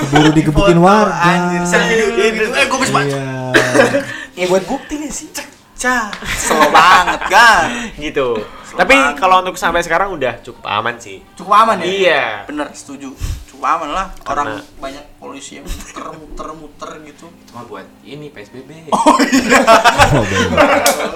keburu 0.00 0.30
digebukin 0.32 0.78
warga 0.78 1.18
anjir 1.20 1.62
selfie 1.64 1.96
dulu 1.98 2.14
gitu 2.16 2.42
eh 2.48 2.64
gue 2.64 2.78
bisa 2.78 2.92
iya 3.02 3.22
Ya 4.32 4.44
buat 4.46 4.64
bukti 4.64 4.94
gak 4.96 5.10
sih? 5.10 5.28
cah 5.74 6.10
slow 6.36 6.70
banget 6.70 7.20
kan 7.28 7.66
gitu. 7.96 8.34
Tapi 8.70 8.94
kalau 9.14 9.38
untuk 9.40 9.54
sampai 9.54 9.78
sekarang 9.78 10.10
udah 10.12 10.38
cukup 10.40 10.62
aman 10.64 10.94
sih. 10.96 11.18
cukup 11.34 11.54
aman 11.56 11.78
ya 11.78 11.86
Iya. 11.88 12.22
bener 12.46 12.66
setuju 12.70 13.10
aman 13.60 13.90
lah 13.90 14.06
orang 14.24 14.46
Karena- 14.54 14.64
banyak 14.78 15.04
polisi 15.16 15.58
yang 15.58 15.66
muter-muter 15.66 16.90
gitu 17.02 17.26
Cuma 17.44 17.62
buat 17.62 17.84
ini 18.00 18.28
PSBB. 18.28 18.70
oh, 18.94 19.18
bener. 19.18 19.64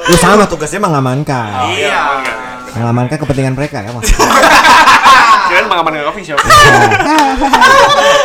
lu 0.04 0.16
sama 0.16 0.44
tugasnya 0.44 0.80
mengamankan 0.80 1.70
iya 1.70 2.18
mengamankan 2.72 3.16
kepentingan 3.16 3.52
mereka 3.52 3.80
ya 3.80 3.90
mas 3.90 4.10
Kalian 5.42 5.68
mengamankan 5.68 6.08
coffee 6.08 6.24
shop. 6.24 6.40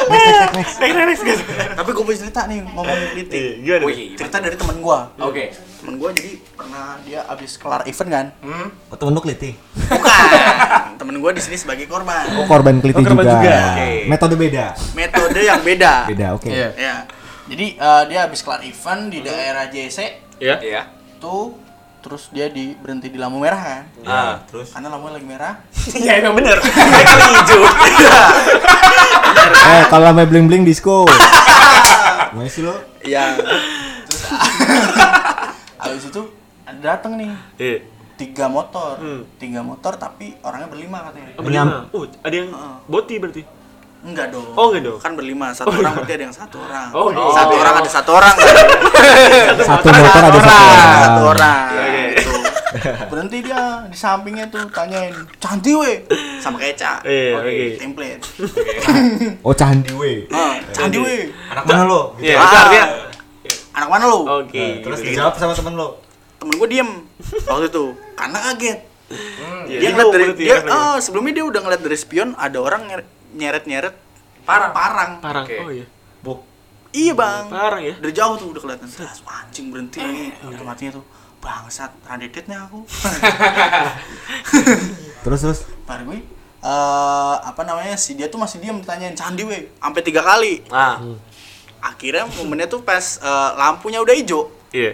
next 0.08 0.28
next 0.54 0.80
next 0.80 0.80
Next, 0.80 0.96
next, 0.96 1.44
next. 1.44 1.44
tapi 1.76 1.90
gue 1.92 2.00
punya 2.02 2.18
cerita 2.18 2.42
nih 2.48 2.64
ngomongin 2.66 3.26
Iya, 3.28 3.52
Gimana? 3.60 3.84
Wih, 3.84 4.16
cerita 4.16 4.38
dari 4.40 4.56
temen 4.56 4.80
gue 4.80 5.00
Oke. 5.20 5.44
Temen 5.78 5.94
gue 5.96 6.10
jadi 6.12 6.32
pernah 6.52 6.98
dia 7.02 7.22
abis 7.26 7.56
kelar 7.56 7.86
event 7.86 8.10
kan. 8.10 8.26
Hmm. 8.40 8.68
oh, 8.90 8.96
temen 8.96 9.12
lu 9.12 9.22
keliti 9.22 9.54
bukan. 9.78 10.98
Temen 10.98 11.16
gue 11.18 11.32
di 11.32 11.42
sini 11.42 11.56
sebagai 11.56 11.86
korban. 11.86 12.26
Oh, 12.36 12.46
korban 12.46 12.82
keliti 12.82 12.98
Oh, 12.98 13.06
korban 13.06 13.24
juga, 13.24 13.38
juga, 13.38 13.56
oke. 13.72 13.90
metode 14.08 14.36
beda. 14.36 14.66
Metode 14.92 15.40
yang 15.40 15.62
beda. 15.62 15.94
Beda 16.10 16.28
oke. 16.34 16.50
Iya. 16.50 16.70
ya 16.74 16.96
jadi 17.48 17.66
eh, 17.76 18.04
dia 18.08 18.20
habis 18.22 18.42
kelar 18.42 18.60
event 18.62 19.08
di 19.08 19.20
daerah 19.22 19.66
JC 19.68 19.98
Ya. 20.38 20.60
Iya. 20.60 20.82
tuh 21.18 21.56
terus 21.98 22.30
dia 22.30 22.48
di 22.48 22.72
berhenti 22.74 23.08
di 23.08 23.18
lampu 23.18 23.38
merah 23.38 23.58
kan. 23.58 23.84
Ah. 24.04 24.36
terus? 24.46 24.70
Karena 24.72 24.90
lampunya 24.90 25.14
lagi 25.16 25.28
merah. 25.28 25.54
Iya, 25.98 26.20
emang 26.20 26.36
bener. 26.36 26.58
Mereka 26.92 27.16
hijau. 27.32 27.62
eh 29.48 29.84
kalau 29.88 30.06
namanya 30.06 30.28
bling 30.28 30.46
bling 30.46 30.64
disco 30.64 31.08
Gimana 32.28 32.50
sih 32.50 32.62
lo? 32.62 32.76
Iya. 33.02 33.40
Terus 34.04 34.22
abis 35.90 36.06
itu 36.08 36.24
ada 36.64 36.80
dateng 36.80 37.16
nih 37.16 37.32
Iya. 37.58 37.78
tiga 38.16 38.46
motor 38.48 38.98
Hmm. 38.98 39.22
tiga 39.36 39.62
motor 39.62 39.94
tapi 39.94 40.36
orangnya 40.42 40.68
berlima 40.68 40.98
katanya 41.06 41.30
Oh, 41.32 41.44
berlima. 41.44 41.76
Oh, 41.92 42.04
ada 42.04 42.36
yang 42.36 42.50
Heeh. 42.50 42.76
boti 42.86 43.16
berarti. 43.16 43.44
enggak 44.00 44.30
dong 44.30 44.46
Oh, 44.54 44.70
enggak 44.70 44.84
dong. 44.86 44.98
kan 44.98 45.12
berlima 45.14 45.50
satu 45.52 45.74
orang 45.74 45.94
berarti 45.96 46.14
ada 46.14 46.24
yang 46.24 46.36
satu 46.36 46.58
orang 46.60 46.88
Oh, 46.92 47.10
iya. 47.10 47.24
satu 47.32 47.52
Oh. 47.52 47.60
orang 47.60 47.76
ada 47.76 47.90
satu 47.92 48.12
orang 48.14 48.34
kan? 48.38 48.46
Satu 49.60 49.88
motor 49.90 50.22
ada 50.24 50.40
satu 50.40 50.64
orang. 50.66 50.98
satu 50.98 51.22
orang 51.28 51.66
Oke. 51.68 52.04
gitu. 52.14 52.32
berhenti 53.08 53.38
dia 53.42 53.62
di 53.84 53.98
sampingnya 53.98 54.46
tuh 54.48 54.64
tanyain 54.70 55.10
cantik 55.38 55.74
weh 55.74 55.98
sama 56.38 56.58
kayak 56.58 56.76
Ca 56.76 56.94
Iya, 57.02 57.32
oke. 57.36 57.66
template 57.76 58.22
Oh 59.42 59.52
candi 59.52 59.92
we. 59.92 60.12
Ah, 60.30 60.56
cantik 60.70 61.00
weh 61.00 61.32
Anak 61.48 61.64
mana 61.64 61.84
lo? 61.84 62.14
Iya, 62.18 62.36
Ah. 62.36 62.44
itu 62.44 62.56
artinya 62.56 62.86
anak 63.78 63.88
mana 63.88 64.04
lu 64.06 64.20
oke. 64.26 64.64
Terus 64.82 64.98
gitu. 65.00 65.10
dijawab 65.14 65.34
sama 65.36 65.54
temen 65.54 65.74
lo. 65.74 65.88
temen 66.38 66.54
gue 66.54 66.68
diem 66.68 66.90
waktu 67.50 67.66
itu 67.68 67.84
karena 68.14 68.38
kaget 68.44 68.80
Iya, 69.68 69.78
dia 69.80 69.88
ngeliat 69.90 70.12
dari 70.12 70.26
dia 70.36 70.48
ya, 70.50 70.58
ah, 70.68 70.96
sebelumnya 71.00 71.32
dia 71.34 71.46
udah 71.46 71.60
ngeliat 71.62 71.80
dari 71.80 71.96
spion 71.96 72.36
ada 72.36 72.58
orang 72.60 72.82
nyeret 73.32 73.64
nyeret 73.64 73.96
parang 74.44 74.70
parang 74.72 75.10
Parang. 75.18 75.44
Oke. 75.48 75.56
Oh 75.58 75.70
iya. 75.72 75.86
Buk. 76.20 76.44
iya 76.92 77.12
bang 77.14 77.46
Parang 77.48 77.80
ya. 77.80 77.94
dari 77.96 78.12
jauh 78.12 78.36
tuh 78.36 78.52
udah 78.52 78.60
kelihatan 78.60 78.86
Terus, 78.86 79.22
anjing 79.24 79.66
berhenti 79.70 79.98
nih 80.00 80.30
udah 80.44 80.62
matinya 80.62 81.00
tuh 81.00 81.04
bangsat 81.38 81.94
radedetnya 82.04 82.66
aku 82.66 82.82
Terus 85.24 85.40
terus. 85.42 85.60
Par 85.84 86.04
gue 86.04 86.20
eh 86.58 87.36
apa 87.40 87.62
namanya 87.62 87.94
si 87.96 88.12
dia 88.12 88.28
tuh 88.28 88.36
masih 88.42 88.58
diam 88.58 88.82
ditanyain 88.82 89.14
candi 89.14 89.42
weh 89.42 89.70
sampai 89.78 90.02
tiga 90.02 90.20
kali 90.20 90.60
Ah. 90.68 90.98
Akhirnya 91.88 92.26
momennya 92.30 92.68
tuh 92.68 92.82
pas 92.82 93.18
eh, 93.18 93.50
lampunya 93.56 93.98
udah 93.98 94.12
hijau 94.12 94.52
Iya. 94.70 94.92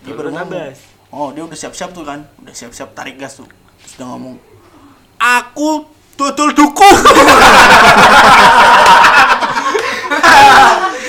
dia 0.00 0.12
baru 0.12 0.28
ngomong 0.30 0.52
nabas. 0.52 0.76
oh 1.08 1.28
dia 1.32 1.40
udah 1.42 1.56
siap-siap 1.56 1.88
tuh 1.90 2.02
kan 2.02 2.22
udah 2.38 2.52
siap-siap 2.52 2.92
tarik 2.92 3.16
gas 3.16 3.34
tuh 3.34 3.46
terus 3.80 3.92
udah 3.96 4.06
ngomong 4.10 4.34
aku 5.16 5.68
tutul 6.14 6.52
duku 6.52 6.84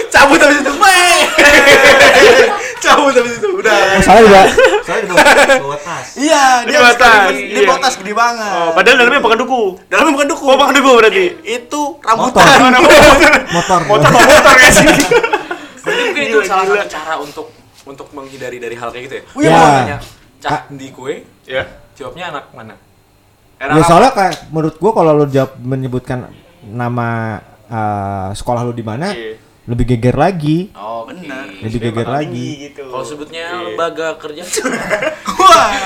cabut 0.09 0.39
habis 0.39 0.59
itu 0.59 0.72
cabut 2.80 3.11
habis 3.11 3.34
itu 3.36 3.47
udah 3.51 3.76
Oh, 3.99 4.01
salah 4.01 4.22
juga. 4.22 4.41
Soalnya 4.82 5.01
di 5.03 5.07
bawah, 5.07 5.20
bawa 5.20 5.29
tas. 5.88 6.08
iya 6.16 6.44
Di 6.62 6.70
dia 6.70 6.78
bawah 6.78 6.90
habis 6.90 6.98
tas, 6.98 7.30
dia 7.30 7.48
iya. 7.56 7.68
bawa 7.68 7.80
tas 7.80 7.96
gede 7.96 8.14
banget 8.14 8.52
Oh, 8.52 8.70
padahal 8.72 8.96
dalamnya 8.98 9.22
bukan 9.22 9.38
duku. 9.40 9.62
dalamnya 9.88 10.14
bukan 10.14 10.28
duku 10.28 10.44
Oh, 10.44 10.56
bukan 10.56 10.74
duku 10.74 10.92
berarti. 10.96 11.26
itu 11.42 11.82
Motor. 11.98 12.44
rambutan 12.44 12.82
Motor. 13.56 13.80
Motor 13.86 14.10
motor 14.12 14.56
ya 14.58 14.70
sih. 14.72 14.88
Berarti 15.80 16.02
mungkin 16.06 16.24
itu 16.26 16.40
salah 16.44 16.64
satu 16.66 16.88
cara 16.88 17.14
untuk 17.18 17.48
untuk 17.84 18.08
menghindari 18.12 18.58
dari 18.58 18.76
hal 18.76 18.90
kayak 18.90 19.04
gitu 19.06 19.16
ya. 19.16 19.24
Wih, 19.34 19.44
Ya. 19.44 19.52
Kalau 19.52 19.72
nanya, 19.76 19.98
Cak 20.40 20.62
di 20.72 20.88
kue, 20.90 21.14
Ya. 21.44 21.64
jawabnya 21.94 22.26
anak 22.30 22.46
mana? 22.52 22.76
Ya 23.60 23.84
soalnya 23.84 24.12
kayak 24.12 24.48
menurut 24.50 24.76
gua 24.78 24.92
kalau 24.94 25.12
lu 25.14 25.26
jawab 25.28 25.58
menyebutkan 25.58 26.32
nama 26.64 27.40
eh, 27.66 28.30
sekolah 28.34 28.64
lu 28.64 28.72
di 28.72 28.82
mana, 28.82 29.12
Iya. 29.12 29.36
Lebih 29.70 29.86
geger 29.88 30.15
lagi. 30.15 30.74
Oh, 30.74 31.05
Benar. 31.05 31.45
Lebih 31.55 31.80
geger 31.84 32.09
lagi. 32.09 32.47
gitu. 32.67 32.84
Kalau 32.84 33.05
sebutnya 33.05 33.45
Iya. 33.51 33.63
lembaga 33.63 34.17
kerja 34.17 34.41
Wah. 35.39 35.70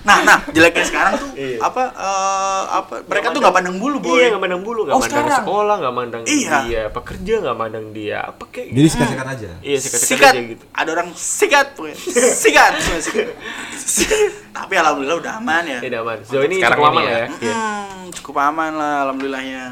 Nah, 0.00 0.24
nah, 0.24 0.40
jeleknya 0.48 0.82
sekarang 0.82 1.12
tuh 1.14 1.28
Iya. 1.36 1.60
apa 1.60 1.82
eh, 1.92 2.62
apa 2.72 3.04
mereka 3.04 3.30
tuh 3.30 3.38
nggak 3.38 3.52
pandang 3.52 3.76
bulu, 3.76 4.00
boy. 4.00 4.16
Iya, 4.16 4.32
nggak 4.32 4.42
mandang 4.42 4.62
bulu, 4.64 4.80
nggak 4.82 4.96
Oh, 4.96 4.98
mandang 4.98 5.22
sekarang? 5.22 5.40
sekolah, 5.44 5.74
nggak 5.76 5.94
mandang 5.94 6.22
Iya. 6.24 6.56
dia 6.64 6.82
pekerja, 6.88 7.34
nggak 7.38 7.56
mandang 7.56 7.86
dia 7.92 8.18
apa 8.24 8.42
kayak 8.48 8.68
Jadi 8.72 8.88
sikat-sikat 8.88 9.26
aja. 9.28 9.50
Iya, 9.60 9.78
sikat-sikat 9.78 10.08
sikat. 10.18 10.32
aja 10.32 10.42
gitu. 10.48 10.64
Ada 10.72 10.90
orang 10.90 11.08
sikat, 11.12 11.66
pokoknya. 11.76 11.96
sikat, 12.34 12.72
semua 12.80 13.00
sikat. 13.06 13.28
Tapi 14.50 14.72
alhamdulillah 14.74 15.18
udah 15.20 15.32
aman 15.36 15.62
ya. 15.68 15.78
Tidak 15.78 15.98
aman. 16.00 16.16
Sejauh 16.24 16.44
ini 16.44 16.56
Sekarang 16.58 16.78
cukup 16.80 16.88
ini 16.88 16.90
aman 16.90 17.02
ya. 17.02 17.06
lah 17.06 17.20
ya. 17.20 17.28
Iya. 17.28 17.54
Hmm, 17.54 18.04
cukup 18.10 18.36
aman 18.40 18.70
lah 18.72 18.94
alhamdulillahnya. 19.04 19.64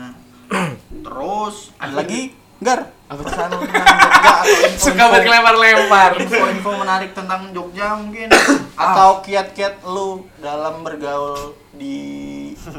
Terus 1.09 1.57
ada 1.75 1.95
lagi 1.97 2.21
Gar, 2.59 2.91
apa 3.07 3.21
tentang 3.23 3.55
Jogja 3.55 3.79
atau 3.79 4.43
info, 4.67 4.91
suka 4.91 5.05
banget 5.15 5.31
lempar-lempar. 5.31 6.11
info-info 6.19 6.71
menarik 6.75 7.11
tentang 7.15 7.55
Jogja 7.55 7.95
mungkin 7.95 8.27
atau 8.83 9.23
kiat-kiat 9.23 9.87
lu 9.87 10.27
dalam 10.43 10.83
bergaul 10.83 11.55
di 11.79 11.95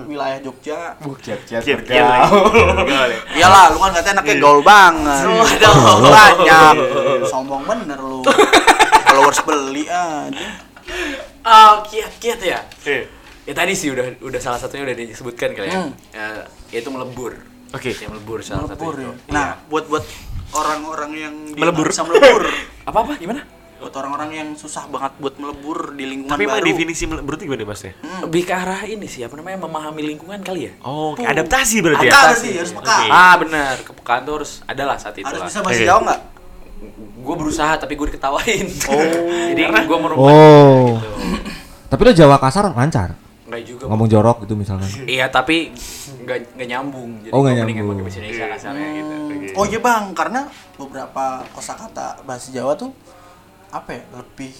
wilayah 0.04 0.44
Jogja 0.44 1.00
Bukiat 1.00 1.48
kiat 1.48 1.64
Kiat, 1.64 1.88
kiat 1.88 2.04
lagi. 2.04 2.28
Bergaul 2.28 3.10
ya. 3.16 3.20
Iyalah, 3.40 3.66
lu 3.72 3.80
kan 3.80 3.92
katanya 3.96 4.20
anaknya 4.20 4.36
gaul 4.44 4.60
banget. 4.60 5.24
Banyak. 6.12 6.74
Sombong 7.24 7.64
bener 7.64 8.00
lu. 8.04 8.20
Followers 9.08 9.40
beli 9.48 9.88
aja. 9.88 10.48
Oh, 11.40 11.74
kiat-kiat 11.88 12.40
ya. 12.44 12.60
Iya. 12.84 13.08
Ya 13.48 13.54
tadi 13.56 13.74
sih 13.74 13.90
udah 13.90 14.20
udah 14.22 14.40
salah 14.44 14.60
satunya 14.60 14.86
udah 14.86 14.96
disebutkan 15.08 15.56
kali 15.56 15.72
ya. 15.72 15.88
Hmm. 15.88 15.96
Ya, 16.12 16.28
yaitu 16.70 16.92
melebur. 16.92 17.49
Oke. 17.70 17.92
Ya 17.92 18.08
melebur 18.08 18.40
salah 18.42 18.66
Melebur 18.66 18.94
satunya. 18.96 19.14
ya. 19.14 19.32
Nah, 19.32 19.48
buat 19.68 19.86
buat 19.86 20.06
orang-orang 20.52 21.12
yang 21.14 21.34
Melebur. 21.54 21.86
bisa 21.88 22.02
melebur. 22.04 22.44
Apa-apa 22.90 23.16
gimana? 23.16 23.44
buat 23.80 23.96
orang-orang 23.96 24.32
yang 24.36 24.50
susah 24.60 24.92
banget 24.92 25.16
buat 25.24 25.40
melebur 25.40 25.96
di 25.96 26.04
lingkungan 26.04 26.36
Tapi 26.36 26.44
baru. 26.44 26.68
definisi 26.68 27.08
melebur 27.08 27.40
itu 27.40 27.48
gimana 27.48 27.64
mas 27.64 27.80
ya? 27.80 27.96
Hmm. 28.04 28.28
Lebih 28.28 28.42
ke 28.44 28.52
arah 28.52 28.84
ini 28.84 29.08
sih, 29.08 29.24
apa 29.24 29.40
namanya, 29.40 29.64
memahami 29.64 30.04
lingkungan 30.04 30.44
kali 30.44 30.68
ya? 30.68 30.74
Oh, 30.84 31.16
oke. 31.16 31.24
Tuh. 31.24 31.32
adaptasi 31.32 31.80
berarti 31.80 32.06
ya? 32.06 32.12
Peka 32.12 32.20
berarti, 32.28 32.50
harus 32.60 32.74
peka. 32.76 32.92
Oke. 32.92 33.08
Ah 33.08 33.36
benar, 33.40 33.76
kepekaan 33.80 34.22
tuh 34.28 34.34
harus 34.36 34.52
adalah 34.68 35.00
saat 35.00 35.16
itu 35.16 35.24
Harus 35.24 35.40
lah. 35.40 35.48
bisa 35.48 35.60
bahasa 35.64 35.80
Oke. 35.80 35.88
Jawa 35.88 36.00
nggak? 36.04 36.20
Gue 37.24 37.36
berusaha 37.40 37.74
tapi 37.80 37.94
gue 37.96 38.06
diketawain. 38.12 38.68
Oh. 38.92 39.00
Jadi 39.56 39.62
gue 39.64 39.98
merubah. 39.98 40.28
Oh. 40.28 41.00
Gitu. 41.00 41.08
Tapi 41.88 42.02
lo 42.04 42.12
Jawa 42.12 42.36
kasar 42.36 42.64
lancar. 42.70 43.16
Enggak 43.50 43.62
juga. 43.66 43.84
Ngomong 43.86 44.08
jorok 44.08 44.38
gitu 44.41 44.54
misalkan. 44.54 44.86
Iya 45.04 45.26
tapi 45.28 45.74
nggak 46.20 46.54
nggak 46.54 46.68
nyambung. 46.70 47.10
Jadi 47.20 47.32
Oh, 47.32 47.39
nggak 47.39 47.50
gua 47.50 47.60
mendingan 47.60 47.82
nyambung. 47.82 47.89
pakai 47.91 48.06
bahasa 48.06 48.20
Indonesia 48.20 48.45
kasarnya 48.47 48.88
gitu. 48.93 49.14
Oke. 49.18 49.47
Oh 49.52 49.66
iya 49.66 49.80
bang, 49.80 50.04
karena 50.14 50.41
beberapa 50.76 51.24
kosakata 51.50 52.08
bahasa 52.24 52.47
Jawa 52.50 52.74
tuh 52.76 52.93
apa 53.68 53.89
ya 53.91 54.02
lebih 54.14 54.54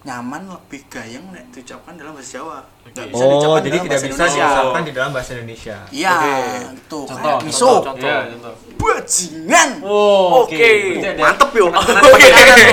nyaman, 0.00 0.48
lebih 0.48 0.80
gayeng 0.88 1.28
nek 1.28 1.50
diucapkan 1.50 1.92
dalam 1.92 2.14
bahasa 2.14 2.38
Jawa. 2.38 2.58
Nggak 2.86 3.04
bisa 3.06 3.18
Oh, 3.18 3.28
diucapkan 3.28 3.60
jadi 3.60 3.68
dalam 3.68 3.84
tidak 3.84 3.90
bahasa 3.92 4.06
bisa 4.06 4.14
Indonesia. 4.16 4.46
diucapkan 4.46 4.80
di 4.80 4.92
dalam 4.92 5.10
bahasa 5.10 5.30
Indonesia. 5.36 5.76
Iya, 5.90 6.14
Oke. 6.14 6.32
gitu. 6.72 7.00
Contoh, 7.02 7.20
Kayak 7.20 7.40
miso, 7.44 7.66
contoh, 7.66 7.82
contoh. 7.84 8.08
Iya, 8.08 8.50
bajingan. 8.80 9.70
Oh, 9.82 10.26
Oke. 10.40 10.68
Mantep 11.16 11.50
yo. 11.52 11.66
Oke. 11.68 12.26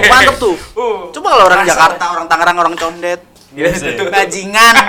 Mantep 0.08 0.36
tuh. 0.38 0.55
Oh. 0.74 1.12
Coba 1.12 1.28
kalau 1.30 1.43
orang. 1.45 1.60
Jakarta, 1.66 2.03
orang 2.14 2.26
Tangerang, 2.28 2.58
orang 2.58 2.76
Condet, 2.76 3.22
Ya? 3.58 3.74
bajingan. 4.14 4.76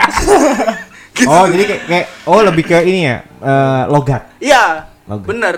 Oh, 1.27 1.51
jadi 1.51 1.67
kayak, 1.67 1.83
kayak 1.91 2.07
oh 2.31 2.47
lebih 2.47 2.63
ke 2.63 2.79
ini 2.87 3.11
ya, 3.11 3.27
eh, 3.43 3.83
logat. 3.91 4.31
Iya, 4.39 4.87
Logat. 5.11 5.27
bener. 5.27 5.57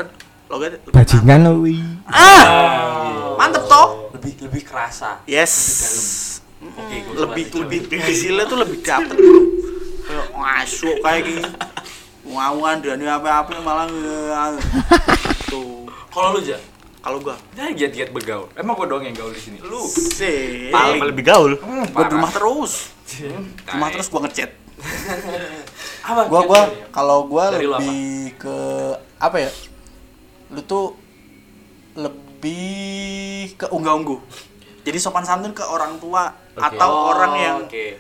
Logat. 0.49 0.81
lebih 0.81 0.89
Bajingan 0.89 1.41
lo. 1.45 1.53
Ah, 2.09 2.43
mantep 3.37 3.69
toh. 3.69 4.09
Lebih 4.17 4.49
lebih 4.49 4.63
kerasa. 4.65 5.21
Yes. 5.29 5.53
Oke, 6.65 7.05
gua 7.05 7.29
lebih 7.29 7.45
coba, 7.53 7.69
lebih 7.77 7.99
hasilnya 8.01 8.45
tuh 8.49 8.57
lebih 8.57 8.81
dapet 8.81 9.17
kayak 10.11 10.29
masuk 10.35 10.97
kayak 11.01 11.21
gini 11.25 11.43
ngawan 12.31 12.77
dan 12.83 13.01
apa-apa 13.01 13.53
malah 13.63 13.87
tuh 15.51 15.87
Kalau 16.11 16.35
lu 16.35 16.43
aja, 16.43 16.59
kalau 17.01 17.19
gua 17.19 17.37
nah 17.53 17.69
giat-giat 17.69 18.11
bergaul. 18.11 18.49
Emang 18.55 18.75
gua 18.75 18.87
doang 18.87 19.03
yang 19.03 19.15
gaul 19.15 19.31
di 19.31 19.41
sini. 19.41 19.57
Lu 19.59 19.81
sih 19.87 20.69
Paling 20.69 21.01
lebih 21.03 21.25
gaul. 21.25 21.57
gua 21.89 22.05
di 22.05 22.13
rumah 22.13 22.31
terus 22.31 22.93
Hmm, 23.11 23.43
rumah 23.67 23.91
terus 23.91 24.07
gua 24.07 24.23
ngechat 24.23 24.51
apa? 26.07 26.21
gua 26.27 26.41
gua 26.43 26.63
kalau 26.89 27.27
gua 27.27 27.51
Dari 27.51 27.65
lu 27.65 27.73
apa? 27.73 27.83
lebih 27.83 28.07
ke 28.39 28.57
apa 29.19 29.37
ya 29.39 29.51
lu 30.49 30.61
tuh 30.63 30.95
lebih 31.95 33.55
ke 33.55 33.67
unggah-ungguh 33.67 34.21
jadi 34.81 34.97
sopan 34.97 35.23
santun 35.23 35.51
ke 35.51 35.61
orang 35.61 35.99
tua 35.99 36.33
atau 36.55 36.89
Oh, 36.89 37.13
orang 37.13 37.33
yang 37.37 37.59
Oke. 37.63 37.99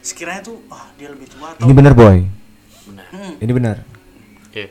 sekiranya 0.00 0.42
tuh 0.42 0.58
ah 0.68 0.88
dia 0.94 1.08
lebih 1.08 1.28
tua 1.28 1.52
atau 1.52 1.62
Ini 1.62 1.72
bener 1.72 1.92
boy. 1.92 2.24
Benar. 2.84 3.06
Hmm. 3.08 3.34
Ini 3.36 3.52
bener. 3.52 3.76
Oke. 4.44 4.64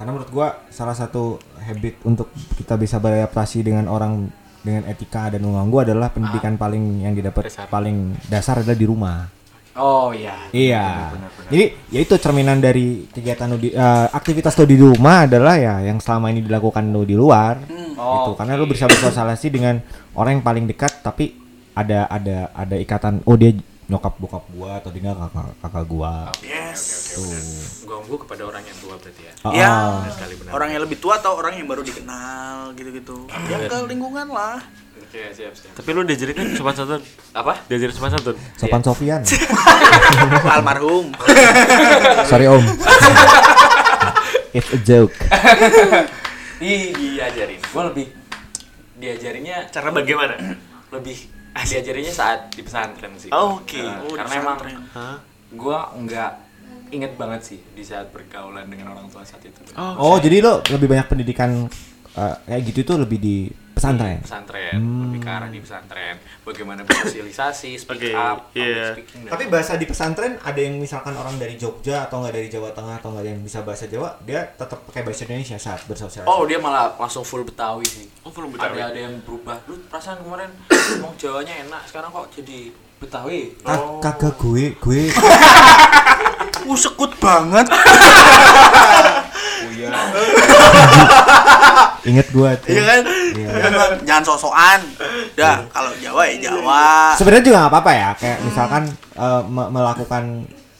Karena 0.00 0.16
menurut 0.16 0.32
gua 0.32 0.64
salah 0.72 0.96
satu 0.96 1.36
habit 1.60 2.00
untuk 2.08 2.32
kita 2.56 2.80
bisa 2.80 2.96
beradaptasi 2.96 3.60
dengan 3.60 3.84
orang 3.84 4.32
dengan 4.64 4.88
etika 4.88 5.28
dan 5.28 5.44
unggang 5.44 5.68
gua 5.68 5.84
adalah 5.84 6.08
pendidikan 6.08 6.56
paling 6.56 7.04
yang 7.04 7.12
didapat 7.12 7.52
Dasar. 7.52 7.68
paling 7.68 8.16
dasar 8.32 8.64
adalah 8.64 8.80
di 8.80 8.86
rumah. 8.88 9.28
Oh 9.76 10.08
iya. 10.16 10.48
Iya. 10.56 11.12
Jadi 11.52 11.64
ya 11.92 12.00
itu 12.00 12.16
cerminan 12.16 12.64
dari 12.64 13.04
kegiatan 13.12 13.44
lu 13.52 13.60
di 13.60 13.76
eh, 13.76 14.06
aktivitas 14.08 14.56
lu 14.56 14.64
di 14.64 14.80
rumah 14.80 15.28
adalah 15.28 15.60
ya 15.60 15.84
yang 15.84 16.00
selama 16.00 16.32
ini 16.32 16.48
dilakukan 16.48 16.88
lu 16.88 17.04
di 17.04 17.12
luar. 17.12 17.60
Oh, 18.00 18.32
gitu. 18.32 18.40
Karena 18.40 18.56
lu 18.56 18.64
bisa 18.64 18.88
bersosialisasi 18.88 19.52
dengan 19.52 19.84
orang 20.16 20.40
yang 20.40 20.44
paling 20.48 20.64
dekat 20.64 21.04
tapi 21.04 21.36
ada 21.76 22.08
ada 22.08 22.50
ada 22.56 22.76
ikatan 22.80 23.22
oh 23.28 23.36
dia 23.36 23.52
nyokap 23.90 24.14
bokap 24.22 24.44
gua 24.54 24.78
atau 24.78 24.94
dia 24.94 25.10
kakak 25.10 25.50
kakak 25.58 25.84
gua. 25.90 26.30
yes 26.46 27.18
Gua 27.82 27.98
gua 28.06 28.18
kepada 28.22 28.46
orang 28.46 28.62
yang 28.62 28.76
tua 28.78 28.94
berarti 28.94 29.22
ya. 29.26 29.32
Ah, 29.42 29.50
ya 29.50 29.66
ah. 29.66 30.06
sekali 30.14 30.34
benar. 30.38 30.52
orang 30.54 30.68
yang 30.70 30.82
lebih 30.86 31.02
tua 31.02 31.18
atau 31.18 31.34
orang 31.34 31.58
yang 31.58 31.66
baru 31.66 31.82
dikenal 31.82 32.70
gitu-gitu 32.78 33.26
ya 33.50 33.66
ke 33.66 33.76
lingkungan 33.90 34.30
lah 34.30 34.62
Oke, 35.00 35.26
siap, 35.34 35.50
siap. 35.58 35.74
Tapi 35.74 35.90
lu 35.90 36.06
diajarin 36.06 36.38
kan 36.38 36.46
sopan 36.54 36.70
santun. 36.70 37.02
Apa? 37.34 37.66
Diajarin 37.66 37.90
sopan 37.90 38.14
santun. 38.14 38.36
Sopan 38.54 38.78
Sofian. 38.78 39.18
Almarhum. 40.54 41.10
Sorry 42.30 42.46
Om. 42.46 42.62
It's 44.54 44.70
a 44.70 44.78
joke. 44.86 45.10
Ih, 46.62 46.94
diajarin. 46.94 47.58
Gua 47.74 47.90
lebih 47.90 48.06
diajarinnya 49.02 49.66
Cara 49.74 49.90
bagaimana? 49.90 50.38
lebih 50.94 51.18
diajarinnya 51.70 52.14
saat 52.14 52.52
di 52.54 52.62
pesantren 52.62 53.12
sih. 53.18 53.30
Oh, 53.34 53.58
oke. 53.62 53.80
Nah, 53.80 54.06
Oh, 54.06 54.10
di 54.10 54.16
karena 54.16 54.34
emang 54.38 54.56
pesantren. 54.58 54.78
Hah? 54.94 55.16
gua 55.50 55.90
nggak 55.98 56.32
inget 56.94 57.12
banget 57.18 57.40
sih 57.42 57.58
di 57.74 57.82
saat 57.82 58.10
pergaulan 58.14 58.70
dengan 58.70 58.94
orang 58.94 59.10
tua 59.10 59.26
saat 59.26 59.42
itu. 59.42 59.58
Oh, 59.74 60.18
jadi 60.18 60.42
lo 60.42 60.62
lebih 60.70 60.86
banyak 60.90 61.06
pendidikan 61.10 61.66
eh, 62.16 62.34
kayak 62.46 62.62
gitu 62.72 62.78
itu 62.82 62.94
lebih 62.98 63.18
di 63.20 63.36
pesantren. 63.80 64.20
Pesantren, 64.20 64.76
lebih 64.76 65.20
ke 65.24 65.30
arah 65.32 65.48
di 65.48 65.56
pesantren. 65.56 66.20
Bagaimana 66.44 66.84
bersosialisasi, 66.84 67.80
speak 67.80 67.96
Oke, 67.96 68.12
up, 68.12 68.52
iya. 68.52 68.92
speaking, 68.92 69.24
Tapi 69.24 69.48
bahasa 69.48 69.80
di 69.80 69.88
pesantren 69.88 70.36
ada 70.36 70.60
yang 70.60 70.76
misalkan 70.76 71.16
orang 71.16 71.40
dari 71.40 71.56
Jogja 71.56 72.04
atau 72.04 72.20
nggak 72.20 72.34
dari 72.36 72.48
Jawa 72.52 72.76
Tengah 72.76 73.00
atau 73.00 73.08
nggak 73.16 73.24
ada 73.24 73.30
yang 73.32 73.40
bisa 73.40 73.64
bahasa 73.64 73.88
Jawa, 73.88 74.20
dia 74.28 74.44
tetap 74.52 74.84
pakai 74.84 75.00
bahasa 75.00 75.24
Indonesia 75.24 75.56
saat 75.56 75.80
bersosialisasi. 75.88 76.28
Oh 76.28 76.44
dia 76.44 76.60
malah 76.60 76.92
langsung 77.00 77.24
full 77.24 77.40
Betawi 77.40 77.88
sih. 77.88 78.04
Oh, 78.20 78.28
full 78.28 78.52
Betawi. 78.52 78.84
Ada 78.84 78.92
ada 78.92 79.00
yang 79.00 79.16
berubah. 79.24 79.56
Lu 79.64 79.80
perasaan 79.88 80.20
kemarin 80.20 80.52
ngomong 81.00 81.16
Jawanya 81.16 81.54
enak, 81.64 81.82
sekarang 81.88 82.12
kok 82.12 82.28
jadi 82.36 82.68
Betawi. 83.00 83.56
Ka- 83.64 83.96
kagak 84.04 84.36
gue, 84.36 84.76
gue 84.76 85.02
Uh, 86.70 86.76
sekut 86.78 87.10
banget. 87.18 87.66
inget 92.10 92.26
gue 92.28 92.50
tuh. 92.58 92.68
Iya 92.68 92.82
kan? 92.82 93.00
Iya. 93.30 93.48
Kan, 93.52 93.72
Bang? 93.72 93.92
Jangan 94.02 94.24
sok-sokan. 94.24 94.80
Udah, 95.32 95.56
kalau 95.68 95.90
Jawa 95.96 96.22
ya 96.26 96.36
Jawa. 96.42 96.84
Sebenarnya 97.14 97.44
juga 97.44 97.56
nggak 97.60 97.72
apa-apa 97.72 97.92
ya, 97.92 98.10
kayak 98.14 98.38
misalkan 98.42 98.82
eh, 99.14 99.42
me- 99.44 99.70
melakukan 99.70 100.22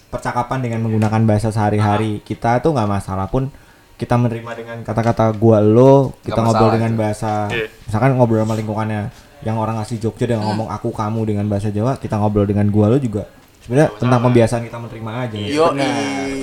percakapan 0.08 0.58
dengan 0.58 0.80
menggunakan 0.82 1.22
bahasa 1.22 1.48
sehari-hari 1.48 2.18
kita 2.20 2.58
tuh 2.58 2.72
nggak 2.72 2.88
masalah 2.90 3.26
pun 3.26 3.46
kita 3.94 4.16
menerima 4.16 4.52
dengan 4.56 4.76
kata-kata 4.80 5.30
gua 5.34 5.60
lo, 5.60 6.16
kita 6.20 6.40
ngobrol 6.40 6.50
masalah 6.66 6.74
dengan 6.74 6.90
itu. 6.90 6.98
bahasa, 6.98 7.32
Iya. 7.46 7.66
misalkan 7.84 8.10
ngobrol 8.16 8.40
sama 8.40 8.54
lingkungannya 8.56 9.00
yang 9.40 9.56
orang 9.56 9.76
asli 9.76 9.96
Jogja 9.96 10.24
dan 10.26 10.40
ngomong 10.40 10.68
aku 10.68 10.88
kamu 10.90 11.20
dengan 11.26 11.46
bahasa 11.46 11.68
Jawa, 11.68 11.94
kita 11.94 12.16
ngobrol 12.16 12.44
dengan 12.44 12.64
gua 12.68 12.88
lo 12.88 12.96
juga 12.96 13.28
sebenarnya 13.60 13.92
tentang 13.94 14.20
pembiasaan 14.20 14.62
kita 14.64 14.78
menerima 14.80 15.10
aja. 15.14 15.36
Yo, 15.36 15.66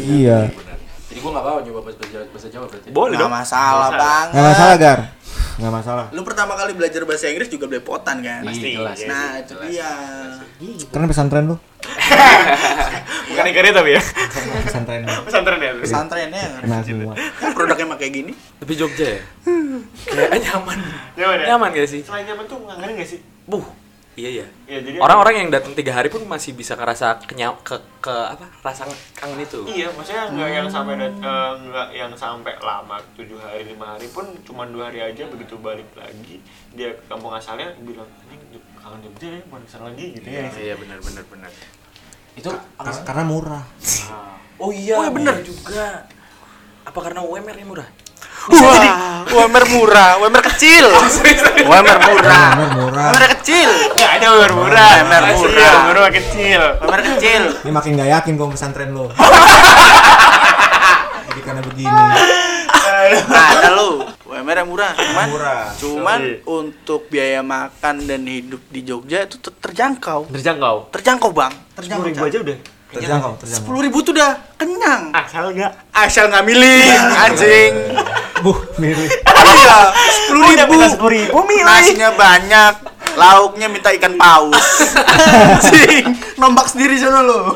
Iya, 0.08 0.40
Benar. 0.48 0.77
Jadi 1.18 1.26
gua 1.26 1.34
nggak 1.34 1.46
apa 1.50 1.62
nyoba 1.66 1.80
bahasa 1.82 1.98
Jawa, 2.06 2.24
bahasa 2.30 2.48
Jawa 2.48 2.66
berarti. 2.70 2.88
Boleh 2.94 3.10
Nggak 3.12 3.26
dong. 3.26 3.34
masalah, 3.34 3.90
Bang. 3.92 4.26
nggak 4.30 4.46
masalah 4.46 4.76
gar, 4.78 5.00
nggak 5.58 5.74
masalah. 5.74 6.06
Lu 6.14 6.22
pertama 6.22 6.54
kali 6.54 6.72
belajar 6.72 7.02
bahasa 7.04 7.26
Inggris 7.26 7.50
juga 7.50 7.66
belepotan 7.66 8.22
kan? 8.22 8.46
Pasti. 8.46 8.68
Iya, 8.68 8.78
jelas. 8.78 8.98
Nah, 9.02 9.18
Iya, 9.18 9.34
itu 9.36 9.50
jelas. 9.50 9.70
dia. 9.74 9.92
Karena 10.88 11.06
pesantren 11.10 11.44
lu, 11.44 11.56
Bukan 13.28 13.44
ikannya 13.48 13.74
tapi 13.74 13.90
ya. 13.92 14.02
pesantren 14.62 15.02
Pesantren 15.26 15.58
ya. 15.58 15.72
Pesantrennya 15.76 16.44
kena 16.62 16.78
semua. 16.82 17.14
kan 17.18 17.50
produknya 17.52 17.86
mah 17.88 17.98
kayak 17.98 18.14
gini. 18.14 18.32
Tapi 18.62 18.74
Jogja 18.78 19.08
ya? 19.10 19.22
Kayak 20.08 20.38
nyaman. 20.40 20.78
Nyaman 21.18 21.36
ya? 21.36 21.46
Nyaman 21.50 21.70
gak 21.74 21.90
sih? 21.90 22.02
Selain 22.02 22.26
nyaman 22.26 22.46
tuh 22.46 22.62
nganggarin 22.62 22.94
gak 22.96 23.10
sih? 23.10 23.20
Buh. 23.44 23.66
Iya 24.18 24.30
ya. 24.34 24.48
Iya, 24.66 24.80
jadi 24.82 24.98
Orang-orang 24.98 25.34
yang 25.38 25.50
datang 25.54 25.78
tiga 25.78 25.94
hari 25.94 26.10
pun 26.10 26.26
masih 26.26 26.52
bisa 26.52 26.74
ngerasa 26.74 27.22
kenyau 27.22 27.54
ke 27.62 27.78
ke 28.02 28.10
apa 28.10 28.50
rasa 28.66 28.90
kangen 29.14 29.38
itu. 29.40 29.62
Iya, 29.64 29.94
maksudnya 29.94 30.26
nggak 30.28 30.50
yang 30.52 30.68
sampai 30.68 30.94
dat- 30.98 31.22
eh, 31.22 31.52
nggak 31.64 31.88
yang 31.94 32.12
sampai 32.12 32.54
lama 32.58 32.98
tujuh 33.14 33.38
hari 33.38 33.62
lima 33.64 33.94
hari 33.94 34.10
pun 34.10 34.26
cuma 34.42 34.66
dua 34.66 34.90
hari 34.90 35.06
aja 35.06 35.22
begitu 35.28 35.54
balik 35.58 35.86
lagi 35.94 36.42
dia 36.74 36.92
ke 36.92 37.06
kampung 37.06 37.30
asalnya 37.30 37.70
bilang 37.78 38.10
ini 38.26 38.42
kangen 38.76 39.06
Jogja 39.06 39.38
ya 39.38 39.42
mau 39.48 39.62
ke 39.62 39.70
sana 39.70 39.86
lagi 39.88 40.06
gitu 40.12 40.26
ya. 40.26 40.50
Iya 40.50 40.74
benar 40.76 40.98
benar 40.98 41.24
benar. 41.30 41.52
Itu 42.34 42.50
Kar- 42.74 43.06
karena 43.06 43.24
murah. 43.24 43.66
Oh 44.58 44.74
iya, 44.74 44.98
Oh, 44.98 45.06
iya, 45.06 45.14
bener. 45.14 45.46
juga. 45.46 46.10
Apa 46.82 47.00
karena 47.00 47.22
UMR 47.22 47.54
yang 47.54 47.70
murah? 47.70 47.86
Wah, 48.48 49.28
UMR 49.28 49.66
murah, 49.68 50.10
UMR 50.18 50.42
kecil. 50.46 50.88
UMR 50.88 51.98
murah. 52.00 52.48
Bener 52.56 52.70
murah. 52.80 53.12
UMR 53.12 53.26
kecil. 53.36 53.68
Nggak 53.92 54.12
ada 54.18 54.28
umur 54.32 54.52
murah, 54.56 54.92
Umur 55.04 55.24
murah. 55.36 55.52
Iya, 55.52 55.72
mah 56.00 56.12
kecil. 56.16 56.62
UMR 56.80 57.02
kecil. 57.04 57.42
Ini 57.60 57.72
makin 57.72 57.92
gak 57.96 58.10
yakin 58.14 58.32
gua 58.36 58.48
pesantren 58.48 58.90
lo. 58.96 59.12
Jadi 61.28 61.42
karena 61.42 61.62
begini. 61.62 62.04
Nah, 63.28 63.46
ada 63.54 63.70
lu. 63.74 63.92
UMR 64.28 64.58
yang 64.60 64.68
murah, 64.68 64.92
cuman 64.94 65.28
Murah. 65.32 65.64
cuman 65.74 66.20
Sorry. 66.20 66.44
untuk 66.46 67.02
biaya 67.08 67.40
makan 67.40 68.06
dan 68.06 68.22
hidup 68.22 68.60
di 68.68 68.84
Jogja 68.84 69.24
itu 69.24 69.40
ter- 69.40 69.56
terjangkau. 69.58 70.28
Terjangkau. 70.30 70.92
Terjangkau, 70.92 71.32
Bang. 71.32 71.54
Terjangkau. 71.74 72.06
ribu 72.06 72.22
aja 72.22 72.38
udah. 72.44 72.58
Terjangkau, 72.88 73.32
terjangkau. 73.40 73.58
Sepuluh 73.58 73.80
ribu 73.82 73.98
tuh 74.00 74.12
udah 74.12 74.32
kenyang. 74.56 75.12
Asal 75.12 75.52
nggak? 75.52 75.72
Asal 75.90 76.28
nggak 76.28 76.44
milih, 76.44 76.88
anjing. 77.24 77.74
Bu, 78.44 78.54
mirip. 78.78 79.10
Iya, 79.48 79.78
sepuluh 80.14 80.46
ribu. 80.54 80.74
sepuluh 80.86 81.12
ribu 81.14 81.38
milih. 81.46 81.66
Nasinya 81.66 82.10
banyak, 82.14 82.74
lauknya 83.18 83.68
minta 83.68 83.90
ikan 83.96 84.14
paus. 84.16 84.62
Anjing, 84.94 86.06
nombak 86.38 86.70
sendiri 86.70 87.00
sana 87.02 87.26
lo. 87.26 87.52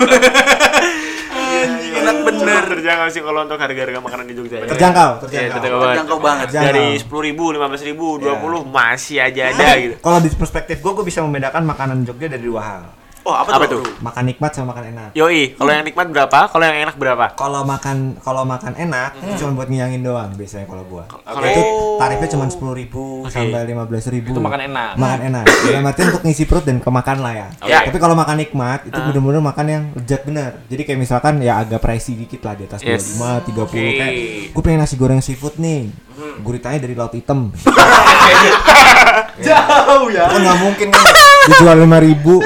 Anjing, 1.32 1.94
enak 2.02 2.18
bener. 2.26 2.64
Terjangkau 2.78 3.08
sih 3.14 3.22
kalau 3.22 3.46
untuk 3.46 3.60
harga-harga 3.62 4.00
makanan 4.02 4.26
di 4.26 4.34
Jogja. 4.34 4.66
Terjangkau, 4.66 5.12
Iya, 5.30 5.52
terjangkau. 5.54 5.60
terjangkau 5.60 5.78
banget. 5.78 5.94
Terjangkau 5.94 6.20
banget. 6.20 6.46
Terjangkau. 6.50 6.70
Dari 6.74 6.88
sepuluh 6.98 7.24
ribu, 7.30 7.44
lima 7.54 7.66
belas 7.70 7.84
ribu, 7.86 8.08
dua 8.18 8.36
puluh 8.42 8.62
masih 8.66 9.18
aja 9.22 9.42
ada 9.54 9.68
gitu. 9.78 9.96
Kalau 10.02 10.18
di 10.18 10.30
perspektif 10.34 10.78
gue, 10.82 10.92
gue 10.98 11.06
bisa 11.06 11.20
membedakan 11.22 11.62
makanan 11.68 11.98
Jogja 12.08 12.28
dari 12.32 12.42
dua 12.42 12.62
hal. 12.64 12.84
Oh, 13.22 13.38
apa, 13.38 13.54
Apa 13.54 13.66
tuh? 13.70 13.86
tuh? 13.86 14.02
Makan 14.02 14.24
nikmat 14.26 14.50
sama 14.50 14.74
makan 14.74 14.86
enak. 14.92 15.10
Yoi, 15.14 15.54
kalau 15.54 15.70
yang 15.70 15.86
nikmat 15.86 16.10
berapa? 16.10 16.50
Kalau 16.50 16.64
yang 16.64 16.78
enak 16.82 16.96
berapa? 16.98 17.26
Kalau 17.32 17.62
makan 17.62 18.18
kalau 18.18 18.42
makan 18.44 18.74
enak 18.74 19.14
itu 19.16 19.32
cuma 19.40 19.54
buat 19.54 19.70
ngiyangin 19.70 20.02
doang 20.02 20.34
biasanya 20.34 20.66
kalau 20.66 20.82
gua. 20.84 21.06
Oke. 21.06 21.46
Itu 21.48 21.62
tarifnya 21.96 22.30
cuma 22.32 22.50
sepuluh 22.50 22.74
ribu 22.74 23.22
Oke. 23.22 23.30
sampai 23.30 23.62
lima 23.64 23.86
belas 23.86 24.10
ribu. 24.10 24.34
Itu 24.34 24.42
makan 24.42 24.62
enak. 24.66 24.92
Makan 24.98 25.20
enak. 25.24 25.46
Dalam 25.46 25.86
artian 25.86 26.08
untuk 26.10 26.24
ngisi 26.26 26.44
perut 26.44 26.66
dan 26.66 26.82
kemakan 26.82 27.18
lah 27.22 27.34
ya. 27.36 27.48
Ya. 27.62 27.80
Tapi 27.86 27.98
kalau 27.98 28.18
makan 28.18 28.36
nikmat 28.36 28.90
itu 28.90 28.98
bener-bener 28.98 29.38
makan 29.40 29.66
yang 29.70 29.84
lezat 29.94 30.22
bener. 30.26 30.52
Jadi 30.66 30.82
kayak 30.82 31.00
misalkan 31.00 31.34
ya 31.40 31.62
agak 31.62 31.78
pricey 31.78 32.18
dikit 32.18 32.42
lah 32.42 32.58
di 32.58 32.66
atas 32.66 32.82
Yes. 32.82 33.22
25, 33.22 33.54
30 33.54 33.62
Oke. 33.62 33.78
kayak 33.94 34.14
gue 34.50 34.62
pengen 34.66 34.80
nasi 34.82 34.98
goreng 34.98 35.22
seafood 35.22 35.62
nih. 35.62 35.94
Guritanya 36.42 36.82
dari 36.82 36.98
laut 36.98 37.14
hitam. 37.14 37.54
Jauh 39.42 40.08
ya. 40.10 40.26
Kan 40.26 40.40
nggak 40.42 40.60
mungkin 40.60 40.88
kan 40.90 41.02
dijual 41.42 41.74
lima 41.76 41.98
ribu 41.98 42.38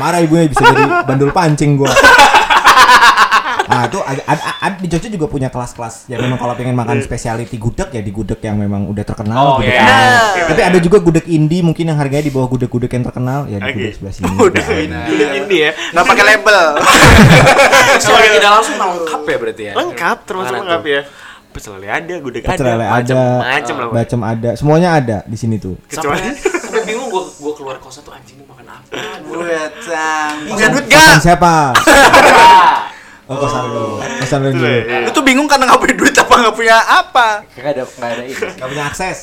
marah-marah 0.00 0.20
ibunya 0.24 0.48
bisa 0.48 0.64
jadi 0.64 0.84
bandul 1.04 1.30
pancing 1.30 1.76
gua 1.76 1.92
Nah 3.70 3.86
itu 3.86 4.02
ada, 4.02 4.18
ada, 4.26 4.42
ada- 4.58 4.78
di 4.82 4.90
Jogja 4.90 5.06
juga 5.06 5.30
punya 5.30 5.46
kelas-kelas 5.46 6.10
ya 6.10 6.18
memang 6.18 6.42
kalau 6.42 6.58
pengen 6.58 6.74
makan 6.74 6.98
specialty 7.06 7.54
gudeg 7.54 7.86
ya 7.94 8.02
di 8.02 8.10
gudeg 8.10 8.42
yang 8.42 8.58
memang 8.58 8.90
udah 8.90 9.06
terkenal 9.06 9.38
Oh, 9.38 9.56
gudeg 9.62 9.78
iya. 9.78 9.86
Amer. 9.86 10.50
Tapi 10.50 10.62
ada 10.74 10.78
juga 10.82 10.98
gudeg 10.98 11.22
indie 11.30 11.62
mungkin 11.62 11.86
yang 11.86 11.94
harganya 11.94 12.26
di 12.26 12.34
bawah 12.34 12.50
gudeg-gudeg 12.50 12.90
yang 12.90 13.06
terkenal 13.06 13.46
ya 13.46 13.62
di 13.62 13.70
Oke. 13.70 13.74
gudeg 13.78 13.92
sebelah 13.94 14.14
sini. 14.18 14.26
Ada. 14.34 14.42
udah 14.42 15.30
ini 15.38 15.56
ya. 15.62 15.70
Nggak 15.94 16.02
pakai 16.10 16.24
label. 16.26 16.58
Secara 18.02 18.26
tidak 18.26 18.50
langsung 18.58 18.74
lengkap 18.74 19.22
ya 19.22 19.36
berarti 19.38 19.62
ya. 19.62 19.72
Lengkap 19.78 20.16
termasuk 20.26 20.54
lengkap 20.58 20.82
tuh? 20.82 20.90
ya. 20.90 21.02
Pecel 21.50 21.72
lele 21.78 21.88
ada, 21.90 22.14
gudeg 22.22 22.42
ada, 22.46 22.62
macam-macam 22.62 23.74
lah. 23.74 23.88
Bacem 23.90 24.20
ada, 24.22 24.50
semuanya 24.54 24.88
ada 24.98 25.18
di 25.26 25.34
sini 25.38 25.58
tuh. 25.58 25.74
Kecuali 25.86 26.49
Sampai 26.70 26.86
bingung 26.86 27.10
gua 27.10 27.26
gua 27.26 27.52
keluar 27.58 27.76
kosan 27.82 28.06
tuh 28.06 28.14
anjing 28.14 28.38
mau 28.38 28.54
makan 28.54 28.70
apa. 28.70 28.94
Buat 29.26 29.72
sang. 29.82 30.46
Punya 30.46 30.70
duit 30.70 30.86
Kosan 30.86 31.02
gak? 31.10 31.18
siapa? 31.18 31.54
Oh, 33.26 33.38
kosan 33.38 33.62
lu. 33.70 33.98
Kosan 34.18 34.38
lu 34.42 34.50
dulu. 34.54 34.66
ya. 34.66 35.02
Lu 35.02 35.10
tuh 35.10 35.22
bingung 35.22 35.46
karena 35.46 35.66
nggak 35.66 35.78
punya 35.78 35.94
duit 35.98 36.14
apa 36.14 36.34
nggak 36.34 36.54
punya 36.54 36.78
apa? 36.78 37.26
Kagak 37.54 37.70
ada 37.74 37.82
enggak 37.86 38.10
ada 38.10 38.22
ini. 38.22 38.34
Gak 38.34 38.68
punya 38.70 38.84
akses. 38.86 39.16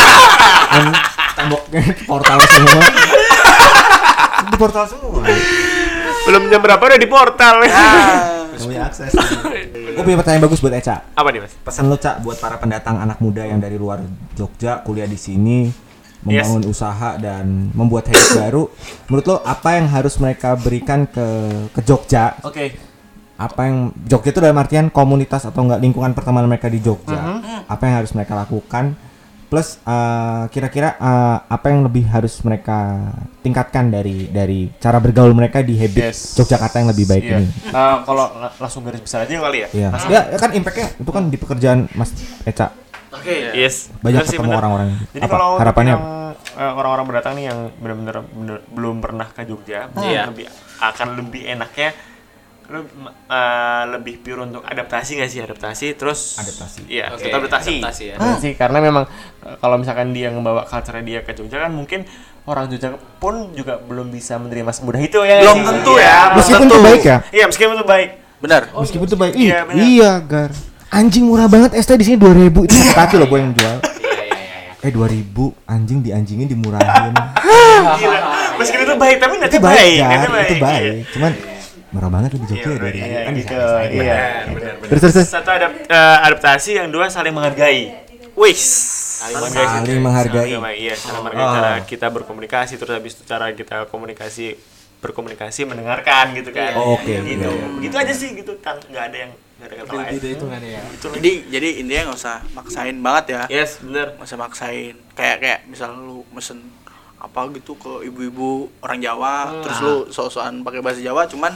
Dan 0.72 0.84
temboknya 1.32 1.80
portal 2.08 2.36
semua. 2.44 2.82
Di 4.40 4.56
portal 4.56 4.84
semua. 4.88 5.20
belum 6.24 6.42
jam 6.48 6.60
berapa 6.60 6.80
udah 6.80 7.00
di 7.00 7.08
portal. 7.08 7.54
Ah. 7.64 8.44
Gak 8.56 8.60
punya 8.60 8.82
akses. 8.88 9.12
Gue 9.72 10.02
punya 10.04 10.16
pertanyaan 10.20 10.44
bagus 10.44 10.60
buat 10.60 10.72
Eca. 10.72 10.96
Apa 11.12 11.28
nih, 11.28 11.40
Mas? 11.40 11.52
Pesan 11.60 11.88
lo 11.88 11.96
Cak 11.96 12.20
buat 12.20 12.36
para 12.36 12.56
pendatang 12.56 13.00
anak 13.00 13.20
muda 13.20 13.44
yang 13.44 13.56
dari 13.56 13.76
luar 13.76 14.00
Jogja 14.32 14.80
kuliah 14.80 15.08
di 15.08 15.16
sini 15.16 15.88
membangun 16.20 16.62
usaha 16.66 17.16
dan 17.16 17.70
membuat 17.72 18.06
hidup 18.06 18.28
baru. 18.42 18.62
Menurut 19.06 19.24
lo 19.26 19.36
apa 19.40 19.74
yang 19.74 19.86
harus 19.86 20.16
mereka 20.16 20.54
berikan 20.54 21.04
ke 21.04 21.26
ke 21.70 21.80
Jogja? 21.80 22.36
Oke. 22.40 22.76
Apa 23.34 23.60
yang 23.64 23.96
Jogja 24.04 24.30
itu 24.30 24.40
dalam 24.40 24.56
artian 24.56 24.88
komunitas 24.88 25.42
atau 25.42 25.64
enggak 25.64 25.80
lingkungan 25.80 26.12
pertemanan 26.12 26.44
mereka 26.46 26.68
di 26.68 26.76
Jogja? 26.78 27.40
Apa 27.64 27.82
yang 27.84 28.04
harus 28.04 28.12
mereka 28.12 28.36
lakukan? 28.36 28.92
Plus 29.48 29.82
eh, 29.82 30.44
kira-kira 30.46 30.94
eh, 30.94 31.36
apa 31.42 31.66
yang 31.66 31.82
lebih 31.82 32.06
harus 32.06 32.38
mereka 32.40 33.02
tingkatkan 33.40 33.90
dari 33.90 34.30
dari 34.30 34.70
cara 34.76 35.02
bergaul 35.02 35.34
mereka 35.34 35.58
di 35.58 35.74
habit 35.74 36.06
Yes. 36.06 36.38
Yogyakarta 36.38 36.78
yang 36.78 36.90
lebih 36.92 37.08
baik 37.08 37.24
Iya. 37.24 37.34
ini? 37.34 37.46
Nah, 37.66 38.04
kalau 38.04 38.30
la- 38.30 38.54
langsung 38.54 38.86
garis 38.86 39.02
besar 39.02 39.26
aja 39.26 39.34
kali 39.34 39.64
ya. 39.64 39.68
Iya. 39.72 39.88
Ya, 40.06 40.20
kan 40.38 40.54
impactnya 40.54 40.94
itu 40.94 41.10
kan 41.10 41.24
di 41.26 41.34
pekerjaan 41.34 41.90
Mas 41.96 42.14
Eca 42.44 42.70
Oke. 43.10 43.34
Yes. 43.52 43.90
banyak 43.98 44.22
sih, 44.24 44.36
ketemu 44.36 44.54
orang-orang. 44.54 44.88
Jadi 45.10 45.20
Apa 45.20 45.32
kalau 45.32 45.50
harapannya? 45.56 45.92
yang 45.92 46.04
eh, 46.54 46.72
orang-orang 46.72 47.04
berdatang 47.06 47.34
nih 47.34 47.44
yang 47.46 47.58
benar-benar 47.74 48.16
belum 48.66 48.96
pernah 48.98 49.26
ke 49.26 49.42
Jogja, 49.42 49.90
mungkin 49.90 50.10
Iya. 50.10 50.22
lebih 50.26 50.46
akan 50.78 51.08
lebih 51.16 51.42
enaknya 51.48 51.90
lu 52.66 52.86
eh, 53.26 53.82
lebih 53.90 54.22
pure 54.22 54.40
untuk 54.40 54.62
adaptasi 54.62 55.18
nggak 55.18 55.26
sih 55.28 55.40
adaptasi 55.40 55.86
terus 55.92 56.38
Adaptasi. 56.38 56.86
iya 56.86 57.10
Oke, 57.10 57.26
tetap 57.26 57.42
adaptasi, 57.42 57.72
adaptasi 57.76 58.02
ya. 58.04 58.14
Adaptasi, 58.14 58.48
karena 58.54 58.78
memang 58.78 59.04
eh, 59.42 59.56
kalau 59.58 59.74
misalkan 59.74 60.14
dia 60.14 60.30
ngebawa 60.30 60.62
culture 60.64 61.02
dia 61.02 61.20
ke 61.20 61.34
Jogja 61.34 61.58
kan 61.60 61.74
mungkin 61.74 62.06
orang 62.46 62.70
Jogja 62.70 62.88
pun 63.18 63.50
juga 63.52 63.74
belum 63.76 64.08
bisa 64.08 64.38
menerima 64.38 64.70
semudah 64.70 65.02
itu 65.02 65.18
ya 65.20 65.42
Belum 65.42 65.56
sih? 65.56 65.66
tentu 65.66 65.92
Iya, 65.92 66.06
ya, 66.06 66.14
belum 66.22 66.36
Meskipun 66.38 66.62
tentu. 66.62 66.70
itu 66.72 66.86
baik 66.86 67.02
ya? 67.04 67.16
iya 67.32 67.44
meskipun 67.44 67.74
itu 67.74 67.86
baik 67.88 68.10
Benar. 68.40 68.62
Meskipun 68.72 69.04
itu 69.04 69.18
baik. 69.18 69.34
Iya, 69.36 69.58
iya, 69.76 70.12
Gar. 70.16 70.48
Anjing 70.90 71.24
murah 71.24 71.46
banget 71.46 71.70
ST 71.76 71.94
di 71.94 72.04
sini 72.04 72.16
2000 72.18 72.50
itu 72.60 72.74
sakit 72.74 72.94
hati 72.96 73.14
loh 73.14 73.26
gue 73.26 73.38
yang 73.38 73.52
jual. 73.52 73.76
Iya 73.78 74.10
iya 74.26 74.58
iya. 74.74 74.82
Eh 74.82 74.90
2000 74.90 75.30
anjing 75.64 75.98
dianjingin 76.00 76.46
dimurahin. 76.46 77.14
Gila. 78.00 78.18
meskipun 78.58 78.84
itu 78.84 78.94
baik 78.94 79.16
tapi 79.16 79.34
nanti 79.38 79.56
itu 79.56 79.62
baik, 79.62 79.72
baik, 79.72 79.98
nanti 80.02 80.26
Itu 80.26 80.52
Iya. 80.52 80.60
baik. 80.60 80.92
Cuman 81.10 81.32
murah 81.90 82.10
banget 82.10 82.28
di 82.32 82.38
Jogja 82.40 82.54
Iya, 82.60 82.76
dari 82.76 82.98
iya, 82.98 83.20
kan 83.20 83.32
gitu, 83.32 83.54
iya. 83.92 84.18
Terus 84.84 85.00
terus 85.00 85.14
terus. 85.16 85.28
Satu 85.28 85.48
adap- 85.48 85.80
eh, 85.80 86.18
adaptasi, 86.22 86.70
yang 86.76 86.88
dua 86.88 87.06
saling 87.06 87.32
menghargai. 87.32 87.80
Wis. 88.32 88.62
Saling 89.20 89.38
menghargai. 89.40 89.66
Saling 89.80 90.00
menghargai. 90.00 90.50
Saling- 90.50 90.76
Iya, 90.76 90.94
saling 90.94 91.18
menghargai 91.18 91.46
Oh. 91.46 91.54
cara 91.56 91.70
kita 91.82 92.06
berkomunikasi 92.08 92.72
terus 92.76 92.92
habis 92.92 93.12
itu 93.14 93.22
cara 93.24 93.46
kita 93.50 93.86
komunikasi 93.86 94.54
berkomunikasi 94.98 95.64
mendengarkan 95.64 96.34
gitu 96.34 96.50
kan. 96.50 96.74
Oh, 96.74 96.94
oke, 96.94 97.06
Gitu. 97.06 97.24
iya, 97.32 97.48
iya. 97.48 97.66
Begitu 97.74 97.94
aja 97.96 98.12
sih 98.12 98.28
gitu 98.34 98.52
kan 98.58 98.76
nggak 98.82 99.04
ada 99.06 99.18
yang 99.18 99.32
nggak 99.60 99.68
ada 99.68 99.76
kata 99.84 99.92
lain. 99.92 100.64
Ya. 100.64 100.82
Jadi 101.20 101.32
jadi 101.52 101.68
intinya 101.84 102.02
nggak 102.08 102.18
usah 102.18 102.36
maksain 102.56 102.96
banget 103.04 103.24
ya. 103.28 103.42
Yes, 103.52 103.84
bener. 103.84 104.16
Nggak 104.16 104.28
usah 104.32 104.40
maksain. 104.40 104.94
Kayak 105.12 105.36
kayak 105.44 105.58
misal 105.68 105.92
lu 105.92 106.24
mesen 106.32 106.64
apa 107.20 107.44
gitu 107.52 107.76
ke 107.76 108.08
ibu-ibu 108.08 108.72
orang 108.80 108.96
Jawa, 109.04 109.60
terus 109.60 109.78
lu 109.84 110.08
sok-sokan 110.08 110.64
pakai 110.64 110.80
bahasa 110.80 111.04
Jawa, 111.04 111.28
cuman 111.28 111.52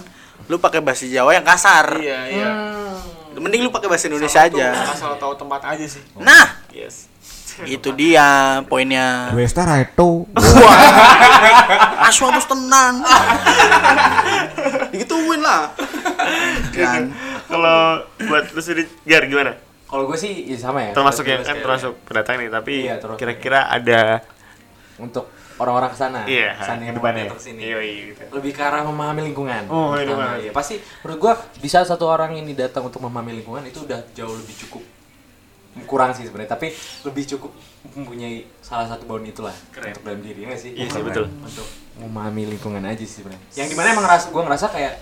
lu 0.53 0.61
pakai 0.61 0.85
bahasa 0.85 1.09
Jawa 1.09 1.33
yang 1.33 1.47
kasar. 1.49 1.97
Iya, 1.97 2.21
iya. 2.29 2.51
Mending 3.33 3.65
lu 3.65 3.73
pakai 3.73 3.89
bahasa 3.89 4.13
Indonesia 4.13 4.45
aja. 4.45 4.69
Asal 4.93 5.17
tahu 5.17 5.33
tempat 5.41 5.65
aja 5.65 5.87
sih. 5.89 6.05
Nah, 6.21 6.61
Yes. 6.69 7.09
Itu 7.63 7.89
dia 7.95 8.59
poinnya. 8.67 9.31
Gue 9.31 9.47
star 9.47 9.71
itu. 9.79 10.27
Asu 12.03 12.27
harus 12.27 12.43
tenang. 12.51 13.07
Digituin 14.91 15.39
lah. 15.39 15.71
Kan. 16.75 17.15
Kalau 17.47 18.03
buat 18.27 18.45
lu 18.51 18.61
sendiri 18.61 18.91
Gar 19.07 19.31
gimana? 19.31 19.55
Kalau 19.87 20.11
gue 20.11 20.19
sih 20.19 20.51
ya 20.51 20.59
sama 20.59 20.83
ya. 20.83 20.91
Termasuk 20.91 21.23
yang 21.23 21.47
kan 21.47 21.55
termasuk 21.55 21.95
pendatang 22.03 22.43
nih, 22.43 22.51
tapi 22.51 22.91
Iya, 22.91 22.99
kira-kira 23.15 23.71
ada 23.71 24.27
untuk 24.99 25.31
orang-orang 25.55 25.91
ke 25.95 25.99
sana. 25.99 26.21
iya 26.27 26.59
ke 26.59 26.67
sana 26.67 26.83
yang 26.83 26.99
mau 26.99 27.07
ke 27.07 27.15
depannya. 27.15 27.25
datang 27.31 27.39
ke 27.39 27.45
sini. 27.47 27.61
Iya, 27.63 27.79
iya 27.79 28.03
gitu. 28.11 28.21
lebih 28.35 28.53
ke 28.59 28.63
arah 28.63 28.83
memahami 28.83 29.23
lingkungan. 29.31 29.63
Oh, 29.71 29.95
banget. 29.95 30.39
iya. 30.43 30.51
Pasti 30.51 30.83
menurut 31.07 31.19
gua 31.23 31.35
di 31.55 31.69
saat 31.71 31.87
satu 31.87 32.11
orang 32.11 32.35
ini 32.35 32.59
datang 32.59 32.91
untuk 32.91 32.99
memahami 33.07 33.39
lingkungan 33.39 33.63
itu 33.63 33.87
udah 33.87 34.03
jauh 34.19 34.35
lebih 34.35 34.55
cukup 34.67 34.83
kurang 35.83 36.11
sih 36.11 36.23
sebenarnya 36.23 36.51
tapi 36.51 36.71
lebih 37.03 37.25
cukup 37.29 37.51
mempunyai 37.93 38.47
salah 38.59 38.87
satu 38.87 39.05
bauan 39.05 39.25
itulah 39.25 39.51
untuk 39.51 40.01
dalam 40.01 40.21
diri 40.21 40.45
nggak 40.45 40.55
sih 40.57 40.71
Iya 40.73 40.87
sih, 40.87 40.95
Keren. 40.95 41.05
betul. 41.05 41.27
untuk 41.41 41.67
memahami 41.97 42.43
lingkungan 42.49 42.81
aja 42.81 43.01
sih 43.01 43.21
sebenarnya 43.21 43.43
yang 43.55 43.67
di 43.67 43.75
mana 43.75 43.87
emang 43.91 44.05
ngerasa 44.05 44.27
gua 44.31 44.43
ngerasa 44.45 44.67
kayak 44.69 44.95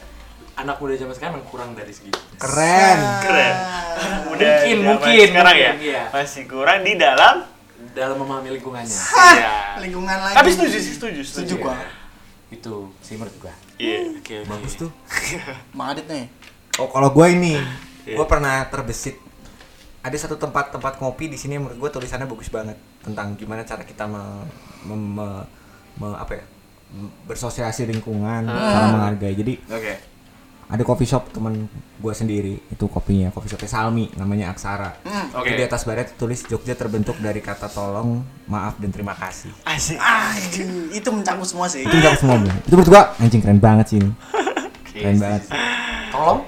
anak 0.54 0.76
muda 0.76 0.92
zaman 0.94 1.12
sekarang 1.12 1.32
emang 1.34 1.48
kurang 1.48 1.70
dari 1.72 1.92
segi 1.92 2.08
Keren. 2.36 2.98
Keren. 3.20 3.54
Udah 4.32 4.48
Mungkin, 4.58 4.74
zaman 4.74 4.88
mungkin, 4.90 5.26
sekarang 5.28 5.56
ya. 5.56 5.70
mungkin, 5.70 5.86
iya. 5.86 6.02
Masih 6.10 6.42
kurang 6.44 6.78
di 6.80 6.92
dalam 6.94 7.34
dalam 7.92 8.16
memahami 8.16 8.48
lingkungannya 8.56 8.96
Iya. 9.36 9.54
Lingkungan 9.80 10.16
lagi. 10.18 10.34
Tapi 10.34 10.48
setuju 10.50 10.76
sih, 10.78 10.92
setuju, 10.92 11.20
Setuju 11.20 11.54
gua. 11.58 11.76
itu 12.48 12.74
sih 12.98 13.16
menurut 13.16 13.36
gua 13.38 13.52
Iya, 13.76 13.98
oke. 14.14 14.20
oke. 14.20 14.36
Bagus 14.46 14.72
tuh. 14.78 14.90
Mang 15.76 15.92
Adit 15.92 16.06
nih. 16.06 16.24
Oh 16.76 16.88
kalau 16.88 17.08
gue 17.10 17.26
ini, 17.28 17.60
Iya. 18.04 18.16
gue 18.16 18.26
pernah 18.26 18.64
terbesit. 18.66 19.20
Ada 20.02 20.16
satu 20.18 20.34
tempat-tempat 20.34 20.98
kopi 20.98 21.30
di 21.30 21.38
sini 21.38 21.62
menurut 21.62 21.78
gue 21.78 21.90
tulisannya 21.90 22.26
bagus 22.26 22.50
banget 22.50 22.74
tentang 23.00 23.38
gimana 23.38 23.62
cara 23.62 23.86
kita 23.86 24.10
me, 24.10 24.18
me- 24.82 24.98
me- 24.98 25.46
me- 25.96 26.18
apa 26.18 26.42
ya 26.42 26.44
bersosialisasi 27.24 27.88
lingkungan, 27.88 28.44
cara 28.44 28.86
menghargai. 28.90 29.32
Jadi 29.32 29.54
Oke. 29.64 29.94
ada 30.68 30.82
coffee 30.82 31.06
shop 31.06 31.30
teman 31.32 31.70
gue 31.96 32.12
sendiri 32.12 32.58
itu 32.66 32.84
kopinya, 32.84 33.30
coffee 33.30 33.48
shopnya 33.48 33.70
Salmi, 33.70 34.10
namanya 34.18 34.50
Aksara. 34.50 34.90
Oke. 35.32 35.48
Itu 35.48 35.56
di 35.56 35.64
atas 35.64 35.86
baret 35.86 36.18
tulis 36.18 36.42
Jogja 36.44 36.74
terbentuk 36.74 37.16
dari 37.16 37.38
kata 37.38 37.70
tolong, 37.70 38.20
maaf 38.44 38.76
dan 38.76 38.90
terima 38.90 39.14
kasih. 39.14 39.54
Asik. 39.64 39.96
Anjing, 39.96 40.92
itu 40.92 41.08
mencakup 41.08 41.46
semua 41.46 41.70
sih. 41.70 41.86
Itu 41.86 41.94
mencakup 41.94 42.18
semua. 42.20 42.36
Itu 42.60 42.74
menurut 42.74 42.90
gue 42.90 43.02
anjing 43.22 43.40
keren 43.40 43.60
banget 43.62 43.86
sih 43.88 43.96
ini. 44.02 44.10
Keren 44.92 45.16
banget. 45.16 45.48
tolong 46.12 46.44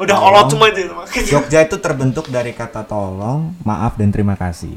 Udah 0.00 0.16
Tolong. 0.16 0.32
olot 0.32 0.46
semua 0.48 0.66
itu. 0.68 0.80
Jogja 1.30 1.60
itu 1.60 1.76
terbentuk 1.76 2.26
dari 2.26 2.50
kata 2.50 2.82
tolong, 2.82 3.52
maaf 3.60 3.94
dan 3.94 4.08
terima 4.08 4.32
kasih. 4.32 4.72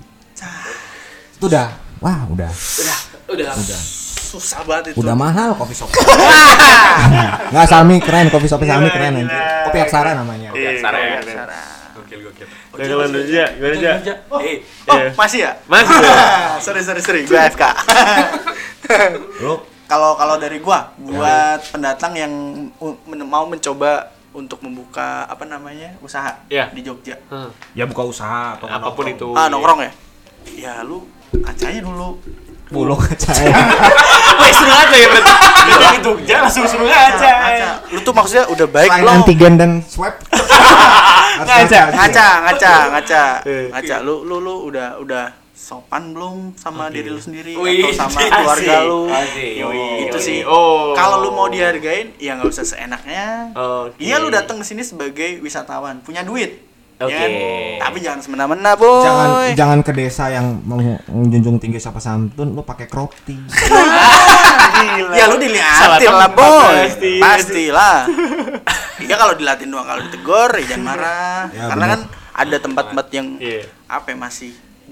Itu 1.33 1.47
udah, 1.47 1.71
wah 1.97 2.27
udah, 2.27 2.51
Udah, 3.25 3.55
udah. 3.55 3.81
Susah 4.23 4.59
banget 4.63 4.91
itu. 4.91 4.99
udah 4.99 5.13
mahal 5.13 5.53
kopi 5.53 5.71
shop. 5.71 5.87
Nggak 7.53 7.65
Salmi 7.65 7.97
keren, 7.99 8.27
kopi 8.27 8.45
shopnya 8.45 8.75
Salmi 8.75 8.87
Gila, 8.87 8.95
keren 8.95 9.13
anjir. 9.15 9.39
Kopi 9.63 9.77
Aksara 9.79 10.11
namanya. 10.13 10.49
Iya, 10.51 10.69
Aksara 10.75 10.97
ya. 10.97 11.09
keren. 11.21 11.35
Cara. 11.37 11.61
gokil 11.93 12.19
gokil 12.23 12.47
Udah 12.73 12.85
kalau 12.89 13.05
lu 13.05 13.19
aja, 13.21 13.43
gimana 13.53 13.75
aja? 13.77 14.13
eh 14.41 14.55
Oh, 14.89 14.97
Iya. 14.97 15.13
masih 15.13 15.39
ya? 15.39 15.51
Masih 15.63 15.93
ya? 16.03 16.13
sorry, 16.59 16.81
sorry, 16.81 16.99
sorry. 16.99 17.21
Gue 17.23 17.37
AFK. 17.37 17.63
Lu 19.39 19.53
Kalau 19.83 20.15
kalau 20.15 20.35
dari 20.35 20.57
gua, 20.57 20.89
buat 20.97 21.69
pendatang 21.69 22.13
yang 22.13 22.33
mau 23.21 23.45
mencoba 23.45 24.09
untuk 24.33 24.59
membuka 24.59 25.23
apa 25.23 25.45
namanya 25.45 25.93
usaha 25.99 26.41
Iya. 26.47 26.69
di 26.69 26.81
Jogja. 26.81 27.15
Hmm. 27.27 27.53
ya 27.71 27.85
buka 27.85 28.03
usaha 28.03 28.57
atau 28.57 28.65
Apa 28.65 28.89
pun 28.91 29.05
itu. 29.07 29.31
Ah 29.31 29.47
nongkrong 29.47 29.79
ya? 29.79 29.91
Ya 30.51 30.73
lu 30.81 31.05
acanya 31.41 31.81
dulu. 31.81 32.17
Bulog 32.67 33.05
aja. 33.05 33.29
Wah, 34.41 34.49
seru 34.49 34.73
aja 34.73 34.95
ya 34.95 35.07
berarti. 35.07 35.33
Itu 35.61 35.73
di 35.87 35.99
Jogja 36.01 36.35
langsung 36.41 36.65
seru 36.65 36.85
aja. 36.85 37.31
Lu 37.87 38.01
tuh 38.01 38.11
maksudnya 38.11 38.49
udah 38.49 38.67
baik 38.67 38.89
Selain 38.89 39.03
belum? 39.05 39.15
antigen 39.21 39.53
dan 39.55 39.71
swab. 39.85 40.15
Ngaca. 41.33 41.81
Ngaca, 41.93 42.27
ngaca, 42.45 42.73
ngaca. 42.91 43.23
Eh. 43.45 43.69
Ngaca. 43.69 43.95
Lu 44.01 44.21
lu 44.21 44.37
lu 44.37 44.69
udah 44.69 44.97
udah 44.97 45.25
sopan 45.63 46.11
belum 46.11 46.51
sama 46.53 46.91
diri 46.91 47.07
lu 47.07 47.17
sendiri 47.17 47.55
Wih, 47.55 47.79
atau 47.81 47.95
sama 48.03 48.19
asik. 48.19 48.29
keluarga 48.29 48.75
lu? 48.83 49.01
Asik. 49.07 49.51
Yoi, 49.55 49.79
Itu 50.03 50.17
yoi. 50.17 50.19
sih. 50.21 50.39
Oh. 50.43 50.91
Kalau 50.91 51.23
lu 51.23 51.31
mau 51.31 51.47
dihargain, 51.47 52.11
ya 52.17 52.35
nggak 52.35 52.51
usah 52.51 52.67
seenaknya. 52.67 53.55
Oke. 53.55 53.95
Iya 53.97 54.19
lu 54.19 54.27
datang 54.27 54.59
ke 54.59 54.65
sini 54.65 54.83
sebagai 54.83 55.39
wisatawan, 55.39 56.03
punya 56.03 56.19
duit. 56.21 56.59
ya 56.93 57.07
Oke. 57.07 57.15
kan? 57.15 57.31
Tapi 57.81 57.97
jangan 57.99 58.19
semena-mena, 58.19 58.75
boy. 58.75 59.01
Jangan 59.01 59.27
jangan 59.55 59.79
ke 59.81 59.91
desa 59.91 60.29
yang 60.29 60.59
menjunjung 61.07 61.57
tinggi 61.57 61.79
sopan 61.79 61.99
santun, 61.99 62.51
lu 62.51 62.61
pakai 62.61 62.85
crop 62.85 63.15
tee. 63.23 63.39
Gila. 64.73 65.13
Ya 65.13 65.25
lu 65.25 65.35
Salah 65.39 65.97
diliatin 65.97 66.11
lah, 66.13 66.29
boy. 66.29 66.75
pasti. 66.77 67.13
Pastilah. 67.17 67.97
ya 68.99 69.15
kalau 69.15 69.33
dilatin 69.33 69.67
doang 69.67 69.83
kalau 69.83 70.01
ditegur 70.01 70.51
ya 70.53 70.65
jangan 70.65 70.83
marah. 70.85 71.39
Ya, 71.49 71.63
Karena 71.67 71.85
bener. 71.85 71.93
kan 71.93 72.01
ada 72.33 72.57
tempat-tempat 72.57 73.07
yang 73.11 73.27
Iya. 73.37 73.63
apa 73.85 74.07
ya 74.09 74.17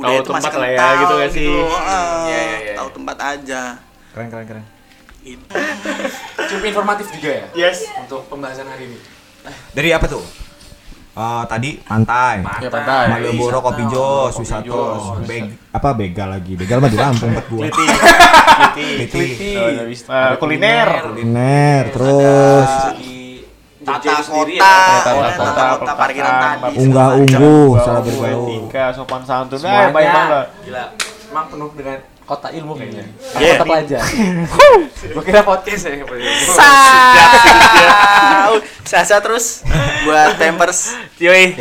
masih 0.01 0.09
Tahu 0.09 0.09
budaya 0.09 0.17
itu 0.17 0.31
masih 0.31 0.41
tempat 0.43 0.57
lah 0.57 0.65
ya, 0.65 0.73
kental 0.73 0.93
gitu 0.97 1.13
nggak 1.13 1.31
sih? 1.31 1.47
loh. 1.47 1.69
Ah, 1.71 2.25
Iya, 2.25 2.39
iya, 2.41 2.57
iya. 2.59 2.73
Tahu 2.75 2.89
tempat 2.91 3.17
aja. 3.21 3.61
Keren 4.11 4.27
keren 4.27 4.45
keren. 4.45 4.65
Itu. 5.21 5.45
cukup 6.49 6.63
informatif 6.65 7.05
juga 7.13 7.29
ya 7.31 7.45
Yes. 7.55 7.85
untuk 7.95 8.25
pembahasan 8.25 8.65
hari 8.65 8.89
ini 8.89 8.97
Dari 9.71 9.89
apa 9.91 10.05
tuh? 10.07 10.25
Eh, 11.11 11.43
tadi 11.45 11.75
pantai. 11.77 12.39
ya 12.57 12.67
pantai 12.67 13.05
Malioboro 13.07 13.59
Kopi 13.61 13.83
Jos, 13.85 14.33
wisata. 14.33 15.19
Beg 15.21 15.43
apa 15.69 15.89
begal 15.91 16.31
lagi? 16.31 16.55
Begal 16.55 16.79
mah 16.79 16.87
di 16.87 16.95
Lampung 16.95 17.29
tempat 17.29 17.45
gua. 17.47 17.61
Kliti. 17.61 17.85
Kliti. 18.71 18.89
Kliti. 19.05 19.51
Kuliner. 20.35 20.89
Kuliner 21.05 21.83
terus 21.91 22.71
Tata 23.81 24.13
sendiri 24.21 24.55
kota, 24.55 24.61
ya, 24.61 25.01
tata 25.01 25.09
Tata 25.09 25.41
kota, 25.41 25.63
kota, 25.75 25.91
parkiran 25.95 26.33
tadi. 26.37 26.71
unggah 26.77 27.07
ungguh 27.15 27.67
secara 27.75 27.99
bergaul. 27.99 28.47
etika, 28.47 28.83
sopan 28.93 29.21
santun. 29.23 29.53
Eh, 29.53 29.59
semuanya 29.59 29.89
banyak 29.89 30.13
banget. 30.13 30.47
gila 30.61 30.83
emang 31.27 31.45
penuh 31.47 31.69
dengan 31.73 31.97
kota 32.21 32.47
ilmu 32.49 32.71
kayaknya 32.73 33.03
Iya. 33.35 33.51
kota 33.53 33.63
pelajar 33.65 34.01
gue 35.11 35.23
kira 35.25 35.41
podcast 35.41 35.81
ya 35.83 35.91
Sah. 36.47 37.11
Sasa 38.83 39.15
terus 39.17 39.61
buat 40.03 40.35
tempers, 40.35 40.91
Yoi. 41.17 41.55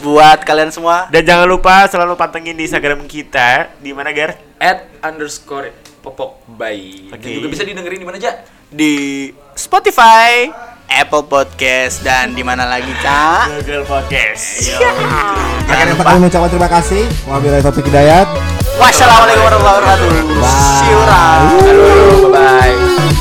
buat 0.00 0.38
kalian 0.42 0.68
semua. 0.68 1.06
Dan 1.08 1.22
jangan 1.22 1.44
lupa 1.44 1.84
selalu 1.86 2.12
pantengin 2.14 2.52
di 2.52 2.64
Instagram 2.64 3.04
kita 3.04 3.72
di 3.78 3.90
mana 3.90 4.10
Gar? 4.10 4.34
at 4.56 4.86
underscore 5.02 5.68
popok 5.98 6.40
bayi 6.46 7.08
Oke. 7.08 7.16
dan 7.18 7.28
juga 7.34 7.46
bisa 7.50 7.62
didengerin 7.62 7.96
di 7.96 8.04
mana 8.04 8.16
aja 8.16 8.32
di 8.66 8.92
Spotify, 9.54 10.50
Apple 10.88 11.24
Podcast 11.26 12.04
dan 12.04 12.36
di 12.36 12.42
mana 12.46 12.68
lagi, 12.68 12.90
Cak? 13.00 13.62
Google 13.62 13.84
Podcast. 13.84 14.72
Akhirnya 15.64 15.94
kami 15.96 16.18
mengucapkan 16.24 16.50
terima 16.50 16.70
kasih. 16.70 17.02
Wabillahi 17.26 17.62
taufiq 17.64 17.86
hidayat. 17.88 18.26
Wassalamualaikum 18.76 19.42
warahmatullahi 19.48 19.76
wabarakatuh. 19.80 20.08
Bye. 20.42 20.84
You 20.84 20.96
around. 22.30 23.13